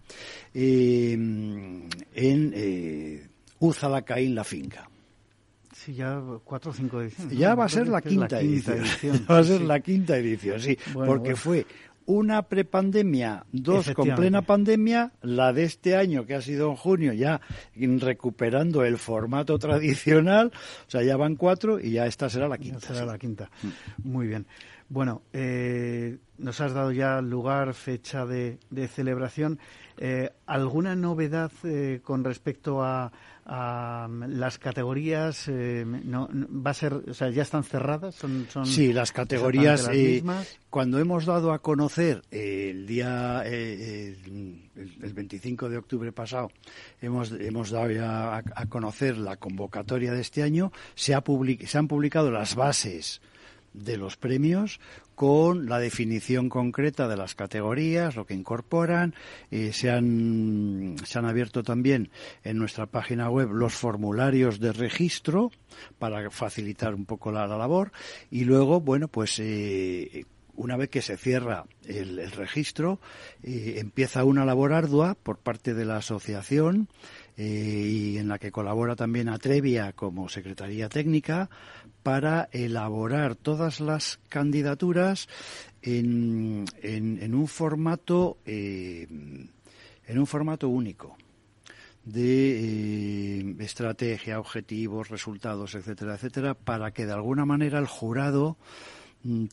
eh, 0.53 1.14
en 1.14 1.89
eh, 2.55 3.28
Uzalacaín 3.60 4.34
la 4.34 4.43
finca 4.43 4.89
Sí, 5.88 5.93
ya 5.95 6.21
cuatro 6.43 6.71
o 6.71 6.73
cinco 6.73 7.01
ediciones. 7.01 7.38
Ya 7.38 7.55
va 7.55 7.63
a 7.63 7.69
ser 7.69 7.88
la 7.88 8.01
quinta, 8.01 8.41
edición. 8.41 8.83
va 9.31 9.38
a 9.38 9.43
ser 9.45 9.61
la 9.61 9.79
quinta 9.79 10.17
edición, 10.17 10.59
sí. 10.59 10.77
porque 10.93 11.38
fue 11.38 11.65
una 12.07 12.41
prepandemia, 12.41 13.45
dos 13.53 13.91
con 13.91 14.13
plena 14.13 14.41
pandemia, 14.41 15.13
la 15.21 15.53
de 15.53 15.63
este 15.63 15.95
año 15.95 16.25
que 16.25 16.35
ha 16.35 16.41
sido 16.41 16.69
en 16.71 16.75
junio 16.75 17.13
ya 17.13 17.39
recuperando 17.73 18.83
el 18.83 18.97
formato 18.97 19.57
tradicional, 19.59 20.51
o 20.88 20.91
sea, 20.91 21.03
ya 21.03 21.15
van 21.15 21.38
cuatro 21.38 21.79
y 21.79 21.91
ya 21.91 22.05
esta 22.05 22.29
será 22.29 22.49
la 22.49 22.57
quinta. 22.57 22.81
será 22.81 23.05
la 23.05 23.17
quinta. 23.17 23.49
Mm. 23.63 24.11
Muy 24.11 24.27
bien. 24.27 24.45
Bueno, 24.89 25.21
eh, 25.31 26.17
nos 26.38 26.59
has 26.59 26.73
dado 26.73 26.91
ya 26.91 27.21
lugar, 27.21 27.73
fecha 27.73 28.25
de, 28.25 28.57
celebración. 28.93 29.57
Eh, 29.97 30.31
¿Alguna 30.45 30.97
novedad 30.97 31.51
eh, 31.63 32.01
con 32.03 32.25
respecto 32.25 32.83
a, 32.83 33.11
las 33.47 34.57
categorías? 34.57 35.47
no, 35.47 36.29
va 36.33 36.71
a 36.71 36.73
ser, 36.73 36.93
o 36.93 37.13
sea, 37.13 37.29
ya 37.29 37.43
están 37.43 37.63
cerradas. 37.63 38.15
Son, 38.15 38.47
sí, 38.65 38.91
las 38.93 39.11
categorías. 39.11 39.89
cuando 40.69 40.99
hemos 40.99 41.25
dado 41.25 41.53
a 41.53 41.59
conocer 41.59 42.21
el 42.31 42.85
día, 42.85 43.43
el, 43.45 44.57
25 45.13 45.69
de 45.69 45.77
octubre 45.77 46.11
pasado, 46.11 46.51
hemos, 47.01 47.31
hemos 47.31 47.71
dado 47.71 47.91
ya 47.91 48.37
a, 48.37 48.65
conocer 48.67 49.17
la 49.17 49.37
convocatoria 49.37 50.11
de 50.11 50.21
este 50.21 50.43
año. 50.43 50.71
Se, 50.95 51.13
ha 51.13 51.23
se 51.65 51.77
han 51.77 51.87
publicado 51.87 52.31
las 52.31 52.55
bases 52.55 53.21
de 53.74 53.97
los 53.97 54.18
premios 54.18 54.80
con 55.15 55.68
la 55.68 55.80
definición 55.80 56.47
concreta 56.47 57.07
de 57.07 57.18
las 57.18 57.34
categorías, 57.34 58.15
lo 58.15 58.26
que 58.26 58.36
incorporan. 58.36 59.15
Eh, 59.49 59.74
se, 59.74 59.89
han, 59.89 60.95
se 61.03 61.18
han 61.18 61.26
abierto 61.26 61.63
también 61.63 62.11
en 62.43 62.57
nuestra 62.57 62.86
página 62.86 63.30
web 63.30 63.51
los 63.51 63.74
formularios 63.74 64.59
de 64.59 64.74
registro 64.74 65.51
para 65.97 66.30
facilitar 66.30 66.93
un 66.93 67.05
poco 67.05 67.32
la, 67.32 67.47
labor. 67.47 67.91
Y 68.30 68.45
luego, 68.45 68.80
bueno, 68.80 69.07
pues 69.07 69.39
eh, 69.39 70.26
una 70.58 70.76
vez 70.76 70.89
que 70.89 71.01
se 71.01 71.18
cierra 71.18 71.66
el, 71.86 72.32
registro, 72.32 72.99
eh, 73.43 73.76
empieza 73.78 74.26
una 74.26 74.43
labor 74.43 74.74
ardua 74.74 75.16
por 75.16 75.38
parte 75.38 75.74
de 75.74 75.86
la 75.86 75.97
asociación 75.97 76.89
y 77.39 78.18
en 78.18 78.30
la 78.30 78.39
que 78.39 78.51
colabora 78.51 78.95
también 78.95 79.30
Atrevia 79.30 79.93
como 79.93 80.28
Secretaría 80.28 80.89
Técnica 80.89 81.51
para 82.01 82.49
elaborar 82.51 83.36
todas 83.36 83.80
las 83.80 84.20
candidaturas 84.28 85.28
en, 85.82 86.66
un 87.34 87.47
formato 87.47 88.38
eh, 88.45 89.08
en 89.10 90.20
un 90.20 90.26
formato 90.26 90.70
único 90.70 91.18
de 92.05 93.41
eh, 93.41 93.55
estrategia, 93.60 94.39
objetivos, 94.39 95.10
resultados, 95.10 95.76
etcétera, 95.76 96.16
etcétera, 96.16 96.53
para 96.53 96.91
que 96.91 97.05
de 97.05 97.12
alguna 97.12 97.45
manera 97.45 97.80
el 97.80 97.88
jurado 97.88 98.58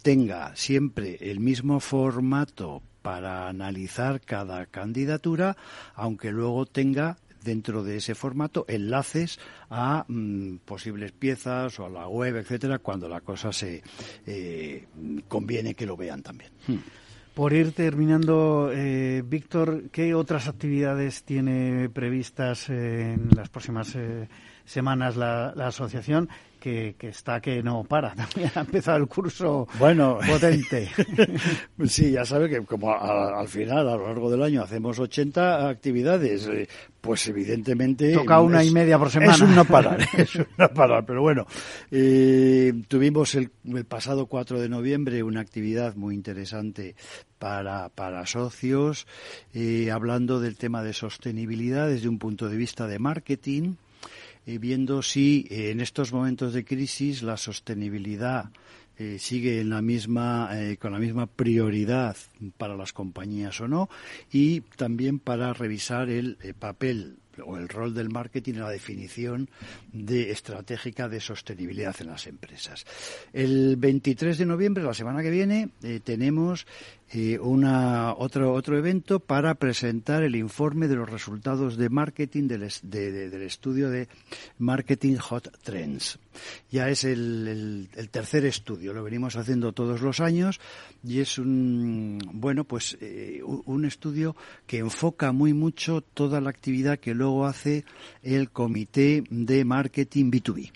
tenga 0.03 0.55
siempre 0.57 1.19
el 1.21 1.41
mismo 1.41 1.81
formato 1.81 2.83
para 3.03 3.49
analizar 3.49 4.21
cada 4.21 4.67
candidatura, 4.67 5.57
aunque 5.95 6.33
luego 6.33 6.65
tenga 6.67 7.19
dentro 7.45 7.85
de 7.85 7.99
ese 7.99 8.15
formato 8.15 8.65
enlaces 8.67 9.39
a 9.71 10.05
mm, 10.09 10.57
posibles 10.65 11.12
piezas 11.12 11.79
o 11.79 11.87
a 11.87 11.91
la 11.91 12.09
web, 12.09 12.37
etcétera, 12.37 12.79
cuando 12.79 13.09
la 13.09 13.21
cosa 13.21 13.53
se 13.53 13.83
eh, 14.27 14.87
conviene 15.29 15.75
que 15.75 15.87
lo 15.87 15.97
vean 15.97 16.23
también. 16.23 16.51
Hmm. 16.67 16.79
Por 17.35 17.53
ir 17.53 17.73
terminando, 17.73 18.71
eh, 18.73 19.23
Víctor, 19.27 19.91
¿qué 19.91 20.15
otras 20.15 20.47
actividades 20.47 21.25
tiene 21.25 21.89
previstas 21.89 22.71
en 22.71 23.29
las 23.35 23.49
próximas 23.49 23.93
eh, 23.97 24.29
semanas 24.65 25.17
la, 25.17 25.49
asociación? 25.49 26.29
Que, 26.65 26.97
está 26.99 27.43
que 27.43 27.62
no 27.62 27.85
para. 27.85 28.15
También 28.17 28.51
ha 28.55 28.61
empezado 28.61 28.97
el 28.97 29.07
curso 29.07 29.69
bueno, 29.79 30.19
potente. 30.27 30.91
sí, 31.85 32.12
ya 32.12 32.25
sabe 32.25 32.49
que 32.49 32.62
como 32.62 32.91
al 32.91 33.47
final, 33.49 33.87
a 33.87 33.97
lo 33.97 34.07
largo 34.07 34.31
del 34.31 34.43
año, 34.43 34.62
hacemos 34.62 34.99
80 34.99 35.69
actividades, 35.69 36.47
eh, 36.47 36.67
pues 37.03 37.29
evidentemente... 37.29 38.15
Toca 38.15 38.41
una 38.41 38.65
y 38.65 38.71
media 38.71 38.99
por 38.99 39.11
semana. 39.11 39.35
Es 39.35 39.43
un 39.43 39.55
no 39.55 39.67
parar, 39.67 40.09
es 40.17 40.37
un 40.37 40.47
no 40.57 40.69
parar. 40.71 41.05
Pero 41.05 41.21
bueno, 41.21 41.47
eh, 41.91 42.73
tuvimos 42.89 43.35
el, 43.35 43.51
el, 43.67 43.85
pasado 43.85 44.25
4 44.25 44.59
de 44.59 44.71
noviembre 44.71 45.23
una 45.23 45.41
actividad 45.41 45.97
muy 45.97 46.15
interesante 46.15 46.97
para, 47.39 47.91
para 47.91 48.25
socios, 48.25 49.07
eh, 49.53 49.91
hablando 49.91 50.41
del 50.41 50.57
tema 50.57 50.83
de 50.83 50.95
sostenibilidad 50.95 51.89
desde 51.89 52.09
un 52.09 52.19
punto 52.19 52.49
de 52.49 52.57
vista 52.57 52.87
de 52.87 52.99
marketing 52.99 53.75
eh, 54.47 54.59
viendo 54.59 55.03
si 55.03 55.47
eh, 55.51 55.70
en 55.70 55.80
estos 55.80 56.12
momentos 56.12 56.53
de 56.53 56.64
crisis 56.64 57.22
la 57.22 57.36
sostenibilidad 57.36 58.51
eh, 58.97 59.18
sigue 59.18 59.61
en 59.61 59.70
la 59.70 59.82
misma, 59.82 60.51
con 60.78 60.92
la 60.92 60.99
misma 60.99 61.26
prioridad 61.26 62.16
para 62.57 62.76
las 62.76 62.92
compañías 62.92 63.61
o 63.61 63.66
no, 63.66 63.88
y 64.30 64.61
también 64.76 65.18
para 65.18 65.53
revisar 65.53 66.09
el 66.11 66.36
papel 66.59 67.16
o 67.45 67.57
el 67.57 67.68
rol 67.68 67.92
del 67.92 68.11
marketing 68.11 68.55
en 68.55 68.61
la 68.61 68.70
definición 68.70 69.51
de 69.92 70.30
estratégica 70.30 71.09
de 71.09 71.18
sostenibilidad 71.18 71.97
en 71.99 72.07
las 72.07 72.28
empresas. 72.28 72.86
El 73.32 73.74
23 73.74 74.38
de 74.38 74.47
noviembre, 74.47 74.84
la 74.84 74.95
semana 74.95 75.22
que 75.22 75.30
viene, 75.30 75.70
tenemos 76.05 76.64
una, 77.41 78.12
otro, 78.15 78.53
otro 78.53 78.77
evento 78.77 79.21
para 79.21 79.55
presentar 79.55 80.25
el 80.25 80.35
informe 80.35 80.89
de 80.89 80.97
los 80.97 81.09
resultados 81.09 81.77
de 81.77 81.89
marketing 81.89 82.49
del, 82.49 82.69
del 82.83 83.43
estudio 83.43 83.89
de 83.89 84.09
Marketing 84.59 85.17
Hot 85.17 85.57
Trends. 85.62 86.19
Ya 86.71 86.89
es 86.89 87.05
el, 87.05 87.89
el, 87.95 88.11
tercer 88.11 88.45
estudio, 88.45 88.93
lo 88.93 89.05
venimos 89.05 89.37
haciendo 89.37 89.73
todos 89.73 90.01
los 90.01 90.21
años 90.21 90.61
y 91.05 91.21
es 91.21 91.39
un, 91.39 92.19
bueno, 92.33 92.65
pues 92.65 92.99
eh, 93.01 93.41
un 93.45 93.85
estudio 93.85 94.35
que 94.67 94.79
enfoca 94.79 95.31
muy 95.31 95.53
mucho 95.53 96.01
toda 96.01 96.41
la 96.41 96.51
actividad 96.51 96.99
que 96.99 97.15
luego 97.15 97.47
hace 97.47 97.85
el 98.23 98.51
Comité 98.51 99.23
de 99.31 99.65
Marketing 99.65 100.33
B2B 100.33 100.73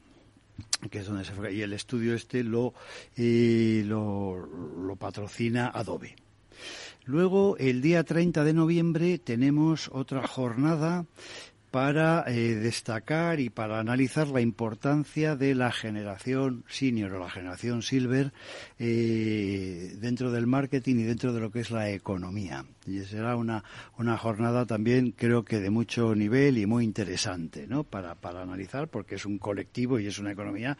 que 0.90 1.00
es 1.00 1.06
donde 1.06 1.24
se 1.24 1.32
y 1.52 1.62
el 1.62 1.72
estudio 1.72 2.14
este 2.14 2.44
lo, 2.44 2.72
eh, 3.16 3.82
lo, 3.84 4.36
lo 4.36 4.96
patrocina 4.96 5.68
Adobe. 5.74 6.14
Luego, 7.04 7.56
el 7.58 7.80
día 7.80 8.04
30 8.04 8.44
de 8.44 8.52
noviembre, 8.52 9.18
tenemos 9.18 9.90
otra 9.92 10.26
jornada 10.26 11.06
para 11.70 12.24
eh, 12.26 12.54
destacar 12.54 13.40
y 13.40 13.50
para 13.50 13.78
analizar 13.78 14.28
la 14.28 14.40
importancia 14.40 15.36
de 15.36 15.54
la 15.54 15.70
generación 15.70 16.64
senior 16.66 17.12
o 17.12 17.20
la 17.20 17.30
generación 17.30 17.82
silver 17.82 18.32
eh, 18.78 19.94
dentro 20.00 20.32
del 20.32 20.46
marketing 20.46 20.96
y 20.96 21.02
dentro 21.02 21.32
de 21.32 21.40
lo 21.40 21.50
que 21.50 21.60
es 21.60 21.70
la 21.70 21.90
economía. 21.90 22.64
Y 22.86 23.00
será 23.00 23.36
una, 23.36 23.64
una 23.98 24.16
jornada 24.16 24.64
también 24.64 25.12
creo 25.12 25.44
que 25.44 25.60
de 25.60 25.68
mucho 25.68 26.14
nivel 26.14 26.56
y 26.56 26.64
muy 26.64 26.84
interesante 26.84 27.66
¿no? 27.66 27.84
para, 27.84 28.14
para 28.14 28.42
analizar 28.42 28.88
porque 28.88 29.16
es 29.16 29.26
un 29.26 29.38
colectivo 29.38 29.98
y 29.98 30.06
es 30.06 30.18
una 30.18 30.32
economía 30.32 30.78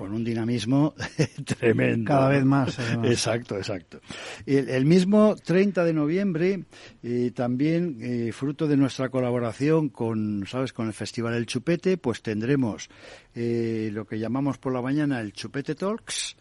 con 0.00 0.14
un 0.14 0.24
dinamismo 0.24 0.94
tremendo. 1.58 2.08
Cada 2.08 2.30
vez 2.30 2.42
más. 2.42 2.78
Exacto, 3.04 3.58
exacto. 3.58 4.00
El, 4.46 4.86
mismo 4.86 5.36
30 5.36 5.84
de 5.84 5.92
noviembre, 5.92 6.64
eh, 7.02 7.32
también 7.34 8.32
fruto 8.32 8.66
de 8.66 8.78
nuestra 8.78 9.10
colaboración 9.10 9.90
con 9.90 10.46
¿sabes? 10.46 10.72
Con 10.72 10.86
el 10.86 10.94
Festival 10.94 11.34
El 11.34 11.44
Chupete, 11.44 11.98
pues 11.98 12.22
tendremos 12.22 12.88
eh, 13.34 13.90
lo 13.92 14.06
que 14.06 14.18
llamamos 14.18 14.56
por 14.56 14.72
la 14.72 14.80
mañana 14.80 15.20
el 15.20 15.34
Chupete 15.34 15.74
Talks, 15.74 16.34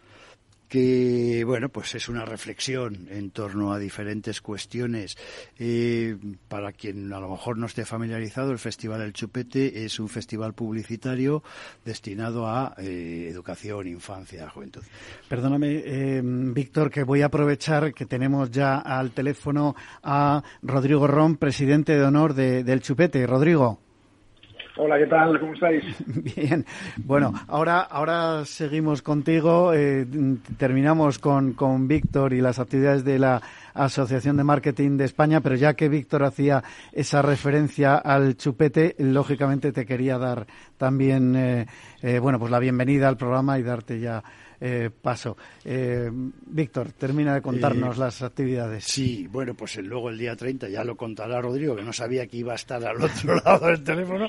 que 0.70 1.44
bueno 1.46 1.70
pues 1.70 1.96
es 1.96 2.08
una 2.08 2.24
reflexión 2.24 3.08
en 3.10 3.32
torno 3.32 3.74
a 3.74 3.80
diferentes 3.80 4.40
cuestiones. 4.42 5.18
Eh, 5.58 6.16
para 6.48 6.72
quien 6.72 7.12
a 7.12 7.20
lo 7.20 7.30
mejor 7.30 7.58
no 7.58 7.66
esté 7.66 7.86
familiarizado 7.86 8.52
el 8.52 8.60
festival 8.60 9.02
El 9.02 9.14
Chupete 9.14 9.84
es 9.84 10.00
un 10.00 10.08
festival 10.08 10.54
publicitario 10.54 11.44
destinado 11.84 12.48
a 12.48 12.76
eh, 12.78 13.28
educación 13.30 13.88
infancia 13.88 14.50
juventud. 14.50 14.84
Perdóname 15.28 16.22
Víctor 16.54 16.92
que 16.92 17.04
voy 17.04 17.22
a 17.22 17.26
aprovechar 17.26 17.94
que 17.94 18.06
tenemos 18.06 18.52
ya 18.52 18.78
al 18.78 19.12
teléfono 19.12 19.76
a 20.04 20.44
Rodrigo 20.62 21.08
Ron 21.08 21.38
presidente 21.38 21.98
de 21.98 22.04
honor 22.04 22.34
de, 22.34 22.64
del 22.64 22.82
Chupete. 22.82 23.26
Rodrigo 23.26 23.89
Hola, 24.82 24.98
¿qué 24.98 25.08
tal? 25.08 25.38
¿Cómo 25.42 25.54
estáis? 25.54 25.84
Bien. 26.36 26.66
Bueno, 26.96 27.34
ahora, 27.50 27.82
ahora 27.82 28.46
seguimos 28.46 29.02
contigo. 29.02 29.74
Eh, 29.74 30.08
terminamos 30.58 31.20
con, 31.20 31.52
con 31.52 31.90
Víctor 31.90 32.32
y 32.32 32.40
las 32.40 32.60
actividades 32.60 33.04
de 33.04 33.20
la 33.20 33.42
Asociación 33.74 34.38
de 34.38 34.46
Marketing 34.46 34.96
de 34.96 35.04
España, 35.04 35.42
pero 35.42 35.56
ya 35.56 35.74
que 35.74 35.90
Víctor 35.90 36.24
hacía 36.24 36.64
esa 36.94 37.22
referencia 37.22 37.98
al 37.98 38.38
chupete, 38.38 38.96
lógicamente 39.00 39.74
te 39.74 39.86
quería 39.86 40.18
dar 40.18 40.48
también, 40.78 41.36
eh, 41.36 41.66
eh, 42.02 42.20
bueno, 42.20 42.40
pues 42.40 42.50
la 42.50 42.60
bienvenida 42.60 43.10
al 43.10 43.18
programa 43.18 43.60
y 43.60 43.64
darte 43.64 44.00
ya 44.00 44.24
eh, 44.62 44.90
paso. 44.90 45.38
Eh, 45.64 46.10
Víctor, 46.12 46.92
termina 46.94 47.34
de 47.34 47.42
contarnos 47.42 47.98
las 47.98 48.22
actividades. 48.22 48.84
Sí, 48.84 49.28
bueno, 49.28 49.54
pues 49.54 49.78
luego 49.78 50.10
el 50.10 50.18
día 50.18 50.36
30 50.36 50.70
ya 50.70 50.84
lo 50.84 50.96
contará 50.96 51.42
Rodrigo, 51.42 51.76
que 51.76 51.84
no 51.84 51.94
sabía 51.94 52.28
que 52.28 52.38
iba 52.38 52.54
a 52.54 52.56
estar 52.56 52.84
al 52.84 53.02
otro 53.02 53.36
lado 53.46 53.68
del 53.68 53.84
teléfono, 53.84 54.28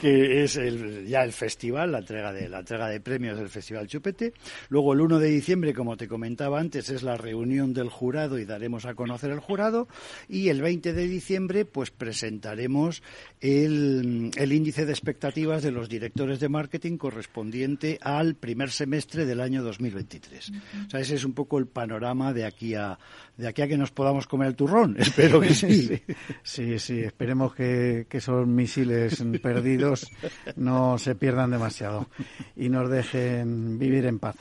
que 0.00 0.42
es 0.42 0.58
ya 1.06 1.22
el 1.22 1.32
festival, 1.32 1.92
la 1.92 1.98
entrega 1.98 2.32
de 2.32 2.48
la 2.48 2.60
entrega 2.60 2.88
de 2.88 3.00
premios 3.00 3.38
del 3.38 3.48
Festival 3.48 3.86
Chupete. 3.86 4.32
Luego 4.68 4.92
el 4.92 5.00
1 5.00 5.18
de 5.18 5.28
diciembre, 5.28 5.74
como 5.74 5.96
te 5.96 6.08
comentaba 6.08 6.60
antes, 6.60 6.90
es 6.90 7.02
la 7.02 7.16
reunión 7.16 7.72
del 7.72 7.88
jurado 7.88 8.38
y 8.38 8.44
daremos 8.44 8.86
a 8.86 8.94
conocer 8.94 9.30
el 9.30 9.40
jurado. 9.40 9.88
Y 10.28 10.48
el 10.48 10.60
20 10.60 10.92
de 10.92 11.06
diciembre, 11.06 11.64
pues 11.64 11.90
presentaremos 11.90 13.02
el, 13.40 14.30
el 14.36 14.52
índice 14.52 14.84
de 14.84 14.92
expectativas 14.92 15.62
de 15.62 15.70
los 15.70 15.88
directores 15.88 16.40
de 16.40 16.48
marketing 16.48 16.96
correspondiente 16.96 17.98
al 18.02 18.34
primer 18.34 18.70
semestre 18.70 19.24
del 19.24 19.40
año 19.40 19.62
2023. 19.70 20.52
O 20.86 20.90
sea, 20.90 21.00
ese 21.00 21.14
es 21.14 21.24
un 21.24 21.32
poco 21.32 21.58
el 21.58 21.66
panorama 21.66 22.32
de 22.32 22.44
aquí 22.44 22.74
a 22.74 22.98
de 23.36 23.48
aquí 23.48 23.62
a 23.62 23.68
que 23.68 23.78
nos 23.78 23.90
podamos 23.90 24.26
comer 24.26 24.48
el 24.48 24.56
turrón. 24.56 24.96
Espero 24.98 25.40
que 25.40 25.54
sí. 25.54 26.02
sí, 26.42 26.78
sí, 26.78 27.00
esperemos 27.00 27.54
que, 27.54 28.06
que 28.08 28.18
esos 28.18 28.46
misiles 28.46 29.24
perdidos 29.42 30.10
no 30.56 30.98
se 30.98 31.14
pierdan 31.14 31.50
demasiado 31.50 32.08
y 32.56 32.68
nos 32.68 32.90
dejen 32.90 33.78
vivir 33.78 34.04
en 34.06 34.18
paz. 34.18 34.36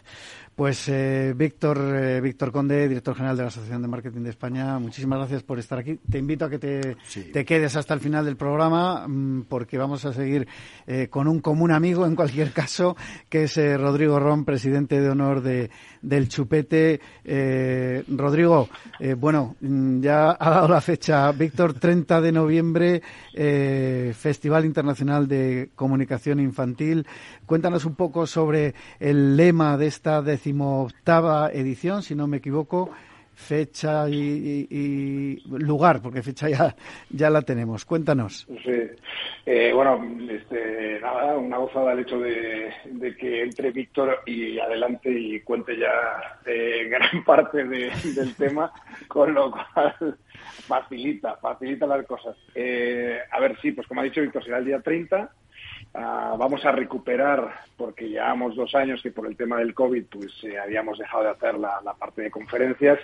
Pues 0.60 0.90
eh, 0.90 1.34
Víctor, 1.38 1.78
eh, 1.96 2.20
Víctor 2.20 2.52
Conde, 2.52 2.90
director 2.90 3.16
general 3.16 3.38
de 3.38 3.44
la 3.44 3.48
Asociación 3.48 3.82
de 3.82 3.88
Marketing 3.88 4.24
de 4.24 4.32
España, 4.32 4.78
muchísimas 4.78 5.20
gracias 5.20 5.42
por 5.42 5.58
estar 5.58 5.80
aquí. 5.80 5.96
Te 6.12 6.18
invito 6.18 6.44
a 6.44 6.50
que 6.50 6.60
te, 6.60 6.98
te 7.32 7.46
quedes 7.46 7.78
hasta 7.78 7.94
el 7.94 8.02
final 8.02 8.26
del 8.26 8.36
programa 8.36 9.08
mm, 9.08 9.44
porque 9.44 9.78
vamos 9.78 10.04
a 10.04 10.12
seguir 10.12 10.50
eh, 10.86 11.08
con 11.08 11.30
un 11.30 11.40
común 11.40 11.72
amigo, 11.72 12.06
en 12.06 12.14
cualquier 12.14 12.52
caso, 12.52 12.98
que 13.30 13.44
es 13.44 13.56
Rodrigo 13.80 14.20
Ron, 14.20 14.44
presidente 14.44 15.00
de 15.00 15.08
honor 15.08 15.40
de, 15.42 15.70
del 16.02 16.28
Chupete. 16.30 17.00
Rodrigo, 18.08 18.70
bueno, 19.18 19.56
mm, 19.62 20.02
ya 20.02 20.38
ha 20.40 20.50
dado 20.50 20.68
la 20.68 20.82
fecha. 20.82 21.32
Víctor, 21.32 21.74
30 21.74 22.22
de 22.22 22.32
noviembre, 22.32 23.02
Festival 24.14 24.66
Internacional 24.66 25.28
de 25.28 25.70
Comunicación 25.76 26.40
Infantil. 26.40 27.06
Cuéntanos 27.46 27.86
un 27.86 27.96
poco 27.96 28.28
sobre 28.28 28.74
el 29.00 29.38
lema 29.38 29.78
de 29.78 29.88
esta 29.88 30.22
decimoctava 30.22 31.52
edición, 31.52 32.04
si 32.04 32.16
no 32.16 32.28
me 32.28 32.38
equivoco, 32.38 32.92
fecha 33.40 34.08
y, 34.10 35.42
lugar, 35.48 36.02
porque 36.02 36.22
fecha 36.22 36.50
ya, 36.50 36.76
ya 37.10 37.30
la 37.30 37.42
tenemos. 37.42 37.86
Cuéntanos. 37.86 38.46
Eh, 39.46 39.72
bueno, 39.74 40.06
este, 40.30 41.00
nada, 41.02 41.38
una 41.38 41.58
gozada 41.58 41.94
el 41.94 42.00
hecho 42.00 42.20
de, 42.20 42.72
que 43.18 43.44
entre 43.44 43.72
Víctor 43.72 44.20
y 44.26 44.60
adelante 44.60 45.10
y 45.10 45.40
cuente 45.40 45.78
ya 45.78 46.38
eh, 46.46 46.88
gran 46.90 47.24
parte 47.24 47.64
del 47.64 48.36
tema, 48.36 48.72
con 49.08 49.34
lo 49.34 49.52
cual 49.52 50.18
facilita, 50.68 51.38
facilita 51.38 51.88
las 51.88 52.06
cosas. 52.06 52.36
Eh, 52.54 53.20
a 53.32 53.40
ver, 53.40 53.58
sí, 53.62 53.72
pues 53.72 53.88
como 53.88 54.02
ha 54.02 54.04
dicho 54.04 54.22
Víctor, 54.22 54.44
será 54.44 54.58
el 54.60 54.66
día 54.66 54.82
30 54.82 55.32
Ah, 55.94 56.36
vamos 56.38 56.64
a 56.66 56.72
recuperar, 56.72 57.52
porque 57.76 58.10
llevamos 58.10 58.56
dos 58.56 58.76
años 58.76 59.02
que 59.02 59.12
por 59.12 59.26
el 59.28 59.36
tema 59.36 59.58
del 59.58 59.74
COVID 59.74 60.06
pues 60.10 60.32
eh, 60.44 60.60
habíamos 60.60 61.00
dejado 61.00 61.24
de 61.24 61.30
hacer 61.30 61.56
la, 61.56 61.82
parte 61.98 62.22
de 62.22 62.32
conferencias. 62.32 63.00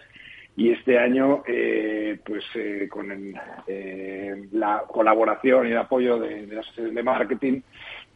Y 0.58 0.72
este 0.72 0.98
año 0.98 1.44
eh, 1.48 2.18
pues 2.26 2.44
eh, 2.56 2.88
con 2.90 3.34
la 4.54 4.84
colaboración 4.88 5.68
y 5.68 5.72
el 5.72 5.78
apoyo 5.78 6.18
de, 6.18 6.46
de 6.46 6.56
la 6.56 6.62
Asociación 6.62 6.96
de 6.96 7.04
Marketing 7.04 7.62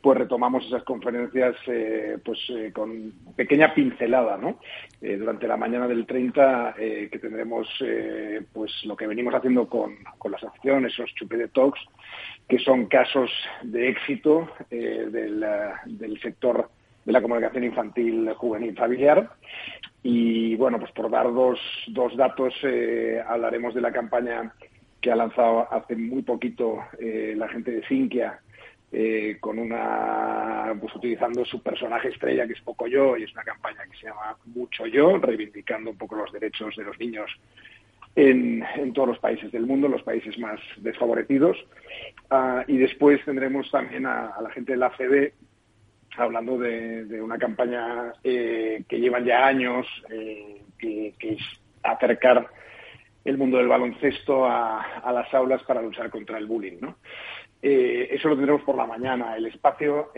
pues 0.02 0.18
retomamos 0.18 0.66
esas 0.66 0.84
conferencias 0.84 1.56
pues 2.24 2.40
con 2.74 3.14
pequeña 3.36 3.74
pincelada 3.74 4.38
¿no? 4.38 4.60
durante 5.02 5.48
la 5.48 5.58
mañana 5.58 5.88
del 5.88 6.06
30 6.06 6.76
que 6.78 7.20
tendremos 7.20 7.68
pues 8.54 8.72
lo 8.86 8.96
que 8.96 9.08
venimos 9.08 9.34
haciendo 9.34 9.68
con, 9.68 9.96
con 10.18 10.32
la 10.32 10.38
asociación 10.38 10.86
esos 10.86 11.14
chupete 11.16 11.50
talks 11.50 11.82
que 12.50 12.58
son 12.58 12.88
casos 12.88 13.30
de 13.62 13.90
éxito 13.90 14.50
eh, 14.72 15.06
del, 15.10 16.20
sector 16.20 16.70
de 17.06 17.12
la 17.14 17.22
comunicación 17.22 17.64
infantil, 17.64 18.34
juvenil, 18.34 18.76
familiar. 18.76 19.30
Y 20.02 20.56
bueno, 20.56 20.80
pues 20.80 20.92
por 20.92 21.12
dar 21.12 21.32
dos, 21.32 21.60
dos 21.88 22.18
datos, 22.18 22.54
eh, 22.64 23.22
hablaremos 23.26 23.76
de 23.76 23.82
la 23.82 23.92
campaña 23.92 24.52
que 25.00 25.12
ha 25.12 25.16
lanzado 25.16 25.72
hace 25.72 25.96
muy 25.96 26.24
poquito 26.24 26.80
eh, 27.00 27.36
la 27.38 27.48
gente 27.50 27.72
de 27.72 27.88
Cinquia, 27.88 28.40
con 29.40 29.60
una, 29.60 30.76
pues 30.80 30.96
utilizando 30.96 31.46
su 31.46 31.62
personaje 31.62 32.10
estrella, 32.10 32.48
que 32.48 32.54
es 32.54 32.62
Poco 32.62 32.88
Yo, 32.88 33.16
y 33.18 33.24
es 33.24 33.34
una 33.34 33.44
campaña 33.44 33.84
que 33.90 33.98
se 33.98 34.08
llama 34.08 34.36
Mucho 34.46 34.86
Yo, 34.88 35.18
reivindicando 35.18 35.92
un 35.92 35.98
poco 35.98 36.16
los 36.16 36.32
derechos 36.32 36.76
de 36.76 36.84
los 36.84 37.00
niños 37.00 37.30
en, 38.16 38.94
todos 38.94 39.10
los 39.10 39.20
países 39.20 39.52
del 39.52 39.66
mundo, 39.66 39.88
los 39.88 40.04
países 40.04 40.38
más 40.40 40.60
desfavorecidos. 40.78 41.58
Ah, 42.30 42.64
y 42.68 42.78
después 42.78 43.24
tendremos 43.26 43.70
también 43.72 44.06
a, 44.06 44.34
la 44.42 44.50
gente 44.52 44.74
de 44.74 44.78
la 44.78 44.88
ACB 44.88 45.32
hablando 46.18 46.58
de, 46.58 47.22
una 47.22 47.38
campaña 47.38 48.14
eh, 48.24 48.84
que 48.88 49.00
llevan 49.00 49.26
ya 49.26 49.46
años, 49.46 49.86
eh, 50.10 50.62
que, 50.78 51.14
es 51.20 51.42
acercar 51.84 52.48
el 53.24 53.38
mundo 53.38 53.58
del 53.58 53.68
baloncesto 53.68 54.46
a, 54.46 55.12
las 55.14 55.34
aulas 55.34 55.64
para 55.64 55.82
luchar 55.82 56.10
contra 56.10 56.38
el 56.38 56.48
bullying. 56.48 56.78
¿no? 56.82 56.98
Eh, 57.62 58.08
eso 58.12 58.30
lo 58.30 58.36
tendremos 58.36 58.64
por 58.64 58.76
la 58.76 58.86
mañana. 58.86 59.36
El 59.36 59.48
espacio, 59.48 60.12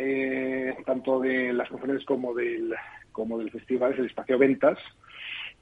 tanto 0.86 1.20
de 1.20 1.54
las 1.54 1.70
conferencias 1.70 2.06
como 2.06 2.34
del, 2.34 2.74
como 3.12 3.38
del 3.38 3.52
festival, 3.52 3.94
es 3.94 4.00
el 4.00 4.06
espacio 4.08 4.38
ventas, 4.38 4.78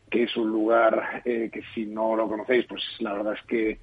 que 0.09 0.23
es 0.23 0.36
un 0.36 0.49
lugar 0.49 1.21
eh, 1.25 1.49
que 1.51 1.61
si 1.73 1.86
no 1.86 2.15
lo 2.15 2.27
conocéis, 2.27 2.65
pues 2.65 2.84
la 2.99 3.13
verdad 3.13 3.34
es 3.34 3.45
que 3.45 3.80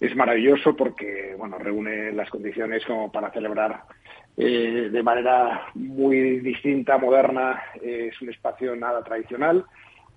es 0.00 0.16
maravilloso 0.16 0.74
porque 0.76 1.34
bueno 1.38 1.58
reúne 1.58 2.12
las 2.12 2.28
condiciones 2.28 2.84
como 2.84 3.10
para 3.12 3.30
celebrar 3.30 3.84
eh, 4.36 4.88
de 4.90 5.02
manera 5.02 5.66
muy 5.74 6.40
distinta, 6.40 6.98
moderna. 6.98 7.62
Eh, 7.82 8.10
es 8.12 8.20
un 8.22 8.30
espacio 8.30 8.74
nada 8.76 9.02
tradicional. 9.02 9.64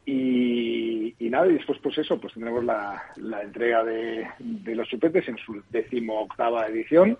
Y, 0.05 1.15
nada, 1.19 1.47
y 1.47 1.53
después 1.53 1.79
pues 1.81 1.97
eso, 1.97 2.19
pues 2.19 2.33
tendremos 2.33 2.63
la, 2.63 3.01
la 3.17 3.41
entrega 3.41 3.83
de, 3.83 4.27
de 4.39 4.75
los 4.75 4.87
chupetes 4.87 5.27
en 5.27 5.37
su 5.37 5.61
décimo 5.71 6.21
octava 6.21 6.67
edición 6.67 7.17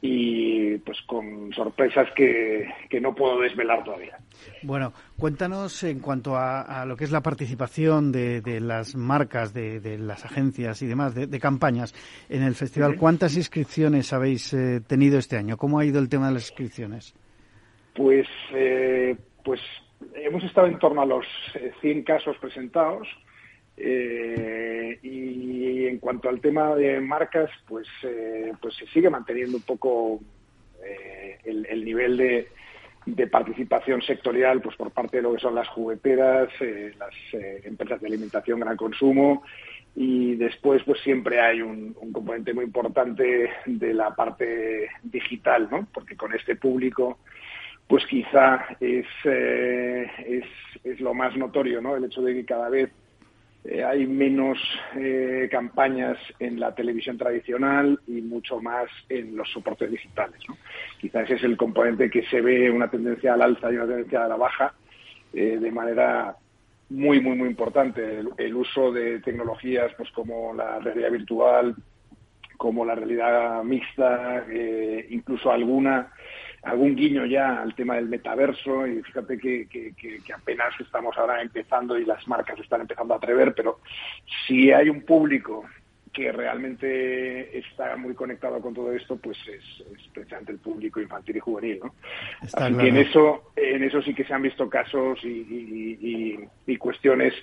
y 0.00 0.76
pues 0.78 0.98
con 1.06 1.52
sorpresas 1.52 2.08
que, 2.14 2.68
no 3.00 3.14
puedo 3.14 3.40
desvelar 3.40 3.84
todavía. 3.84 4.18
Bueno, 4.62 4.92
cuéntanos 5.18 5.82
en 5.84 6.00
cuanto 6.00 6.36
a, 6.36 6.84
lo 6.86 6.96
que 6.96 7.04
es 7.04 7.10
la 7.10 7.22
participación 7.22 8.12
de, 8.12 8.40
de 8.40 8.60
las 8.60 8.94
marcas, 8.94 9.54
de, 9.54 9.98
las 9.98 10.24
agencias 10.24 10.82
y 10.82 10.86
demás, 10.86 11.14
de, 11.14 11.40
campañas 11.40 11.94
en 12.28 12.42
el 12.42 12.54
festival. 12.54 12.96
¿Cuántas 12.96 13.36
inscripciones 13.36 14.12
habéis 14.12 14.52
eh, 14.52 14.80
tenido 14.86 15.18
este 15.18 15.36
año? 15.36 15.56
¿Cómo 15.56 15.78
ha 15.78 15.84
ido 15.84 15.98
el 15.98 16.08
tema 16.08 16.28
de 16.28 16.34
las 16.34 16.48
inscripciones? 16.48 17.14
Pues, 17.94 18.26
eh, 18.54 19.16
pues 19.44 19.60
hemos 20.14 20.44
estado 20.44 20.66
en 20.66 20.78
torno 20.78 21.02
a 21.02 21.06
los 21.06 21.26
100 21.80 21.98
eh, 21.98 22.04
casos 22.04 22.36
presentados 22.38 23.08
eh, 23.76 24.98
y 25.02 25.86
en 25.86 25.98
cuanto 25.98 26.28
al 26.28 26.40
tema 26.40 26.74
de 26.74 27.00
marcas, 27.00 27.50
pues, 27.68 27.86
eh, 28.02 28.52
pues 28.60 28.74
se 28.74 28.86
sigue 28.86 29.10
manteniendo 29.10 29.58
un 29.58 29.62
poco 29.62 30.20
eh, 30.82 31.38
el, 31.44 31.84
nivel 31.84 32.16
de, 32.16 33.26
participación 33.28 34.02
sectorial 34.02 34.60
pues 34.60 34.76
por 34.76 34.90
parte 34.90 35.18
de 35.18 35.22
lo 35.22 35.34
que 35.34 35.40
son 35.40 35.54
las 35.54 35.68
jugueteras, 35.68 36.48
las 36.98 37.14
empresas 37.64 38.00
de 38.00 38.08
alimentación 38.08 38.60
gran 38.60 38.76
consumo 38.76 39.44
y 39.94 40.34
después 40.34 40.82
pues 40.84 41.00
siempre 41.02 41.40
hay 41.40 41.62
un, 41.62 41.94
componente 42.12 42.52
muy 42.52 42.64
importante 42.64 43.50
de 43.66 43.94
la 43.94 44.14
parte 44.14 44.88
digital, 45.02 45.68
¿no? 45.70 45.86
Porque 45.92 46.16
con 46.16 46.34
este 46.34 46.56
público 46.56 47.18
pues 47.88 48.04
quizá 48.06 48.66
es, 48.80 49.06
es, 49.24 50.44
es 50.82 51.00
lo 51.00 51.14
más 51.14 51.36
notorio, 51.36 51.80
¿no? 51.80 51.96
El 51.96 52.04
hecho 52.04 52.22
de 52.22 52.34
que 52.34 52.44
cada 52.44 52.68
vez 52.68 52.90
eh, 53.68 53.82
hay 53.82 54.06
menos 54.06 54.58
eh, 54.94 55.48
campañas 55.50 56.16
en 56.38 56.60
la 56.60 56.72
televisión 56.72 57.18
tradicional 57.18 57.98
y 58.06 58.20
mucho 58.22 58.60
más 58.60 58.88
en 59.08 59.36
los 59.36 59.50
soportes 59.50 59.90
digitales. 59.90 60.38
¿no? 60.48 60.56
Quizás 61.00 61.24
ese 61.24 61.34
es 61.34 61.42
el 61.42 61.56
componente 61.56 62.08
que 62.08 62.22
se 62.26 62.40
ve 62.40 62.70
una 62.70 62.88
tendencia 62.88 63.34
al 63.34 63.42
alza 63.42 63.72
y 63.72 63.76
una 63.76 63.86
tendencia 63.86 64.24
a 64.24 64.28
la 64.28 64.36
baja 64.36 64.72
eh, 65.32 65.58
de 65.60 65.70
manera 65.72 66.36
muy, 66.90 67.20
muy, 67.20 67.36
muy 67.36 67.48
importante. 67.48 68.20
El, 68.36 68.54
uso 68.54 68.92
de 68.92 69.18
tecnologías 69.18 69.92
pues 69.96 70.12
como 70.12 70.54
la 70.54 70.78
realidad 70.78 71.10
virtual, 71.10 71.74
como 72.56 72.84
la 72.84 72.94
realidad 72.94 73.64
mixta, 73.64 74.46
incluso 75.10 75.50
alguna 75.50 76.12
algún 76.66 76.96
guiño 76.96 77.24
ya 77.26 77.62
al 77.62 77.74
tema 77.74 77.94
del 77.94 78.08
metaverso 78.08 78.86
y 78.86 79.00
fíjate 79.02 79.38
que, 79.38 79.66
apenas 80.34 80.74
estamos 80.80 81.16
ahora 81.16 81.40
empezando 81.40 81.96
y 81.96 82.04
las 82.04 82.26
marcas 82.26 82.58
están 82.58 82.80
empezando 82.80 83.14
a 83.14 83.18
atrever, 83.18 83.54
pero 83.54 83.78
si 84.46 84.72
hay 84.72 84.88
un 84.88 85.02
público 85.02 85.64
que 86.12 86.32
realmente 86.32 87.56
está 87.56 87.96
muy 87.96 88.14
conectado 88.14 88.60
con 88.60 88.74
todo 88.74 88.90
esto, 88.92 89.16
pues 89.16 89.38
es, 89.46 90.08
precisamente 90.12 90.52
el 90.52 90.58
público 90.58 91.00
infantil 91.00 91.36
y 91.36 91.40
juvenil, 91.40 91.80
¿no? 91.84 91.94
Así 92.40 92.74
que 92.74 92.88
en 92.88 92.96
eso, 92.96 93.52
en 93.54 93.84
eso 93.84 94.02
sí 94.02 94.14
que 94.14 94.24
se 94.24 94.34
han 94.34 94.42
visto 94.42 94.68
casos 94.68 95.22
y, 95.22 96.48
y 96.66 96.76
cuestiones, 96.78 97.34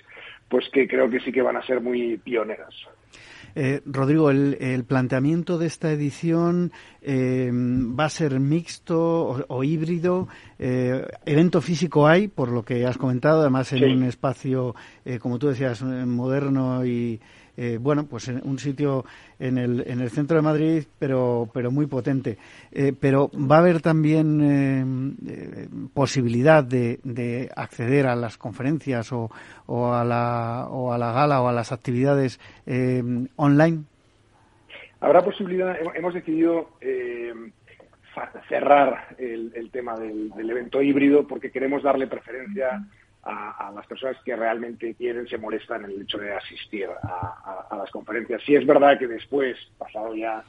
pues 0.48 0.68
que 0.70 0.86
creo 0.86 1.08
que 1.08 1.20
sí 1.20 1.32
que 1.32 1.40
van 1.40 1.56
a 1.56 1.66
ser 1.66 1.80
muy 1.80 2.18
pioneras. 2.18 2.74
Eh, 3.54 3.82
Rodrigo, 3.84 4.30
el, 4.30 4.84
planteamiento 4.84 5.58
de 5.58 5.66
esta 5.66 5.92
edición 5.92 6.72
eh, 7.00 7.50
va 7.52 8.06
a 8.06 8.10
ser 8.10 8.40
mixto 8.40 9.44
o, 9.48 9.64
híbrido. 9.64 10.28
Eh, 10.58 11.06
evento 11.24 11.60
físico 11.60 12.06
hay, 12.06 12.28
por 12.28 12.50
lo 12.50 12.64
que 12.64 12.84
has 12.86 12.98
comentado, 12.98 13.40
además 13.40 13.72
en 13.72 13.84
un 13.84 14.04
espacio, 14.04 14.74
como 15.20 15.38
tú 15.38 15.48
decías, 15.48 15.82
moderno 15.82 16.84
y, 16.84 17.20
eh, 17.56 17.78
bueno, 17.80 18.06
pues 18.06 18.28
en 18.28 18.40
un 18.44 18.58
sitio 18.58 19.04
en 19.38 19.58
el, 19.58 19.84
en 19.86 20.00
el 20.00 20.10
centro 20.10 20.36
de 20.36 20.42
Madrid, 20.42 20.84
pero, 20.98 21.48
pero 21.52 21.70
muy 21.70 21.86
potente. 21.86 22.36
Eh, 22.72 22.92
pero 22.98 23.30
va 23.30 23.56
a 23.56 23.58
haber 23.60 23.80
también 23.80 25.18
eh, 25.26 25.68
posibilidad 25.92 26.64
de, 26.64 26.98
de, 27.04 27.50
acceder 27.54 28.06
a 28.06 28.16
las 28.16 28.36
conferencias 28.38 29.12
o, 29.12 29.30
o, 29.66 29.92
a 29.92 30.04
la, 30.04 30.66
o 30.70 30.92
a 30.92 30.98
la 30.98 31.12
gala 31.12 31.42
o 31.42 31.48
a 31.48 31.52
las 31.52 31.72
actividades 31.72 32.40
online. 33.36 33.84
Habrá 35.00 35.22
posibilidad, 35.22 35.76
hemos 35.94 36.14
decidido 36.14 36.70
cerrar 38.48 39.14
el, 39.18 39.52
el 39.54 39.70
tema 39.70 39.98
del, 39.98 40.30
del, 40.30 40.50
evento 40.50 40.80
híbrido 40.80 41.26
porque 41.26 41.50
queremos 41.50 41.82
darle 41.82 42.06
preferencia 42.06 42.84
a, 43.24 43.72
las 43.74 43.86
personas 43.86 44.16
que 44.24 44.36
realmente 44.36 44.94
quieren, 44.94 45.26
se 45.26 45.38
molestan 45.38 45.84
en 45.84 45.92
el 45.92 46.02
hecho 46.02 46.18
de 46.18 46.32
asistir 46.32 46.88
a, 46.88 47.76
las 47.76 47.90
conferencias. 47.90 48.42
Si 48.44 48.54
es 48.54 48.66
verdad 48.66 48.98
que 48.98 49.06
después, 49.06 49.56
pasado 49.78 50.14
ya 50.14 50.42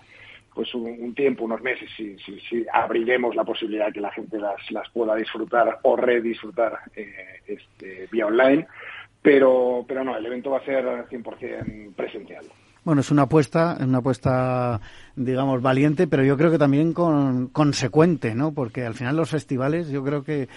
pues 0.53 0.73
un, 0.73 1.13
tiempo, 1.13 1.43
unos 1.43 1.61
meses, 1.61 1.89
si, 1.97 2.17
si, 2.17 2.65
abriremos 2.71 3.36
la 3.36 3.43
posibilidad 3.43 3.88
de 3.88 3.93
que 3.93 3.99
la 3.99 4.11
gente 4.11 4.39
las, 4.39 4.71
las 4.71 4.89
pueda 4.89 5.13
disfrutar 5.15 5.80
o 5.84 5.97
redisfrutar 5.97 6.80
eh, 6.95 7.41
este, 7.45 8.07
vía 8.09 8.28
online, 8.28 8.65
pero, 9.21 9.84
pero 9.86 10.03
no, 10.05 10.15
el 10.15 10.26
evento 10.26 10.51
va 10.51 10.59
a 10.59 10.65
ser 10.65 10.86
100% 10.86 11.93
presencial. 11.93 12.45
Bueno, 12.86 13.01
es 13.01 13.09
una 13.09 13.23
apuesta, 13.23 13.76
una 13.80 13.97
apuesta, 13.97 14.80
digamos, 15.15 15.59
valiente, 15.63 16.05
pero 16.05 16.23
yo 16.23 16.38
creo 16.38 16.51
que 16.51 16.59
también 16.59 16.93
con, 16.93 17.47
consecuente, 17.47 18.36
¿no? 18.36 18.53
Porque 18.53 18.86
al 18.86 18.93
final 18.93 19.17
los 19.17 19.32
festivales, 19.32 19.89
yo 19.89 20.03
creo 20.03 20.23
que 20.23 20.47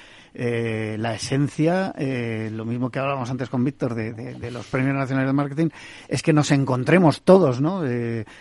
eh, 0.41 0.95
la 1.01 1.17
esencia, 1.17 1.93
eh, 1.99 2.49
lo 2.55 2.65
mismo 2.65 2.91
que 2.91 3.01
hablábamos 3.01 3.29
antes 3.29 3.49
con 3.49 3.65
Víctor 3.65 3.97
de, 3.97 4.51
los 4.53 4.67
premios 4.67 4.95
nacionales 4.95 5.31
de 5.31 5.33
marketing, 5.33 5.69
es 6.07 6.23
que 6.23 6.33
nos 6.33 6.53
encontremos 6.53 7.23
todos, 7.23 7.61
¿no? 7.61 7.83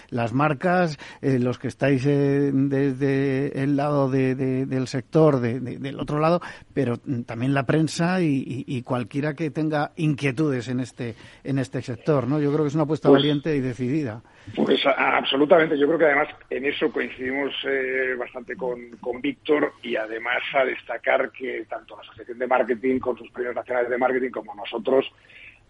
las 0.10 0.32
marcas, 0.32 1.00
eh, 1.24 1.40
los 1.40 1.58
que 1.58 1.68
estáis 1.68 2.04
desde 2.06 3.64
el 3.64 3.76
lado 3.76 4.12
del 4.12 4.88
sector, 4.88 5.40
del 5.40 6.00
otro 6.00 6.20
lado, 6.20 6.40
pero 6.72 6.98
también 7.26 7.56
la 7.56 7.66
prensa 7.66 8.22
y, 8.22 8.84
cualquiera 8.84 9.34
que 9.34 9.50
tenga 9.50 9.92
inquietudes 9.96 10.68
en 10.68 10.80
este 10.82 11.16
en 11.44 11.58
este 11.58 11.82
sector, 11.82 12.28
¿no? 12.28 12.40
Yo 12.40 12.52
creo 12.52 12.64
que 12.64 12.70
es 12.70 12.76
una 12.76 12.84
apuesta 12.84 13.10
pues 13.10 13.24
valiente 13.24 13.56
y 13.56 13.60
decidida. 13.60 14.22
Pues 14.56 14.84
absolutamente. 14.86 15.78
Yo 15.78 15.88
creo 15.88 16.00
que 16.00 16.06
además 16.06 16.30
en 16.50 16.66
eso 16.66 16.92
coincidimos 16.92 17.54
eh, 17.66 18.16
bastante 18.18 18.56
con, 18.56 18.90
con 19.00 19.22
Víctor 19.22 19.74
y 19.84 19.96
además 19.96 20.42
a 20.54 20.66
destacar 20.66 21.32
que 21.32 21.66
tanto 21.70 21.96
la 21.96 22.02
Asociación 22.02 22.40
de 22.40 22.48
Marketing 22.48 23.00
con 23.00 23.18
sus 23.18 23.30
premios 23.32 23.56
nacionales 23.56 23.90
de 23.90 23.98
marketing 23.98 24.32
como 24.32 24.56
nosotros 24.56 25.06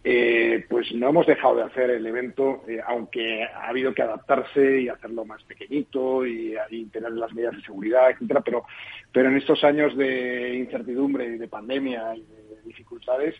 eh, 0.03 0.65
pues 0.69 0.93
no 0.93 1.09
hemos 1.09 1.28
dejado 1.28 1.57
de 1.57 1.63
hacer 1.63 1.89
el 1.89 2.05
evento, 2.05 2.63
eh, 2.67 2.80
aunque 2.88 3.43
ha 3.43 3.67
habido 3.67 3.93
que 3.93 4.03
adaptarse 4.03 4.82
y 4.82 4.88
hacerlo 4.88 5.25
más 5.25 5.43
pequeñito 5.43 6.25
y, 6.25 6.55
y, 6.69 6.86
tener 6.86 7.11
las 7.11 7.34
medidas 7.34 7.57
de 7.57 7.63
seguridad, 7.63 8.11
etcétera, 8.11 8.39
pero, 8.39 8.63
pero 9.11 9.28
en 9.28 9.36
estos 9.36 9.63
años 9.65 9.97
de 9.97 10.55
incertidumbre 10.55 11.25
y 11.25 11.38
de 11.38 11.47
pandemia 11.49 12.15
y 12.15 12.21
de 12.21 12.61
dificultades, 12.63 13.36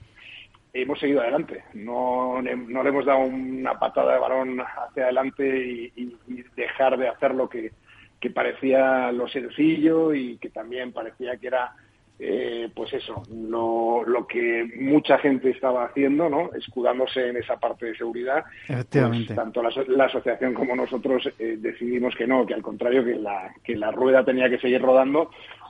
hemos 0.82 1.00
seguido 1.00 1.22
adelante. 1.22 1.64
No, 1.74 2.42
no 2.42 2.84
le 2.84 2.90
hemos 2.90 3.06
dado 3.06 3.20
una 3.20 3.78
patada 3.80 4.14
de 4.14 4.20
balón 4.20 4.60
hacia 4.60 5.04
adelante 5.04 5.92
y, 5.96 6.16
dejar 6.56 6.98
de 6.98 7.08
hacer 7.08 7.36
lo 7.36 7.48
que, 7.48 7.72
que, 8.20 8.30
parecía 8.30 9.12
lo 9.12 9.28
sencillo 9.28 10.14
y 10.14 10.38
que 10.38 10.50
también 10.50 10.92
parecía 10.92 11.38
que 11.38 11.48
era, 11.48 11.74
eh, 12.20 12.70
pues 12.76 12.94
eso, 12.94 13.24
lo, 13.32 14.04
lo, 14.04 14.26
que 14.26 14.68
mucha 14.80 15.20
gente 15.20 15.52
estaba 15.52 15.86
haciendo, 15.86 16.30
¿no? 16.30 16.50
Escudándose 16.54 17.30
en 17.30 17.38
esa 17.38 17.58
parte 17.58 17.88
de 17.88 17.96
seguridad. 17.96 18.44
Efectivamente. 18.68 19.34
Pues, 19.34 19.36
tanto 19.36 19.62
la, 19.62 20.06
asociación 20.06 20.54
como 20.54 20.76
nosotros 20.76 21.30
eh, 21.38 21.58
decidimos 21.60 22.16
que 22.16 22.28
no, 22.28 22.46
que 22.46 22.56
al 22.56 22.64
contrario, 22.64 23.06
que 23.06 23.16
la, 23.16 23.54
que 23.64 23.76
la 23.76 23.92
rueda 23.92 24.26
tenía 24.26 24.50
que 24.50 24.60
seguir 24.60 24.82
rodando 24.82 25.30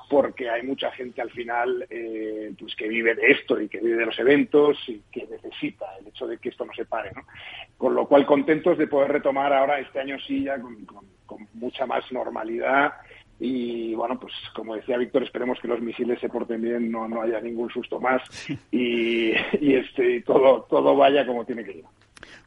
porque 0.09 0.49
hay 0.49 0.63
mucha 0.63 0.91
gente 0.91 1.21
al 1.21 1.31
final 1.31 1.85
eh, 1.89 2.51
pues 2.57 2.75
que 2.75 2.87
vive 2.87 3.15
de 3.15 3.31
esto 3.31 3.59
y 3.59 3.67
que 3.67 3.79
vive 3.79 3.97
de 3.97 4.05
los 4.05 4.19
eventos 4.19 4.77
y 4.87 5.01
que 5.11 5.27
necesita 5.27 5.85
el 5.99 6.07
hecho 6.07 6.27
de 6.27 6.37
que 6.37 6.49
esto 6.49 6.65
no 6.65 6.73
se 6.73 6.85
pare. 6.85 7.11
¿no? 7.15 7.23
Con 7.77 7.93
lo 7.93 8.07
cual, 8.07 8.25
contentos 8.25 8.77
de 8.77 8.87
poder 8.87 9.11
retomar 9.11 9.53
ahora 9.53 9.79
este 9.79 9.99
año 9.99 10.17
sí 10.19 10.43
ya 10.43 10.59
con, 10.59 10.77
mucha 11.53 11.85
más 11.85 12.09
normalidad 12.11 12.93
y 13.39 13.93
bueno, 13.93 14.19
pues 14.19 14.33
como 14.55 14.75
decía 14.75 14.97
Víctor, 14.97 15.23
esperemos 15.23 15.59
que 15.59 15.67
los 15.67 15.81
misiles 15.81 16.19
se 16.19 16.29
porten 16.29 16.61
bien, 16.61 16.89
no, 16.89 17.07
no 17.07 17.21
haya 17.21 17.39
ningún 17.41 17.69
susto 17.69 17.99
más 17.99 18.21
y, 18.71 19.31
y 19.59 19.75
este, 19.75 20.21
todo, 20.21 20.63
todo 20.69 20.95
vaya 20.95 21.25
como 21.25 21.45
tiene 21.45 21.63
que 21.63 21.71
ir. 21.71 21.85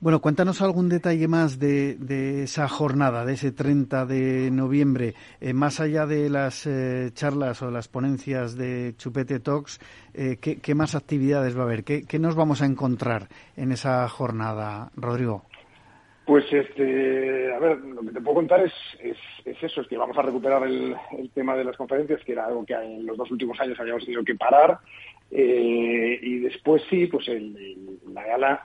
Bueno, 0.01 0.21
cuéntanos 0.21 0.63
algún 0.63 0.89
detalle 0.89 1.29
más 1.29 1.59
de, 1.59 2.43
esa 2.43 2.69
jornada, 2.69 3.25
de 3.25 3.35
ese 3.35 3.53
30 3.53 4.07
de 4.07 4.51
noviembre. 4.51 5.15
Eh, 5.41 5.53
más 5.53 5.79
allá 5.81 6.07
de 6.07 6.31
las 6.31 6.67
eh, 6.67 7.11
charlas 7.13 7.61
o 7.63 7.71
las 7.71 7.89
ponencias 7.89 8.57
de 8.57 8.95
Chupete 8.97 9.41
Talks, 9.41 9.79
eh, 10.15 10.39
¿qué, 10.41 10.75
más 10.75 10.95
actividades 10.95 11.57
va 11.57 11.63
a 11.63 11.65
haber? 11.65 11.85
¿Qué, 11.85 12.19
nos 12.19 12.35
vamos 12.35 12.63
a 12.63 12.67
encontrar 12.67 13.29
en 13.57 13.73
esa 13.73 14.09
jornada, 14.09 14.91
Rodrigo? 14.97 15.45
Pues, 16.25 16.45
este, 16.53 17.53
a 17.53 17.59
ver, 17.59 17.79
lo 17.79 18.03
que 18.03 18.13
te 18.13 18.21
puedo 18.21 18.37
contar 18.37 18.65
es, 18.65 18.73
es, 19.03 19.63
eso, 19.63 19.81
es 19.83 19.89
que 19.89 19.99
vamos 19.99 20.17
a 20.17 20.23
recuperar 20.23 20.63
el, 20.63 20.97
tema 21.35 21.57
de 21.57 21.65
las 21.65 21.77
conferencias, 21.77 22.23
que 22.25 22.33
era 22.33 22.47
algo 22.47 22.65
que 22.65 22.75
en 22.75 23.05
los 23.05 23.17
dos 23.17 23.31
últimos 23.31 23.61
años 23.61 23.79
habíamos 23.79 24.05
tenido 24.05 24.25
que 24.25 24.35
parar. 24.35 24.79
y 25.31 26.39
después 26.39 26.83
sí, 26.89 27.07
pues 27.07 27.27
la 28.13 28.25
gala 28.25 28.63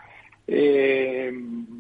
eh, 0.47 1.31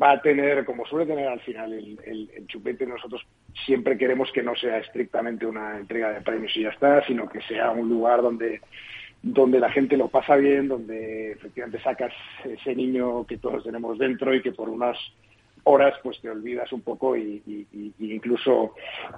va 0.01 0.11
a 0.11 0.21
tener, 0.21 0.65
como 0.65 0.85
suele 0.85 1.05
tener 1.05 1.27
al 1.27 1.39
final 1.41 1.73
el, 1.73 2.47
chupete, 2.47 2.85
nosotros 2.85 3.25
siempre 3.65 3.97
queremos 3.97 4.31
que 4.31 4.43
no 4.43 4.55
sea 4.55 4.77
estrictamente 4.77 5.45
una 5.45 5.77
entrega 5.77 6.11
de 6.11 6.21
premios 6.21 6.55
y 6.55 6.63
ya 6.63 6.69
está, 6.69 7.05
sino 7.05 7.29
que 7.29 7.41
sea 7.41 7.71
un 7.71 7.89
lugar 7.89 8.21
donde 8.21 8.61
donde 9.21 9.59
la 9.59 9.71
gente 9.71 9.97
lo 9.97 10.07
pasa 10.07 10.35
bien, 10.35 10.67
donde 10.67 11.31
efectivamente 11.31 11.81
sacas 11.81 12.13
ese 12.43 12.75
niño 12.75 13.25
que 13.25 13.39
todos 13.39 13.63
tenemos 13.63 13.97
dentro 13.97 14.35
y 14.35 14.41
que 14.43 14.51
por 14.51 14.69
unas 14.69 14.97
horas 15.63 15.95
pues 16.03 16.21
te 16.21 16.29
olvidas 16.29 16.71
un 16.71 16.81
poco 16.81 17.17
y, 17.17 17.41
incluso 17.97 18.75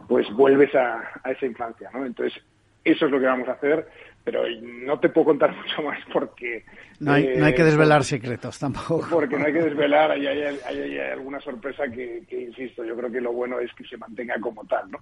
pues 0.07 0.25
vuelves 0.31 0.73
a, 0.75 1.11
a, 1.21 1.31
esa 1.31 1.45
infancia, 1.45 1.89
¿no? 1.93 2.05
Entonces 2.05 2.41
eso 2.85 3.05
es 3.05 3.11
lo 3.11 3.19
que 3.19 3.25
vamos 3.25 3.49
a 3.49 3.53
hacer 3.53 3.85
pero 4.27 4.43
no 4.61 4.99
te 4.99 5.07
puedo 5.07 5.27
contar 5.27 5.55
mucho 5.55 5.81
más 5.83 5.99
porque... 6.11 6.65
No 6.99 7.13
hay, 7.13 7.37
no 7.37 7.45
hay 7.45 7.55
que 7.55 7.61
eh, 7.61 7.65
desvelar 7.65 8.03
secretos 8.03 8.59
tampoco. 8.59 9.07
Porque 9.09 9.37
no 9.37 9.45
hay 9.45 9.53
que 9.53 9.61
desvelar, 9.69 10.11
hay, 10.11 10.27
hay, 10.27 10.99
alguna 10.99 11.39
sorpresa 11.39 11.85
que, 11.89 12.25
insisto, 12.29 12.83
yo 12.83 12.97
creo 12.97 13.09
que 13.09 13.21
lo 13.21 13.31
bueno 13.31 13.57
es 13.61 13.73
que 13.73 13.85
se 13.85 13.95
mantenga 13.95 14.37
como 14.41 14.65
tal, 14.65 14.91
¿no? 14.91 14.99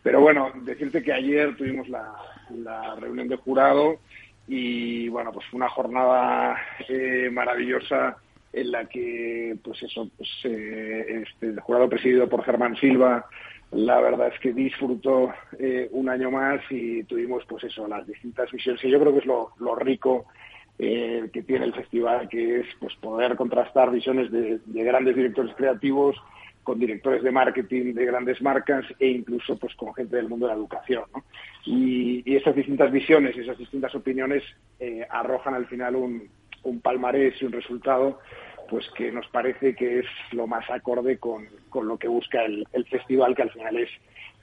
Pero 0.00 0.20
bueno, 0.20 0.52
decirte 0.62 1.02
que 1.02 1.12
ayer 1.12 1.56
tuvimos 1.56 1.88
la, 1.88 2.94
reunión 3.00 3.26
de 3.26 3.34
jurado 3.34 3.98
y 4.46 5.08
bueno, 5.08 5.32
pues 5.32 5.44
fue 5.50 5.56
una 5.56 5.70
jornada 5.70 6.56
eh, 6.88 7.30
maravillosa 7.32 8.16
en 8.52 8.70
la 8.70 8.84
que, 8.84 9.56
pues 9.64 9.82
eso, 9.82 10.08
pues 10.16 10.28
eh, 10.44 11.24
este, 11.26 11.46
el 11.46 11.58
jurado 11.58 11.88
presidido 11.88 12.28
por 12.28 12.44
Germán 12.44 12.76
Silva, 12.76 13.26
la 13.72 14.00
verdad 14.00 14.28
es 14.32 14.40
que 14.40 14.52
disfrutó 14.52 15.32
eh, 15.58 15.88
un 15.92 16.08
año 16.08 16.30
más 16.30 16.60
y 16.70 17.04
tuvimos 17.04 17.44
pues 17.46 17.64
eso, 17.64 17.86
las 17.86 18.06
distintas 18.06 18.50
visiones 18.50 18.82
y 18.82 18.90
yo 18.90 18.98
creo 18.98 19.12
que 19.12 19.18
es 19.18 19.26
lo, 19.26 19.74
rico 19.76 20.26
eh, 20.78 21.28
que 21.32 21.42
tiene 21.42 21.66
el 21.66 21.74
festival, 21.74 22.28
que 22.28 22.60
es 22.60 22.66
pues 22.80 22.94
poder 22.96 23.36
contrastar 23.36 23.90
visiones 23.90 24.30
de, 24.30 24.60
grandes 24.66 25.16
directores 25.16 25.54
creativos 25.54 26.16
con 26.62 26.78
directores 26.78 27.22
de 27.22 27.30
marketing 27.30 27.94
de 27.94 28.06
grandes 28.06 28.40
marcas 28.40 28.84
e 28.98 29.08
incluso 29.08 29.56
pues 29.58 29.74
con 29.74 29.94
gente 29.94 30.16
del 30.16 30.28
mundo 30.28 30.46
de 30.46 30.52
la 30.52 30.58
educación. 30.58 31.04
Y, 31.64 32.36
esas 32.36 32.54
distintas 32.54 32.90
visiones 32.90 33.36
y 33.36 33.40
esas 33.40 33.58
distintas 33.58 33.94
opiniones 33.94 34.42
eh, 34.80 35.06
arrojan 35.10 35.54
al 35.54 35.66
final 35.66 35.96
un 35.96 36.80
palmarés 36.80 37.40
y 37.40 37.46
un 37.46 37.52
resultado 37.52 38.18
pues 38.68 38.86
que 38.96 39.10
nos 39.10 39.26
parece 39.28 39.74
que 39.74 40.00
es 40.00 40.06
lo 40.32 40.46
más 40.46 40.68
acorde 40.70 41.18
con, 41.18 41.46
lo 41.82 41.98
que 41.98 42.08
busca 42.08 42.44
el, 42.44 42.66
festival, 42.90 43.34
que 43.34 43.42
al 43.42 43.50
final 43.50 43.76
es 43.76 43.88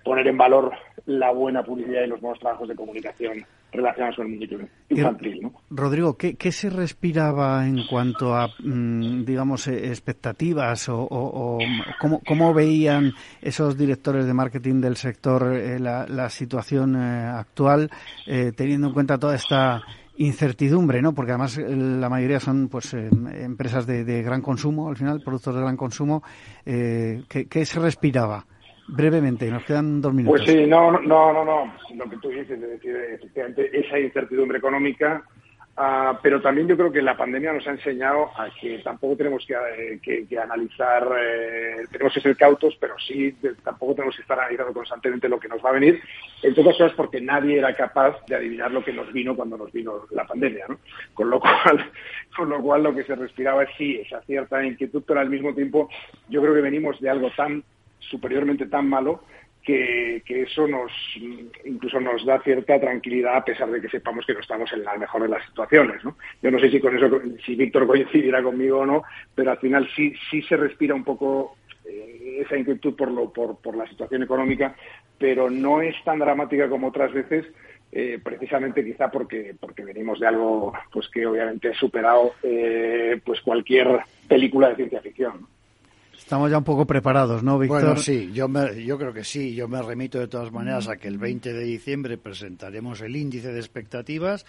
poner 0.04 0.28
en 0.28 0.38
valor 0.38 0.72
la 1.06 1.32
buena 1.32 1.64
publicidad 1.64 2.04
y 2.04 2.08
los 2.08 2.22
buenos 2.22 2.40
trabajos 2.40 2.68
de 2.68 2.76
comunicación 2.76 3.46
relacionadas 3.72 4.16
con 4.16 4.26
el 4.26 4.38
mundo 4.38 4.68
infantil. 4.90 5.52
Rodrigo, 5.70 6.16
¿qué, 6.16 6.36
¿qué, 6.36 6.52
se 6.52 6.70
respiraba 6.70 7.68
en 7.68 7.86
cuanto 7.88 8.34
a, 8.34 8.48
mm, 8.60 9.26
digamos, 9.26 9.68
eh, 9.68 9.88
expectativas 9.88 10.88
o, 10.90 11.00
o, 11.02 11.60
cómo, 12.00 12.22
cómo, 12.26 12.54
veían 12.54 13.14
esos 13.42 13.78
directores 13.78 14.26
de 14.26 14.34
marketing 14.34 14.80
del 14.80 14.96
sector 14.96 15.54
eh, 15.54 15.80
la, 15.80 16.06
la, 16.08 16.30
situación 16.30 16.96
eh, 16.96 17.26
actual, 17.26 17.90
eh, 18.28 18.54
teniendo 18.56 18.88
en 18.88 18.94
cuenta 18.94 19.18
toda 19.18 19.36
esta 19.36 19.82
incertidumbre, 20.18 21.02
¿no? 21.02 21.14
Porque 21.14 21.32
además 21.32 21.58
eh, 21.58 21.66
la 21.68 22.10
mayoría 22.10 22.40
son 22.40 22.70
pues 22.70 22.94
eh, 22.94 23.10
empresas 23.42 23.86
de, 23.86 24.04
de, 24.04 24.24
gran 24.24 24.42
consumo, 24.42 24.90
al 24.90 24.98
final, 24.98 25.22
productos 25.22 25.56
de 25.56 25.62
gran 25.62 25.78
consumo. 25.78 26.24
Eh, 26.66 27.24
¿qué, 27.30 27.48
¿qué, 27.48 27.66
se 27.66 27.80
respiraba? 27.80 28.46
Brevemente, 28.88 29.50
nos 29.50 29.64
quedan 29.64 30.00
dos 30.00 30.14
minutos. 30.14 30.42
Pues 30.42 30.52
sí, 30.52 30.66
no, 30.68 30.92
no, 30.92 31.34
no, 31.34 31.44
no. 31.44 31.74
Lo 31.96 32.10
que 32.10 32.18
tú 32.18 32.30
dices, 32.30 32.52
es 32.52 32.62
decir, 32.62 32.96
efectivamente, 32.96 33.70
esa 33.80 34.00
incertidumbre 34.00 34.60
económica 34.60 35.24
Uh, 35.78 36.16
pero 36.22 36.42
también 36.42 36.70
yo 36.70 36.78
creo 36.78 36.90
que 36.90 37.02
la 37.02 37.18
pandemia 37.18 37.52
nos 37.52 37.68
ha 37.68 37.72
enseñado 37.72 38.32
a 38.38 38.50
que 38.50 38.80
tampoco 38.80 39.18
tenemos 39.18 39.46
que, 39.46 39.54
eh, 39.54 40.26
que, 40.30 40.40
analizar, 40.40 41.06
eh, 41.20 41.84
tenemos 41.92 42.14
que 42.14 42.22
ser 42.22 42.38
cautos, 42.38 42.78
pero 42.80 42.96
sí 42.98 43.36
tampoco 43.62 43.94
tenemos 43.94 44.16
que 44.16 44.22
estar 44.22 44.40
analizando 44.40 44.72
constantemente 44.72 45.28
lo 45.28 45.38
que 45.38 45.50
nos 45.50 45.64
va 45.64 45.72
a 45.72 45.74
venir, 45.74 46.02
en 46.44 46.56
todas 46.56 46.78
cosas 46.78 46.94
porque 46.94 47.20
nadie 47.20 47.58
era 47.58 47.76
capaz 47.76 48.16
de 48.26 48.38
adivinar 48.38 48.72
lo 48.72 48.86
que 48.86 48.94
nos 48.94 49.12
vino 49.12 49.36
cuando 49.36 49.58
nos 49.58 49.70
vino 49.74 50.06
la 50.12 50.26
pandemia, 50.26 50.64
¿no? 50.70 50.80
Con 51.14 51.30
lo 51.30 51.40
cual, 51.42 51.92
con 52.38 52.48
lo 52.48 52.62
cual 52.62 52.84
lo 52.84 52.96
que 52.96 53.04
se 53.04 53.16
respiraba 53.16 53.64
es 53.64 53.70
sí, 53.78 53.98
esa 53.98 54.22
cierta 54.22 54.66
inquietud, 54.66 55.04
pero 55.06 55.20
al 55.20 55.30
mismo 55.30 55.54
tiempo 55.54 55.90
yo 56.30 56.42
creo 56.42 56.54
que 56.54 56.62
venimos 56.62 57.02
de 57.02 57.10
algo 57.10 57.30
tan 57.36 57.62
superiormente 58.00 58.68
tan 58.68 58.88
malo 58.88 59.24
que, 59.66 60.22
eso 60.28 60.68
nos 60.68 60.92
incluso 61.66 62.00
nos 62.00 62.26
da 62.26 62.40
cierta 62.42 62.80
tranquilidad 62.80 63.38
a 63.38 63.44
pesar 63.44 63.70
de 63.70 63.82
que 63.82 63.90
sepamos 63.90 64.26
que 64.26 64.34
no 64.34 64.40
estamos 64.40 64.72
en 64.72 64.84
la 64.84 64.96
mejor 64.98 65.24
de 65.24 65.30
las 65.30 65.46
situaciones. 65.46 66.04
¿no? 66.06 66.16
Yo 66.42 66.52
no 66.52 66.60
sé 66.60 66.70
si 66.70 66.80
con 66.80 66.96
eso 66.96 67.20
si 67.46 67.56
Víctor 67.56 67.88
coincidirá 67.88 68.44
conmigo 68.44 68.80
o 68.80 68.86
no, 68.86 69.04
pero 69.34 69.52
al 69.52 69.58
final 69.58 69.90
sí 69.96 70.14
sí 70.30 70.42
se 70.44 70.56
respira 70.56 70.94
un 70.94 71.04
poco 71.04 71.58
eh, 71.86 72.42
esa 72.46 72.58
inquietud 72.58 72.96
por 72.96 73.12
lo 73.12 73.34
por, 73.34 73.58
por 73.58 73.76
la 73.76 73.88
situación 73.88 74.24
económica, 74.24 74.76
pero 75.18 75.50
no 75.50 75.82
es 75.82 75.96
tan 76.04 76.20
dramática 76.20 76.70
como 76.70 76.88
otras 76.88 77.12
veces. 77.12 77.46
Eh, 77.92 78.20
precisamente 78.22 78.84
quizá 78.84 79.10
porque 79.10 79.56
porque 79.58 79.86
venimos 79.86 80.20
de 80.20 80.28
algo 80.28 80.74
pues 80.92 81.08
que 81.08 81.26
obviamente 81.26 81.70
ha 81.70 81.74
superado 81.76 82.34
eh, 82.44 83.22
pues 83.24 83.40
cualquier 83.42 84.00
película 84.28 84.70
de 84.70 84.76
ciencia 84.76 85.02
ficción. 85.02 85.48
Estamos 86.26 86.50
ya 86.50 86.58
un 86.58 86.64
poco 86.64 86.88
preparados, 86.88 87.44
¿no, 87.44 87.60
Víctor? 87.60 87.84
Bueno, 87.84 87.98
sí, 87.98 88.32
yo, 88.34 88.48
me, 88.48 88.84
yo 88.84 88.98
creo 88.98 89.14
que 89.14 89.24
sí. 89.24 89.54
Yo 89.54 89.68
me 89.68 89.80
remito 89.80 90.18
de 90.18 90.28
todas 90.28 90.52
maneras 90.52 90.88
a 90.88 90.98
que 90.98 91.08
el 91.08 91.20
20 91.20 91.54
de 91.54 91.64
diciembre 91.64 92.18
presentaremos 92.18 93.00
el 93.02 93.16
índice 93.16 93.54
de 93.54 93.60
expectativas 93.60 94.44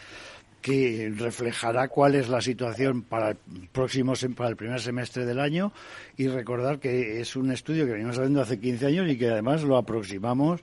que 0.62 1.12
reflejará 1.14 1.88
cuál 1.88 2.14
es 2.14 2.30
la 2.30 2.40
situación 2.40 3.02
para 3.02 3.32
el 3.32 3.36
próximo 3.70 4.14
para 4.34 4.48
el 4.48 4.56
primer 4.56 4.80
semestre 4.80 5.26
del 5.26 5.38
año 5.38 5.70
y 6.16 6.28
recordar 6.28 6.80
que 6.80 7.20
es 7.20 7.36
un 7.36 7.52
estudio 7.52 7.84
que 7.84 7.92
venimos 7.92 8.16
haciendo 8.16 8.40
hace 8.40 8.58
15 8.58 8.86
años 8.86 9.10
y 9.10 9.18
que 9.18 9.28
además 9.28 9.62
lo 9.62 9.76
aproximamos 9.76 10.62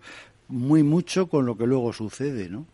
muy 0.53 0.83
mucho 0.83 1.27
con 1.27 1.45
lo 1.45 1.57
que 1.57 1.65
luego 1.65 1.91
sucede, 1.91 2.47
¿no? 2.47 2.65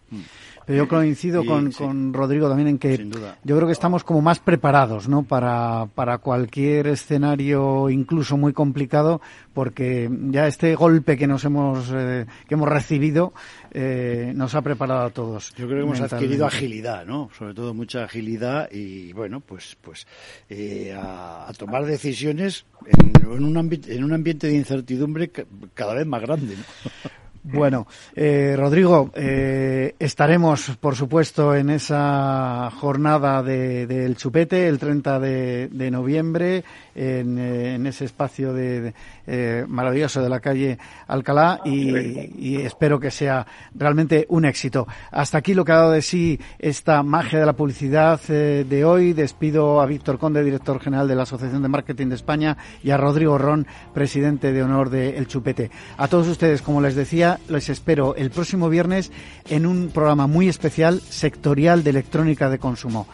Pero 0.66 0.84
yo 0.84 0.88
coincido 0.88 1.44
Y, 1.44 1.48
con, 1.48 1.72
sí. 1.72 1.78
con 1.78 2.14
Rodrigo 2.14 2.48
también 2.48 2.68
en 2.68 2.78
que 2.78 2.98
Sin 2.98 3.10
duda. 3.10 3.38
yo 3.44 3.56
creo 3.56 3.68
que 3.68 3.74
estamos 3.74 4.04
como 4.04 4.22
más 4.22 4.40
preparados, 4.40 5.08
¿no? 5.08 5.24
Para, 5.24 5.88
para 5.96 6.18
cualquier 6.18 6.88
escenario, 6.88 7.90
incluso 7.90 8.38
muy 8.38 8.54
complicado, 8.54 9.22
porque 9.54 10.10
ya 10.30 10.48
este 10.48 10.76
golpe 10.76 11.18
que 11.18 11.28
nos 11.28 11.46
hemos 11.46 11.92
eh, 11.96 12.26
que 12.48 12.54
hemos 12.54 12.68
recibido 12.70 13.34
eh, 13.72 14.34
nos 14.36 14.54
ha 14.56 14.62
preparado 14.62 15.02
a 15.02 15.10
todos. 15.12 15.54
Yo 15.56 15.68
creo 15.68 15.80
que 15.80 15.84
hemos 15.92 16.02
adquirido 16.02 16.46
agilidad, 16.46 17.06
¿no? 17.06 17.30
Sobre 17.38 17.54
todo 17.54 17.74
mucha 17.74 18.04
agilidad 18.04 18.70
y 18.72 19.14
bueno, 19.14 19.40
pues 19.40 19.78
pues 19.82 20.06
eh, 20.50 20.94
a, 20.96 21.48
a, 21.48 21.54
tomar 21.54 21.86
decisiones 21.86 22.66
en, 22.86 23.12
en, 23.32 23.44
un 23.44 23.58
ambiente, 23.58 23.96
en 23.96 24.04
un 24.04 24.14
ambiente 24.14 24.48
de 24.48 24.56
incertidumbre 24.56 25.32
cada 25.74 25.94
vez 25.94 26.06
más 26.06 26.22
grande. 26.22 26.56
¿no? 26.58 27.09
Bueno, 27.52 27.88
eh, 28.16 28.56
Rodrigo, 28.58 29.12
eh, 29.16 29.96
estaremos, 30.00 30.78
por 30.80 30.96
supuesto, 30.96 31.56
en 31.56 31.70
esa 31.70 32.70
jornada 32.80 33.42
del 33.42 33.88
de, 33.88 34.08
de 34.08 34.16
chupete 34.16 34.68
el 34.68 34.78
30 34.78 35.20
de, 35.20 35.68
de 35.72 35.92
noviembre, 35.92 36.64
en, 36.96 37.38
eh, 37.38 37.76
en, 37.76 37.88
ese 37.88 38.06
espacio 38.06 38.54
de, 38.54 38.94
eh, 39.26 39.66
maravilloso 39.68 40.22
de 40.22 40.30
la 40.30 40.40
calle 40.40 40.78
Alcalá 41.08 41.62
y, 41.64 41.96
y, 42.38 42.58
espero 42.58 43.00
que 43.00 43.12
sea 43.12 43.46
realmente 43.74 44.26
un 44.30 44.46
éxito. 44.46 44.88
Hasta 45.12 45.38
aquí 45.38 45.54
lo 45.54 45.64
que 45.64 45.72
ha 45.72 45.76
dado 45.76 45.92
de 45.92 46.02
sí 46.02 46.40
esta 46.58 47.04
magia 47.04 47.40
de 47.40 47.46
la 47.46 47.54
publicidad 47.54 48.20
eh, 48.30 48.66
de 48.68 48.86
hoy. 48.86 49.14
Despido 49.14 49.82
a 49.82 49.86
Víctor 49.86 50.20
Conde, 50.20 50.44
director 50.44 50.80
general 50.80 51.08
de 51.08 51.16
la 51.16 51.24
Asociación 51.24 51.62
de 51.62 51.70
Marketing 51.70 52.08
de 52.08 52.16
España, 52.16 52.58
y 52.84 52.92
a 52.92 52.98
Rodrigo 52.98 53.38
Ron, 53.38 53.68
presidente 53.94 54.52
de 54.52 54.64
honor 54.64 54.90
de 54.90 55.18
El 55.18 55.28
Chupete. 55.28 55.72
A 55.98 56.08
todos 56.08 56.28
ustedes, 56.28 56.62
como 56.62 56.82
les 56.82 56.96
decía, 56.96 57.39
les 57.48 57.70
espero 57.70 58.16
el 58.16 58.30
próximo 58.32 58.70
viernes 58.70 59.12
en 59.50 59.66
un 59.66 59.90
programa 59.90 60.28
muy 60.28 60.50
especial 60.50 61.02
sectorial 61.02 61.84
de 61.84 61.92
electrónica 61.92 62.50
de 62.50 62.60
consumo. 62.60 63.08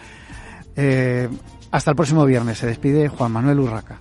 Eh, 0.76 1.30
hasta 1.72 1.92
el 1.92 1.96
próximo 1.96 2.26
viernes. 2.26 2.58
Se 2.58 2.68
despide 2.68 3.10
Juan 3.10 3.32
Manuel 3.32 3.60
Urraca. 3.60 4.00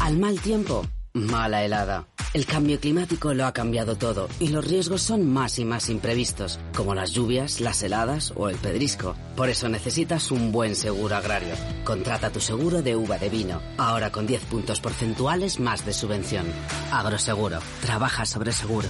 Al 0.00 0.18
mal 0.18 0.38
tiempo, 0.40 0.86
mala 1.14 1.64
helada. 1.64 2.06
El 2.34 2.46
cambio 2.46 2.80
climático 2.80 3.32
lo 3.32 3.46
ha 3.46 3.52
cambiado 3.52 3.94
todo 3.94 4.28
y 4.40 4.48
los 4.48 4.66
riesgos 4.66 5.02
son 5.02 5.24
más 5.24 5.60
y 5.60 5.64
más 5.64 5.88
imprevistos, 5.88 6.58
como 6.74 6.92
las 6.92 7.12
lluvias, 7.12 7.60
las 7.60 7.80
heladas 7.84 8.32
o 8.34 8.48
el 8.48 8.56
pedrisco. 8.56 9.14
Por 9.36 9.50
eso 9.50 9.68
necesitas 9.68 10.32
un 10.32 10.50
buen 10.50 10.74
seguro 10.74 11.14
agrario. 11.14 11.54
Contrata 11.84 12.30
tu 12.30 12.40
seguro 12.40 12.82
de 12.82 12.96
uva 12.96 13.18
de 13.18 13.28
vino, 13.28 13.62
ahora 13.78 14.10
con 14.10 14.26
10 14.26 14.46
puntos 14.46 14.80
porcentuales 14.80 15.60
más 15.60 15.86
de 15.86 15.92
subvención. 15.92 16.44
Agroseguro, 16.90 17.60
trabaja 17.82 18.26
sobre 18.26 18.50
seguro. 18.50 18.88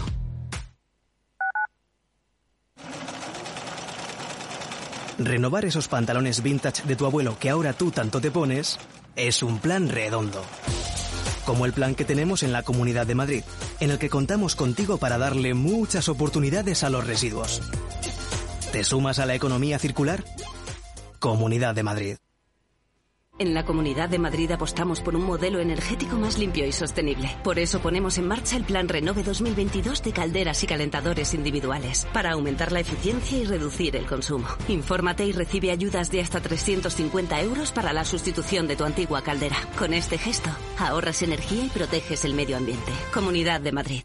Renovar 5.18 5.66
esos 5.66 5.86
pantalones 5.88 6.42
vintage 6.42 6.84
de 6.84 6.96
tu 6.96 7.04
abuelo 7.04 7.36
que 7.38 7.50
ahora 7.50 7.74
tú 7.74 7.90
tanto 7.90 8.22
te 8.22 8.30
pones 8.30 8.78
es 9.16 9.42
un 9.42 9.58
plan 9.58 9.90
redondo 9.90 10.42
como 11.44 11.66
el 11.66 11.72
plan 11.72 11.94
que 11.94 12.04
tenemos 12.04 12.42
en 12.42 12.52
la 12.52 12.62
Comunidad 12.62 13.06
de 13.06 13.14
Madrid, 13.14 13.44
en 13.80 13.90
el 13.90 13.98
que 13.98 14.10
contamos 14.10 14.56
contigo 14.56 14.98
para 14.98 15.18
darle 15.18 15.54
muchas 15.54 16.08
oportunidades 16.08 16.84
a 16.84 16.90
los 16.90 17.06
residuos. 17.06 17.60
¿Te 18.72 18.84
sumas 18.84 19.18
a 19.18 19.26
la 19.26 19.34
economía 19.34 19.78
circular? 19.78 20.24
Comunidad 21.20 21.74
de 21.74 21.82
Madrid. 21.82 22.16
En 23.36 23.52
la 23.52 23.64
Comunidad 23.64 24.08
de 24.08 24.20
Madrid 24.20 24.52
apostamos 24.52 25.00
por 25.00 25.16
un 25.16 25.24
modelo 25.24 25.58
energético 25.58 26.16
más 26.16 26.38
limpio 26.38 26.64
y 26.66 26.72
sostenible. 26.72 27.36
Por 27.42 27.58
eso 27.58 27.80
ponemos 27.80 28.16
en 28.16 28.28
marcha 28.28 28.56
el 28.56 28.62
Plan 28.62 28.88
Renove 28.88 29.24
2022 29.24 30.04
de 30.04 30.12
calderas 30.12 30.62
y 30.62 30.68
calentadores 30.68 31.34
individuales, 31.34 32.06
para 32.12 32.32
aumentar 32.32 32.70
la 32.70 32.80
eficiencia 32.80 33.36
y 33.38 33.44
reducir 33.44 33.96
el 33.96 34.06
consumo. 34.06 34.46
Infórmate 34.68 35.26
y 35.26 35.32
recibe 35.32 35.72
ayudas 35.72 36.12
de 36.12 36.20
hasta 36.20 36.40
350 36.40 37.40
euros 37.40 37.72
para 37.72 37.92
la 37.92 38.04
sustitución 38.04 38.68
de 38.68 38.76
tu 38.76 38.84
antigua 38.84 39.22
caldera. 39.22 39.56
Con 39.78 39.94
este 39.94 40.16
gesto, 40.16 40.50
ahorras 40.78 41.22
energía 41.22 41.64
y 41.64 41.70
proteges 41.70 42.24
el 42.24 42.34
medio 42.34 42.56
ambiente. 42.56 42.92
Comunidad 43.12 43.60
de 43.60 43.72
Madrid. 43.72 44.04